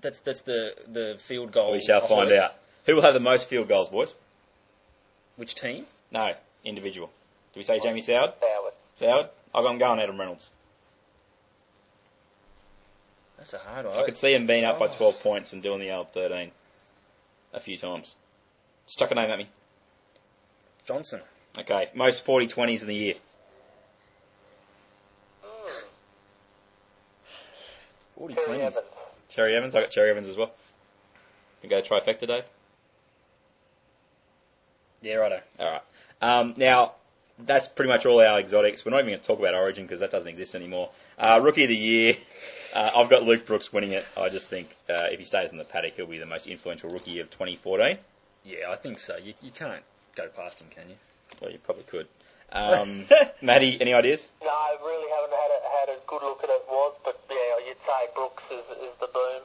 [0.00, 1.72] That's that's the the field goal.
[1.72, 2.40] We shall find ahoy.
[2.40, 2.54] out.
[2.86, 4.14] Who will have the most field goals, boys?
[5.36, 5.86] Which team?
[6.10, 6.32] No,
[6.64, 7.08] individual.
[7.54, 8.32] Do we say Jamie Soward?
[8.42, 8.72] Soward.
[8.96, 9.28] Soward?
[9.54, 10.50] I'm going Adam Reynolds.
[13.38, 13.96] That's a hard one.
[13.98, 14.90] I could see him being up by Oh.
[14.92, 16.50] 12 points and doing the old 13
[17.52, 18.14] a few times.
[18.86, 19.48] Just chuck a name at me.
[20.86, 21.20] Johnson.
[21.58, 23.14] Okay, most 40 20s in the year.
[28.16, 28.60] Forty Terry.
[28.60, 28.78] Evans.
[29.28, 30.52] Cherry Evans, I got Cherry Evans as well.
[31.62, 32.44] You go trifecta, Dave?
[35.00, 35.40] Yeah, righto.
[35.58, 35.82] Alright.
[36.20, 36.92] Um, now,
[37.38, 38.84] that's pretty much all our exotics.
[38.84, 40.90] We're not even going to talk about Origin because that doesn't exist anymore.
[41.18, 42.16] Uh, rookie of the year,
[42.74, 44.04] uh, I've got Luke Brooks winning it.
[44.16, 46.90] I just think uh, if he stays in the paddock, he'll be the most influential
[46.90, 47.98] rookie of 2014.
[48.44, 49.16] Yeah, I think so.
[49.16, 49.82] You, you can't
[50.14, 50.96] go past him, can you?
[51.40, 52.06] Well, you probably could.
[52.52, 53.06] Um,
[53.42, 54.28] Maddie, any ideas?
[54.42, 57.66] No, I really haven't had a, had a good look at it, was, but yeah,
[57.66, 59.42] you'd say Brooks is, is the boom.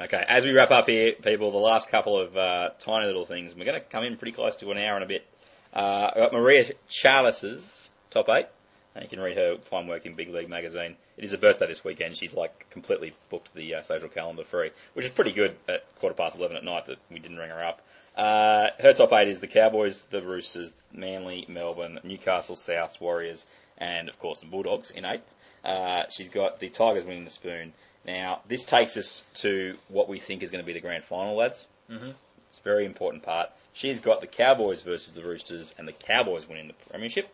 [0.00, 3.54] Okay, as we wrap up here, people, the last couple of uh, tiny little things.
[3.54, 5.26] We're going to come in pretty close to an hour and a bit.
[5.72, 8.46] Uh, I've got Maria Charles's top eight.
[8.94, 10.96] And you can read her fine work in Big League magazine.
[11.16, 12.16] It is her birthday this weekend.
[12.16, 16.14] She's like completely booked the uh, social calendar free, which is pretty good at quarter
[16.14, 17.82] past eleven at night that we didn't ring her up.
[18.16, 23.46] Uh, her top eight is the Cowboys, the Roosters, Manly, Melbourne, Newcastle, Souths, Warriors,
[23.78, 25.34] and of course the Bulldogs in eighth.
[25.64, 27.72] Uh, she's got the Tigers winning the spoon.
[28.04, 31.36] Now, this takes us to what we think is going to be the grand final,
[31.36, 31.66] lads.
[31.90, 32.10] Mm-hmm.
[32.48, 33.50] It's a very important part.
[33.72, 37.28] She's got the Cowboys versus the Roosters, and the Cowboys winning the premiership.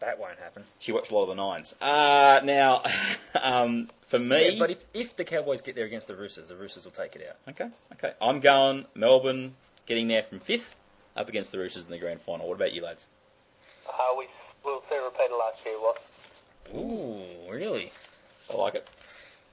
[0.00, 0.64] That won't happen.
[0.78, 1.74] She watched a lot of the nines.
[1.80, 2.82] Uh, now,
[3.40, 6.56] um, for me, Yeah, but if, if the Cowboys get there against the Roosters, the
[6.56, 7.36] Roosters will take it out.
[7.50, 9.54] okay, okay, I'm going Melbourne,
[9.86, 10.74] getting there from fifth,
[11.16, 12.48] up against the Roosters in the grand final.
[12.48, 13.06] What about you, lads?
[13.86, 14.26] Uh, we
[14.64, 16.02] will see a repeat of last year, what?
[16.74, 17.92] Ooh, really?
[18.50, 18.88] I like it.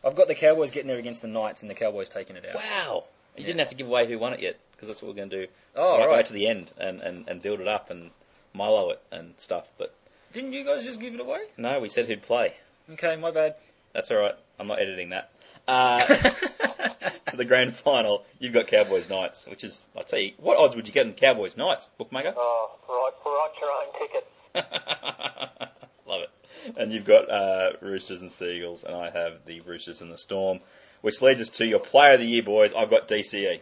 [0.05, 2.55] I've got the Cowboys getting there against the Knights and the Cowboys taking it out.
[2.55, 3.03] Wow,
[3.35, 3.47] you Yeah.
[3.47, 5.45] didn't have to give away who won it yet, because that's what we're going to
[5.47, 5.51] do.
[5.75, 6.15] Oh, right, right.
[6.15, 8.11] right to the end and, and, and build it up and
[8.53, 9.67] Milo it and stuff.
[9.77, 9.93] But
[10.33, 11.39] Didn't you guys just give it away?
[11.57, 12.53] no, we said who'd play.
[12.91, 13.55] Okay, my bad.
[13.93, 14.35] That's all right.
[14.59, 15.29] I'm not editing that.
[15.67, 16.05] Uh,
[17.27, 20.75] to the grand final, you've got Cowboys Knights, which is I'll tell you what odds
[20.75, 22.33] would you get in Cowboys Knights, bookmaker?
[22.35, 24.27] Oh, right, write your own ticket.
[26.07, 26.29] Love it.
[26.77, 30.17] And you've got uh, Roosters and Sea Eagles, and I have the Roosters and the
[30.17, 30.59] Storm,
[31.01, 32.73] which leads us to your Player of the Year, boys.
[32.73, 33.59] I've got DCE.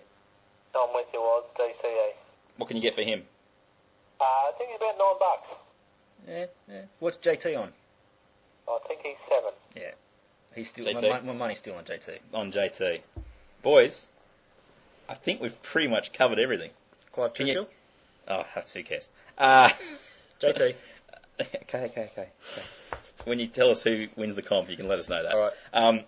[0.76, 2.10] I'm with you, was DCE.
[2.58, 3.24] What can you get for him?
[4.20, 5.48] Uh, I think he's about nine bucks.
[6.28, 6.82] Yeah, yeah.
[7.00, 7.72] What's JT on?
[8.68, 9.52] I think he's seven.
[9.76, 9.92] Yeah.
[10.56, 11.10] He's still JT?
[11.10, 12.18] my, my money's still on JT.
[12.34, 13.02] On JT.
[13.62, 14.08] Boys,
[15.10, 16.72] I think we've pretty much covered everything.
[17.12, 17.70] Clive Can you- Churchill?
[18.28, 19.08] Oh, that's who cares.
[19.38, 19.70] Uh,
[20.42, 20.76] JT.
[21.42, 22.30] okay, okay, okay, okay.
[23.26, 25.34] When you tell us who wins the comp, you can let us know that.
[25.34, 25.54] All right.
[25.74, 26.02] Um,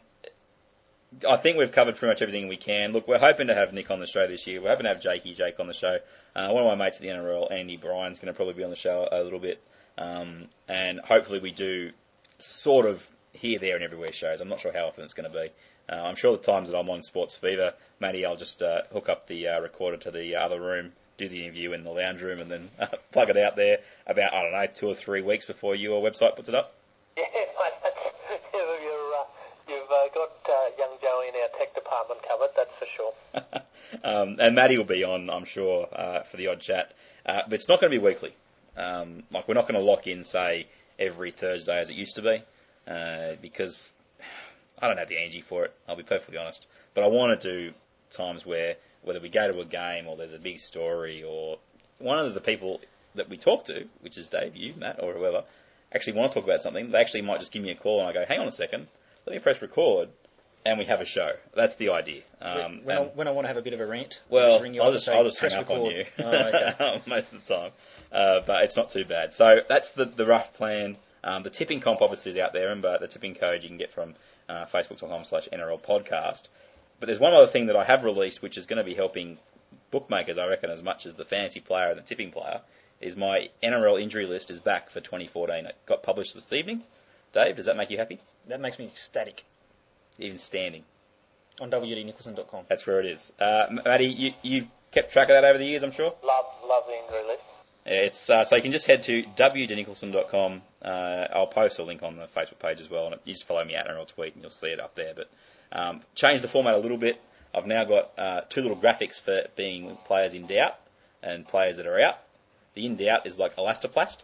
[1.28, 2.92] I think we've covered pretty much everything we can.
[2.92, 4.62] Look, we're hoping to have Nick on the show this year.
[4.62, 5.98] We're hoping to have Jakey Jake on the show.
[6.36, 8.70] Uh, one of my mates at the NRL, Andy Bryan's going to probably be on
[8.70, 9.62] the show a little bit.
[9.98, 11.92] Um, and hopefully we do
[12.40, 14.42] sort of here, there, and everywhere shows.
[14.42, 15.50] I'm not sure how often it's going to be.
[15.90, 19.10] Uh, I'm sure the times that I'm on Sports Fever, Matty, I'll just uh, hook
[19.10, 22.40] up the uh, recorder to the other room, do the interview in the lounge room,
[22.40, 25.46] and then uh, plug it out there about, I don't know, two or three weeks
[25.46, 26.74] before your website puts it up.
[27.18, 29.24] Yeah, mate, that's, you're, you're, uh,
[29.68, 34.04] you've uh, got uh, young Joey in our tech department covered, that's for sure.
[34.04, 36.94] um, and Maddie will be on, I'm sure, uh, for the odd chat.
[37.26, 38.36] Uh, but it's not going to be weekly.
[38.78, 40.68] Um, like we're not going to lock in, say,
[41.00, 42.44] every Thursday as it used to be,
[42.88, 43.94] uh, because
[44.80, 45.74] I don't have the energy for it.
[45.88, 46.68] I'll be perfectly honest.
[46.94, 47.74] But I want to do
[48.12, 51.58] times where whether we go to a game or there's a big story or
[52.00, 52.82] one of the people
[53.16, 55.44] that we talk to, which is Dave, you, Matt, or whoever,
[55.94, 56.92] actually want to talk about something.
[56.92, 58.88] They actually might just give me a call and I go, hang on a second,
[59.26, 60.10] let me press record.
[60.66, 61.32] And we have a show.
[61.56, 62.24] That's the idea.
[62.42, 64.62] Um, when, I, when I want to have a bit of a rant, well, just
[64.62, 65.80] ring you I'll just, I'll just hang up record.
[65.80, 67.02] on you Oh, okay.
[67.08, 67.72] most of the time.
[68.12, 69.34] Uh, but it's not too bad.
[69.34, 70.98] So that's the, the rough plan.
[71.24, 73.78] Um, the tipping comp obviously is out there, and but the tipping code you can
[73.78, 74.16] get from
[74.50, 76.50] uh, facebook.com slash NRL podcast.
[77.00, 79.38] But there's one other thing that I have released, which is going to be helping
[79.92, 82.62] bookmakers, I reckon, as much as the fantasy player and the tipping player,
[83.00, 85.66] is my NRL injury list is back for 2014.
[85.66, 86.84] It got published this evening.
[87.34, 88.20] Dave, does that make you happy?
[88.48, 89.44] That makes me ecstatic.
[90.20, 90.84] Even standing.
[91.60, 92.66] On WDNicholson.com.
[92.70, 93.34] That's where it is.
[93.40, 96.14] Uh, Matty, you, you've kept track of that over the years, I'm sure?
[96.24, 97.44] Love, love the injury list.
[97.90, 100.62] It's uh, so you can just head to wdenicholson.com.
[100.84, 103.64] Uh, I'll post a link on the Facebook page as well, and you just follow
[103.64, 105.14] me at NRL tweet, and you'll see it up there.
[105.16, 105.30] But
[105.72, 107.20] um, change the format a little bit.
[107.56, 110.76] I've now got uh, two little graphics for being players in doubt
[111.24, 112.18] and players that are out.
[112.74, 114.18] The in doubt is like elastoplast,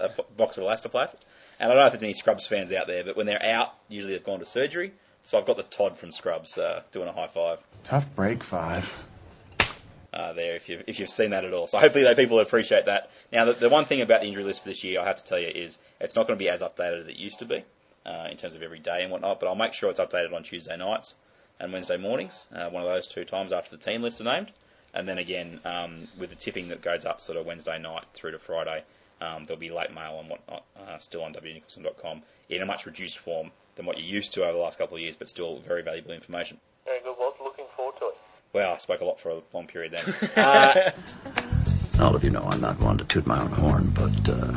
[0.00, 1.14] a box of elastoplast.
[1.60, 3.74] And I don't know if there's any Scrubs fans out there, but when they're out,
[3.88, 4.92] usually they've gone to surgery.
[5.22, 8.96] So I've got the Todd from Scrubs uh, doing a high five Tough break five.
[10.12, 11.66] uh, there if you've, if you've seen that at all.
[11.66, 13.10] So hopefully they people appreciate that.
[13.32, 15.24] Now, the, the one thing about the injury list for this year, I have to
[15.24, 17.64] tell you, is it's not going to be as updated as it used to be
[18.06, 20.42] uh, in terms of every day and whatnot, but I'll make sure it's updated on
[20.42, 21.14] Tuesday nights
[21.58, 24.50] and Wednesday mornings, uh, one of those two times after the team lists are named.
[24.92, 28.32] And then again, um, with the tipping that goes up sort of Wednesday night through
[28.32, 28.84] to Friday,
[29.24, 33.18] um, there'll be late mail and whatnot uh, still on wnicholson.com in a much reduced
[33.18, 35.82] form than what you're used to over the last couple of years, but still very
[35.82, 36.58] valuable information.
[36.84, 38.14] Very good, was looking forward to it.
[38.52, 40.14] Well, I spoke a lot for a long period then.
[40.44, 40.90] Uh,
[42.00, 44.52] All of you know I'm not one to toot my own horn, but uh,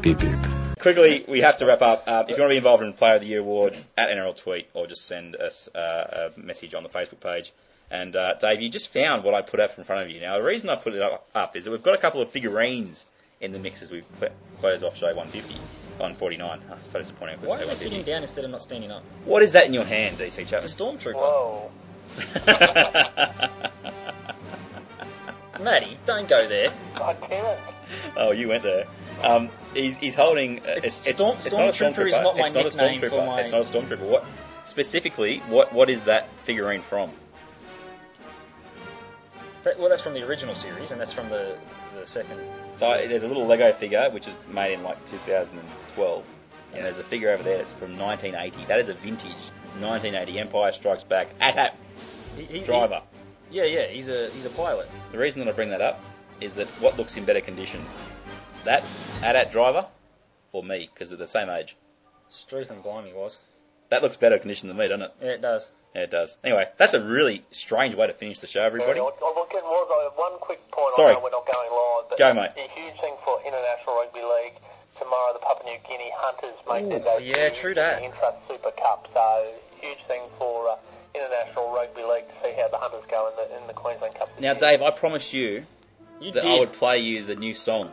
[0.00, 0.36] beep beep.
[0.80, 2.04] Quickly, we have to wrap up.
[2.06, 4.08] Uh, if you want to be involved in the Player of the Year award, at
[4.10, 7.52] NRL tweet or just send us uh, a message on the Facebook page.
[7.90, 10.20] And uh, Dave, you just found what I put up in front of you.
[10.20, 12.30] Now, the reason I put it up, up is that we've got a couple of
[12.30, 13.04] figurines
[13.40, 16.60] in the mix as we cl- close off show 150, 149.
[16.70, 17.34] Oh, so disappointing.
[17.34, 19.02] I couldn't Why say am I sitting down instead of not standing up?
[19.24, 20.64] What is that in your hand, DC Chapman?
[20.64, 21.14] It's a stormtrooper.
[21.14, 21.70] Whoa.
[25.60, 26.72] Matty, don't go there.
[26.96, 27.58] I can't.
[28.16, 28.86] Oh, you went there.
[29.22, 30.60] Um, he's, he's holding.
[30.60, 32.98] Uh, it's, it's, Storm- it's not a Stormtrooper is not my it's not a nickname
[32.98, 33.26] for stormtrooper.
[33.26, 34.00] my- It's not a stormtrooper.
[34.08, 34.24] What
[34.64, 35.38] specifically?
[35.48, 37.10] What what is that figurine from?
[39.64, 41.56] That- well, that's from the original series, and that's from the,
[41.98, 42.38] the second.
[42.74, 46.24] So there's a little Lego figure which is made in like 2012,
[46.74, 48.66] and there's a figure over there that's from 1980.
[48.66, 49.30] That is a vintage
[49.80, 51.74] 1980 Empire Strikes Back AT-AT
[52.36, 53.02] He, he, driver.
[53.50, 54.88] he- yeah, yeah, he's a he's a pilot.
[55.12, 56.00] The reason that I bring that up
[56.40, 57.84] is that what looks in better condition,
[58.64, 58.84] that
[59.22, 59.86] AT-AT driver,
[60.52, 61.76] or me, because they're the same age.
[62.30, 63.38] Struth and Blimey was.
[63.90, 65.14] That looks better condition than me, doesn't it?
[65.22, 65.68] Yeah, it does.
[65.94, 66.36] Yeah, it does.
[66.42, 68.98] Anyway, that's a really strange way to finish the show, everybody.
[68.98, 70.92] Yeah, I'll, I'll get more, uh, one quick point.
[70.94, 71.10] Sorry.
[71.10, 72.50] I know we're not going live, but Go, mate.
[72.56, 74.58] a huge thing for International Rugby League
[74.98, 75.32] tomorrow.
[75.34, 78.02] The Papua New Guinea Hunters make their Ooh, debut yeah, true that.
[78.02, 79.06] in the Intrust Super Cup.
[79.14, 80.76] So huge thing for uh,
[81.14, 84.28] International Rugby League to see how the Hunters go in the in the Queensland Cup.
[84.40, 84.54] Now.
[84.54, 85.64] Dave, I promised you
[86.20, 86.50] You that did.
[86.50, 87.90] I would play you the new song.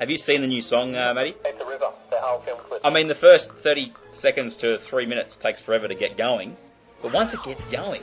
[0.00, 1.34] Have you seen the new song, uh, Matty?
[1.44, 1.90] It's a river.
[2.10, 2.80] The whole film clip.
[2.82, 6.56] I mean, the first 30 seconds to three minutes takes forever to get going,
[7.02, 8.00] but once it gets going,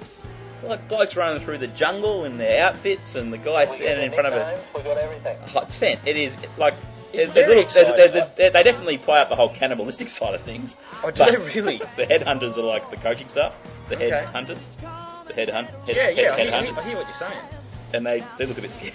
[0.63, 4.27] like blokes running through the jungle in their outfits, and the guy standing in front
[4.27, 4.59] of it.
[4.76, 5.38] We got everything.
[5.55, 5.97] Oh, it's fan.
[6.05, 6.73] It is like
[7.13, 8.11] It's there's very little, there's- exciting.
[8.38, 10.76] there's- they definitely play up the whole cannibalistic side of things.
[11.03, 11.77] Oh, do they really?
[11.95, 13.55] The headhunters are like the coaching staff.
[13.88, 14.26] The head Okay.
[14.26, 14.77] hunters.
[15.27, 15.69] The head hunt.
[15.69, 17.39] Head, Yeah, yeah, I head, I hear- I hear what you're saying.
[17.93, 18.93] And they do look a bit scary.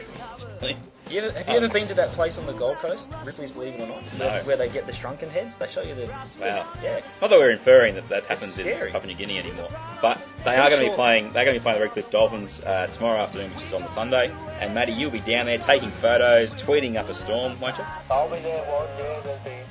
[1.14, 3.74] You ever, have you ever been to that place on the Gold Coast, Ripley's Believe
[3.74, 4.26] It or Not, No.
[4.26, 5.54] where, where they get the shrunken heads?
[5.54, 6.06] They show you the.
[6.40, 6.66] Wow.
[6.82, 7.02] Yeah.
[7.20, 8.90] Not that we're inferring that that happens in scary.
[8.90, 9.68] Papua New Guinea anymore,
[10.02, 11.32] but they I'm are going to be playing.
[11.32, 13.88] They're going to be playing the Redcliffe Dolphins uh, tomorrow afternoon, which is on the
[13.88, 14.34] Sunday.
[14.60, 17.84] And Maddie, you'll be down there taking photos, tweeting up a storm, won't you?
[18.10, 18.64] I'll be there.
[18.64, 19.64] Was yeah,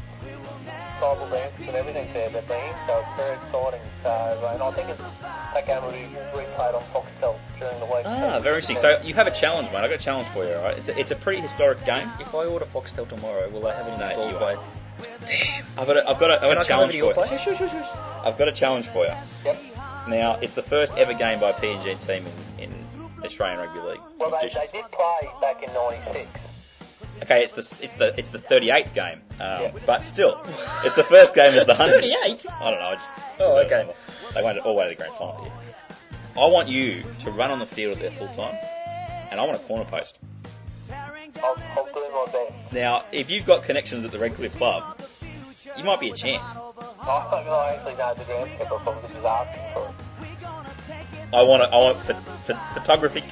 [1.04, 2.30] there'll tribal dances and everything there.
[2.30, 3.82] They're being so it's very exciting.
[4.04, 5.02] So and I think it's
[5.54, 8.06] that game will be replayed on Foxtel during the week.
[8.06, 8.78] Ah, very interesting.
[8.78, 9.78] So you have a challenge, mate.
[9.78, 10.78] I've got a challenge for you, all right?
[10.78, 12.10] It's a, it's a pretty historic game.
[12.20, 14.56] If I order Foxtel tomorrow, will they have it No, installed you by?
[14.56, 14.66] won't.
[15.78, 17.10] I've got a, I've got a, I've got I a come over challenge for you.
[18.26, 19.14] I've got a challenge for you.
[19.46, 19.62] Yep.
[20.08, 22.26] Now, it's the first ever game by a PNG team
[22.60, 22.86] in, in
[23.24, 24.00] Australian Rugby League.
[24.20, 26.53] Well, they, they did play back in '96.
[27.22, 30.42] Okay, it's the it's the it's the 38th game, um, but still,
[30.84, 32.12] it's the first game as the Hunters.
[32.24, 32.46] 38?
[32.52, 32.86] I don't know.
[32.88, 33.10] I just
[33.40, 33.94] Oh, okay.
[34.34, 35.46] They went all the way to the grand final.
[35.46, 36.42] Yeah.
[36.44, 38.56] I want you to run on the field at their full time,
[39.32, 40.18] and I want a corner post.
[40.92, 42.74] I'll, I'll do my best.
[42.74, 45.00] Now, if you've got connections at the Redcliffe Club,
[45.78, 46.42] you might be a chance.
[47.02, 51.36] I don't know, I actually know the groundskeeper from this is asking for it.
[51.36, 52.18] I want a, I want ph-
[52.48, 53.24] ph- photographic,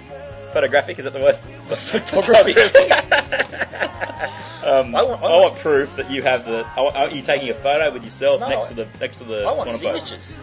[0.51, 1.35] photographic is that the word?
[1.75, 2.57] Photographic.
[4.65, 6.65] um, I, I want, want- I want- proof that you have the.
[6.77, 9.43] Want, are you taking a photo with yourself No, next to the next to the
[9.43, 10.07] I want corner post?
[10.07, 10.33] signatures.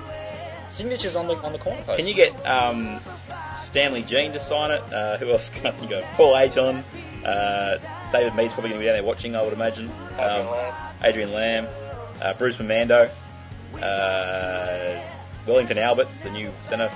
[0.71, 1.99] Signatures on the on the corner post.
[1.99, 3.01] Can you get um,
[3.57, 4.93] Stanley Gene to sign it?
[4.93, 6.05] Uh, who else can I think of?
[6.17, 6.83] Paul Aiton.
[7.25, 7.79] Uh,
[8.13, 9.91] David Mead's probably going to be down there watching, I would imagine.
[10.19, 10.75] Adrian Um, Lamb.
[11.05, 11.67] Adrian Lamb.
[12.23, 13.11] Uh, Bruce Mamando.
[13.83, 15.01] Uh,
[15.47, 16.91] Wellington Albert, the new centre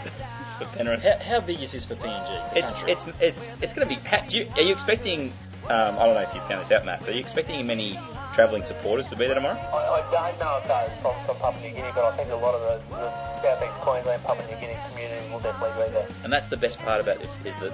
[0.64, 1.02] for Penrith.
[1.02, 2.52] How, how big is this for PNG?
[2.52, 2.92] the It's country?
[2.92, 4.00] it's it's it's going to be.
[4.08, 5.32] ha- Do you, are you expecting?
[5.68, 7.00] Um, I don't know if you found this out, Matt.
[7.00, 7.96] But are you expecting many
[8.34, 9.54] travelling supporters to be there tomorrow?
[9.54, 12.34] I, I don't know if those from, from Papua New Guinea, but I think a
[12.36, 12.60] lot of
[12.90, 16.08] the, the southeast Queensland Papua New Guinea community will definitely be there.
[16.24, 17.72] And that's the best part about this is that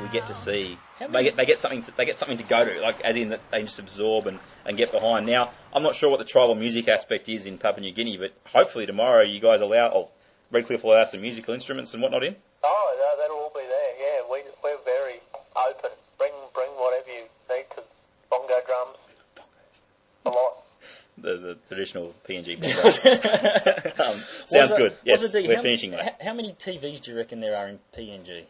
[0.00, 0.78] we get to see
[1.10, 3.30] they get they get something to they get something to go to, like as in
[3.30, 5.26] that they just absorb and, and get behind.
[5.26, 8.32] Now I'm not sure what the tribal music aspect is in Papua New Guinea, but
[8.52, 10.08] hopefully tomorrow you guys allow or
[10.50, 12.34] Redcliffe will allow some musical instruments and whatnot in.
[12.64, 13.92] Oh, that, that'll all be there.
[13.98, 15.20] Yeah, we we're very
[15.56, 15.90] open.
[16.18, 17.82] Bring bring whatever you need to
[18.30, 18.96] bongo drums.
[20.26, 20.64] A lot.
[21.18, 24.04] The, the traditional PNG bongo.
[24.10, 24.92] um, sounds it- good.
[25.04, 26.00] Yes, it, we're how, finishing, mate.
[26.00, 28.44] How, how many TVs do you reckon there are in PNG?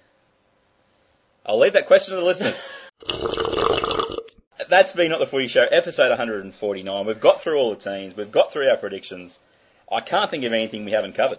[1.45, 2.63] I'll leave that question to the listeners.
[4.69, 7.07] That's been Not the Footy Show, episode 149.
[7.07, 8.15] We've got through all the teams.
[8.17, 9.41] We've got through our predictions.
[9.91, 11.39] I can't think of anything we haven't covered.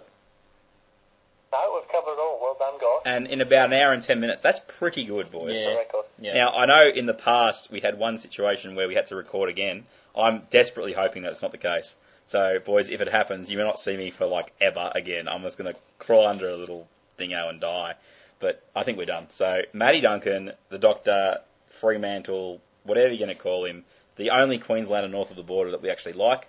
[1.52, 2.38] No, we've covered it all.
[2.42, 3.01] Well done, guys.
[3.12, 5.56] And in about an hour and 10 minutes, that's pretty good, boys.
[5.56, 6.04] It's a record.
[6.18, 6.34] Yeah.
[6.34, 9.48] Now, I know in the past we had one situation where we had to record
[9.50, 9.84] again.
[10.16, 11.96] I'm desperately hoping that's not the case.
[12.26, 15.28] So, boys, if it happens, you may not see me for like ever again.
[15.28, 17.94] I'm just going to crawl under a little thingo and die.
[18.42, 19.28] but I think we're done.
[19.30, 21.38] So Matty Duncan, the Doctor,
[21.80, 23.84] Fremantle, whatever you're going to call him,
[24.16, 26.48] the only Queenslander north of the border that we actually like.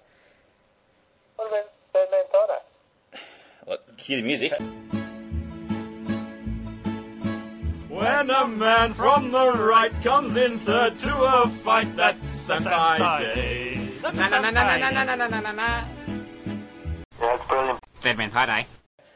[1.38, 3.22] What about Birdman Toto?
[3.66, 4.54] Let's cue the music.
[7.94, 13.76] When a man from the right comes in third to a fight, that's Senpai Day.
[14.02, 15.88] That's a Senpai.
[17.20, 17.80] That's brilliant.
[18.02, 18.66] Birdman Friday.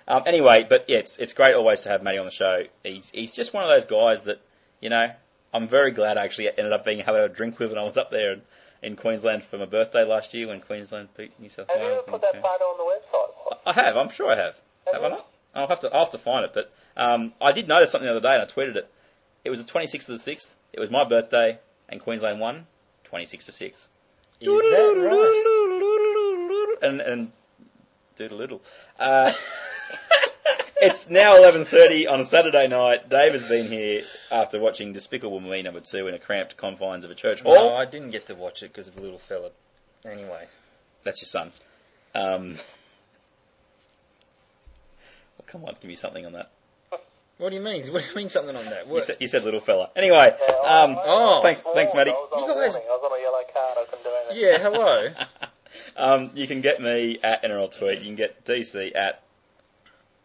[0.07, 2.65] Um, anyway, but yeah, it's it's great always to have Matty on the show.
[2.83, 4.39] He's he's just one of those guys that
[4.79, 5.07] you know.
[5.53, 7.97] I'm very glad I actually ended up being having a drink with when I was
[7.97, 8.41] up there in,
[8.83, 12.03] in Queensland for my birthday last year when Queensland beat New South Have you Wales.
[12.07, 13.57] ever put that photo on the website?
[13.65, 13.97] I have.
[13.97, 14.55] I'm sure I have.
[14.93, 15.27] Have I not?
[15.55, 15.87] I'll have to.
[15.91, 16.51] I'll have to find it.
[16.53, 18.89] But um, I did notice something the other day, and I tweeted it.
[19.45, 20.53] It was the 26th of the 6th.
[20.73, 22.65] It was my birthday, and Queensland won
[23.05, 23.87] 26 to six.
[24.41, 24.93] Is that
[26.81, 26.89] right?
[26.89, 27.31] And and
[28.15, 28.61] doodle little.
[28.99, 29.31] Uh,
[30.77, 33.09] it's now 11:30 on a Saturday night.
[33.09, 37.11] Dave has been here after watching Despicable Me number two in a cramped confines of
[37.11, 37.55] a church hall.
[37.55, 39.49] No, I didn't get to watch it because of the little fella.
[40.05, 40.45] Anyway.
[41.03, 41.51] That's your son.
[42.13, 42.49] Um,
[45.37, 46.51] well, come on, give me something on that.
[47.37, 47.85] What do you mean?
[47.93, 48.87] What do you mean something on that?
[48.87, 49.03] You What?
[49.03, 49.91] said, you said little fella.
[49.95, 50.35] Anyway,
[50.65, 51.41] um, Oh.
[51.41, 52.11] thanks, thanks, Matty.
[52.11, 52.89] I was on You a guys- warning.
[52.89, 53.77] I was on a yellow card.
[53.77, 54.43] I couldn't do anything.
[54.43, 55.07] Yeah, hello.
[55.95, 57.99] Um, you can get me at NRL Tweet.
[57.99, 59.21] You can get DC at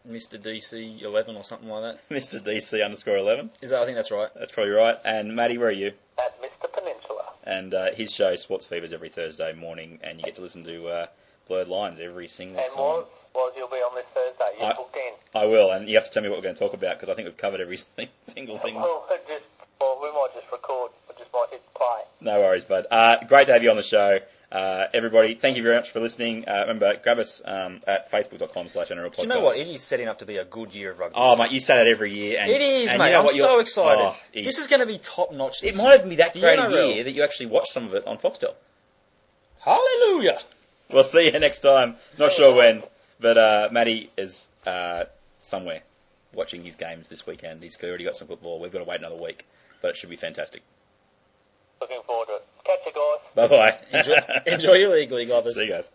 [0.07, 0.41] Mr.
[0.41, 2.09] DC 11 or something like that.
[2.15, 2.41] Mr.
[2.41, 3.51] DC underscore 11.
[3.61, 3.81] Is that?
[3.81, 4.29] I think that's right.
[4.35, 4.97] That's probably right.
[5.05, 5.91] And Matty, where are you?
[6.17, 6.71] At Mr.
[6.73, 7.33] Peninsula.
[7.43, 10.87] And uh, his show, Sports Fevers, every Thursday morning, and you get to listen to
[10.87, 11.05] uh,
[11.47, 12.79] Blurred Lines every single And time.
[12.79, 14.57] was, was you'll be on this Thursday.
[14.59, 15.13] You're I- booked in.
[15.35, 17.09] I will, and you have to tell me what we're going to talk about because
[17.09, 17.79] I think we've covered every
[18.23, 18.75] single thing.
[18.75, 19.45] Well, it just,
[19.79, 20.91] well, we might just record.
[21.09, 22.01] We just might hit play.
[22.21, 22.85] No worries, bud.
[22.89, 24.19] Uh, great to have you on the show.
[24.51, 26.47] Uh, everybody, thank you very much for listening.
[26.47, 29.15] Uh, remember, grab us um, at facebook.com slash NRL podcast.
[29.15, 29.57] Do you know what?
[29.57, 31.15] It is setting up to be a good year of rugby.
[31.17, 32.39] Oh, mate, you say that every year.
[32.39, 33.07] And, it is, and mate.
[33.07, 33.99] You know I'm what, so excited.
[33.99, 35.63] Oh, this is going to be top notch.
[35.63, 37.95] It might even be that The great a year that you actually watch some of
[37.95, 38.53] it on Foxtel.
[39.59, 40.39] Hallelujah.
[40.91, 41.95] We'll see you next time.
[42.19, 42.83] Not sure when,
[43.23, 45.05] but uh, Matty is uh,
[45.39, 45.81] somewhere
[46.33, 47.63] watching his games this weekend.
[47.63, 48.59] He's already got some football.
[48.59, 49.45] We've got to wait another week,
[49.81, 50.61] but it should be fantastic.
[51.81, 52.45] Looking forward to it.
[52.65, 53.49] Catch you guys.
[53.49, 53.97] Bye bye.
[53.97, 55.55] Enjoy, enjoy your league, league lovers.
[55.55, 55.89] See you guys.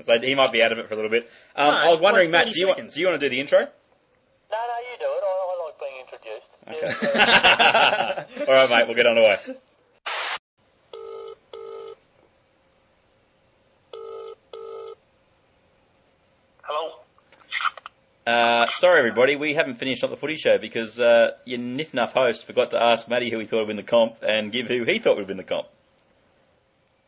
[0.04, 1.28] So he might be out of it for a little bit.
[1.56, 3.30] Um, No, I was wondering, like Matt, do you, want, do you want to do
[3.30, 3.60] the intro?
[3.60, 5.22] No, no, you do it.
[5.22, 6.48] I, I like being introduced.
[7.06, 8.86] Yeah, All right, mate.
[8.86, 9.36] We'll get on the way.
[16.62, 17.00] Hello.
[18.26, 22.12] Uh, sorry, everybody, we haven't finished up the footy show because uh, your nif nuff
[22.12, 24.84] host forgot to ask Matty who he thought would win the comp and give who
[24.84, 25.66] he thought would win the comp.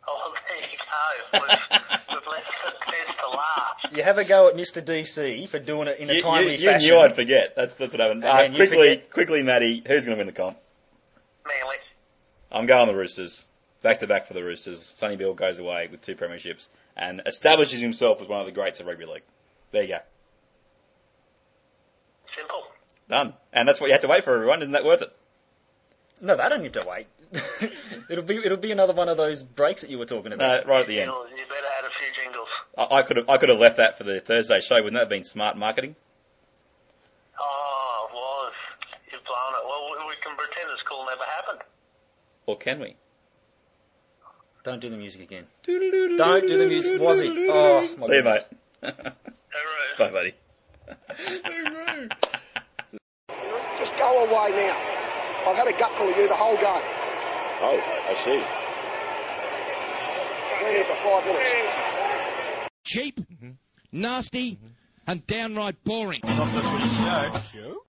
[0.08, 1.38] Oh, there you go.
[1.38, 3.81] We've, we've left the test to last.
[3.92, 4.82] You have a go at Mr.
[4.82, 6.88] DC for doing it in a You, timely you, you fashion.
[6.88, 7.54] knew I'd forget.
[7.56, 8.24] That's that's what happened.
[8.24, 10.56] Uh, quickly, forget- quickly, Matty, who's going to win the comp?
[11.46, 11.76] Manly.
[12.50, 13.46] I'm going the Roosters.
[13.82, 14.92] Back to back for the Roosters.
[14.96, 18.78] Sonny Bill goes away with two premierships and establishes himself as one of the greats
[18.80, 19.22] of rugby league.
[19.72, 19.98] There you go.
[22.36, 22.62] Simple.
[23.08, 23.34] Done.
[23.52, 24.62] And that's what you had to wait for, everyone.
[24.62, 25.12] Isn't that worth it?
[26.20, 27.06] No, they don't need to wait.
[28.10, 30.66] it'll be it'll be another one of those breaks that you were talking No, about.
[30.66, 31.10] right at the end.
[31.10, 32.48] You, you better add a few jingles.
[32.78, 34.76] I I could have I could have left that for the Thursday show.
[34.76, 35.94] Wouldn't that have been smart marketing?
[37.38, 38.52] Oh, it was.
[39.12, 39.64] You've blown it.
[39.66, 41.60] Well, we, we can pretend the school never happened.
[42.46, 42.96] Or can we?
[44.64, 45.46] Don't do the music again.
[45.66, 47.00] Don't do the music.
[47.00, 47.32] Was it?
[47.50, 48.46] Oh, my See you, goodness.
[48.82, 48.94] mate.
[48.94, 49.98] Hooroo.
[49.98, 50.34] Bye, buddy.
[53.78, 54.76] Just go away now.
[55.50, 56.82] I've had a gutful of you the whole game.
[57.64, 57.78] Oh,
[58.08, 58.38] I see.
[60.64, 61.50] Been here for five minutes.
[62.84, 63.50] Cheap, mm-hmm.
[63.92, 64.66] nasty, mm-hmm.
[65.06, 66.20] and downright boring.
[66.24, 67.42] Not the footy show.
[67.52, 67.82] Show?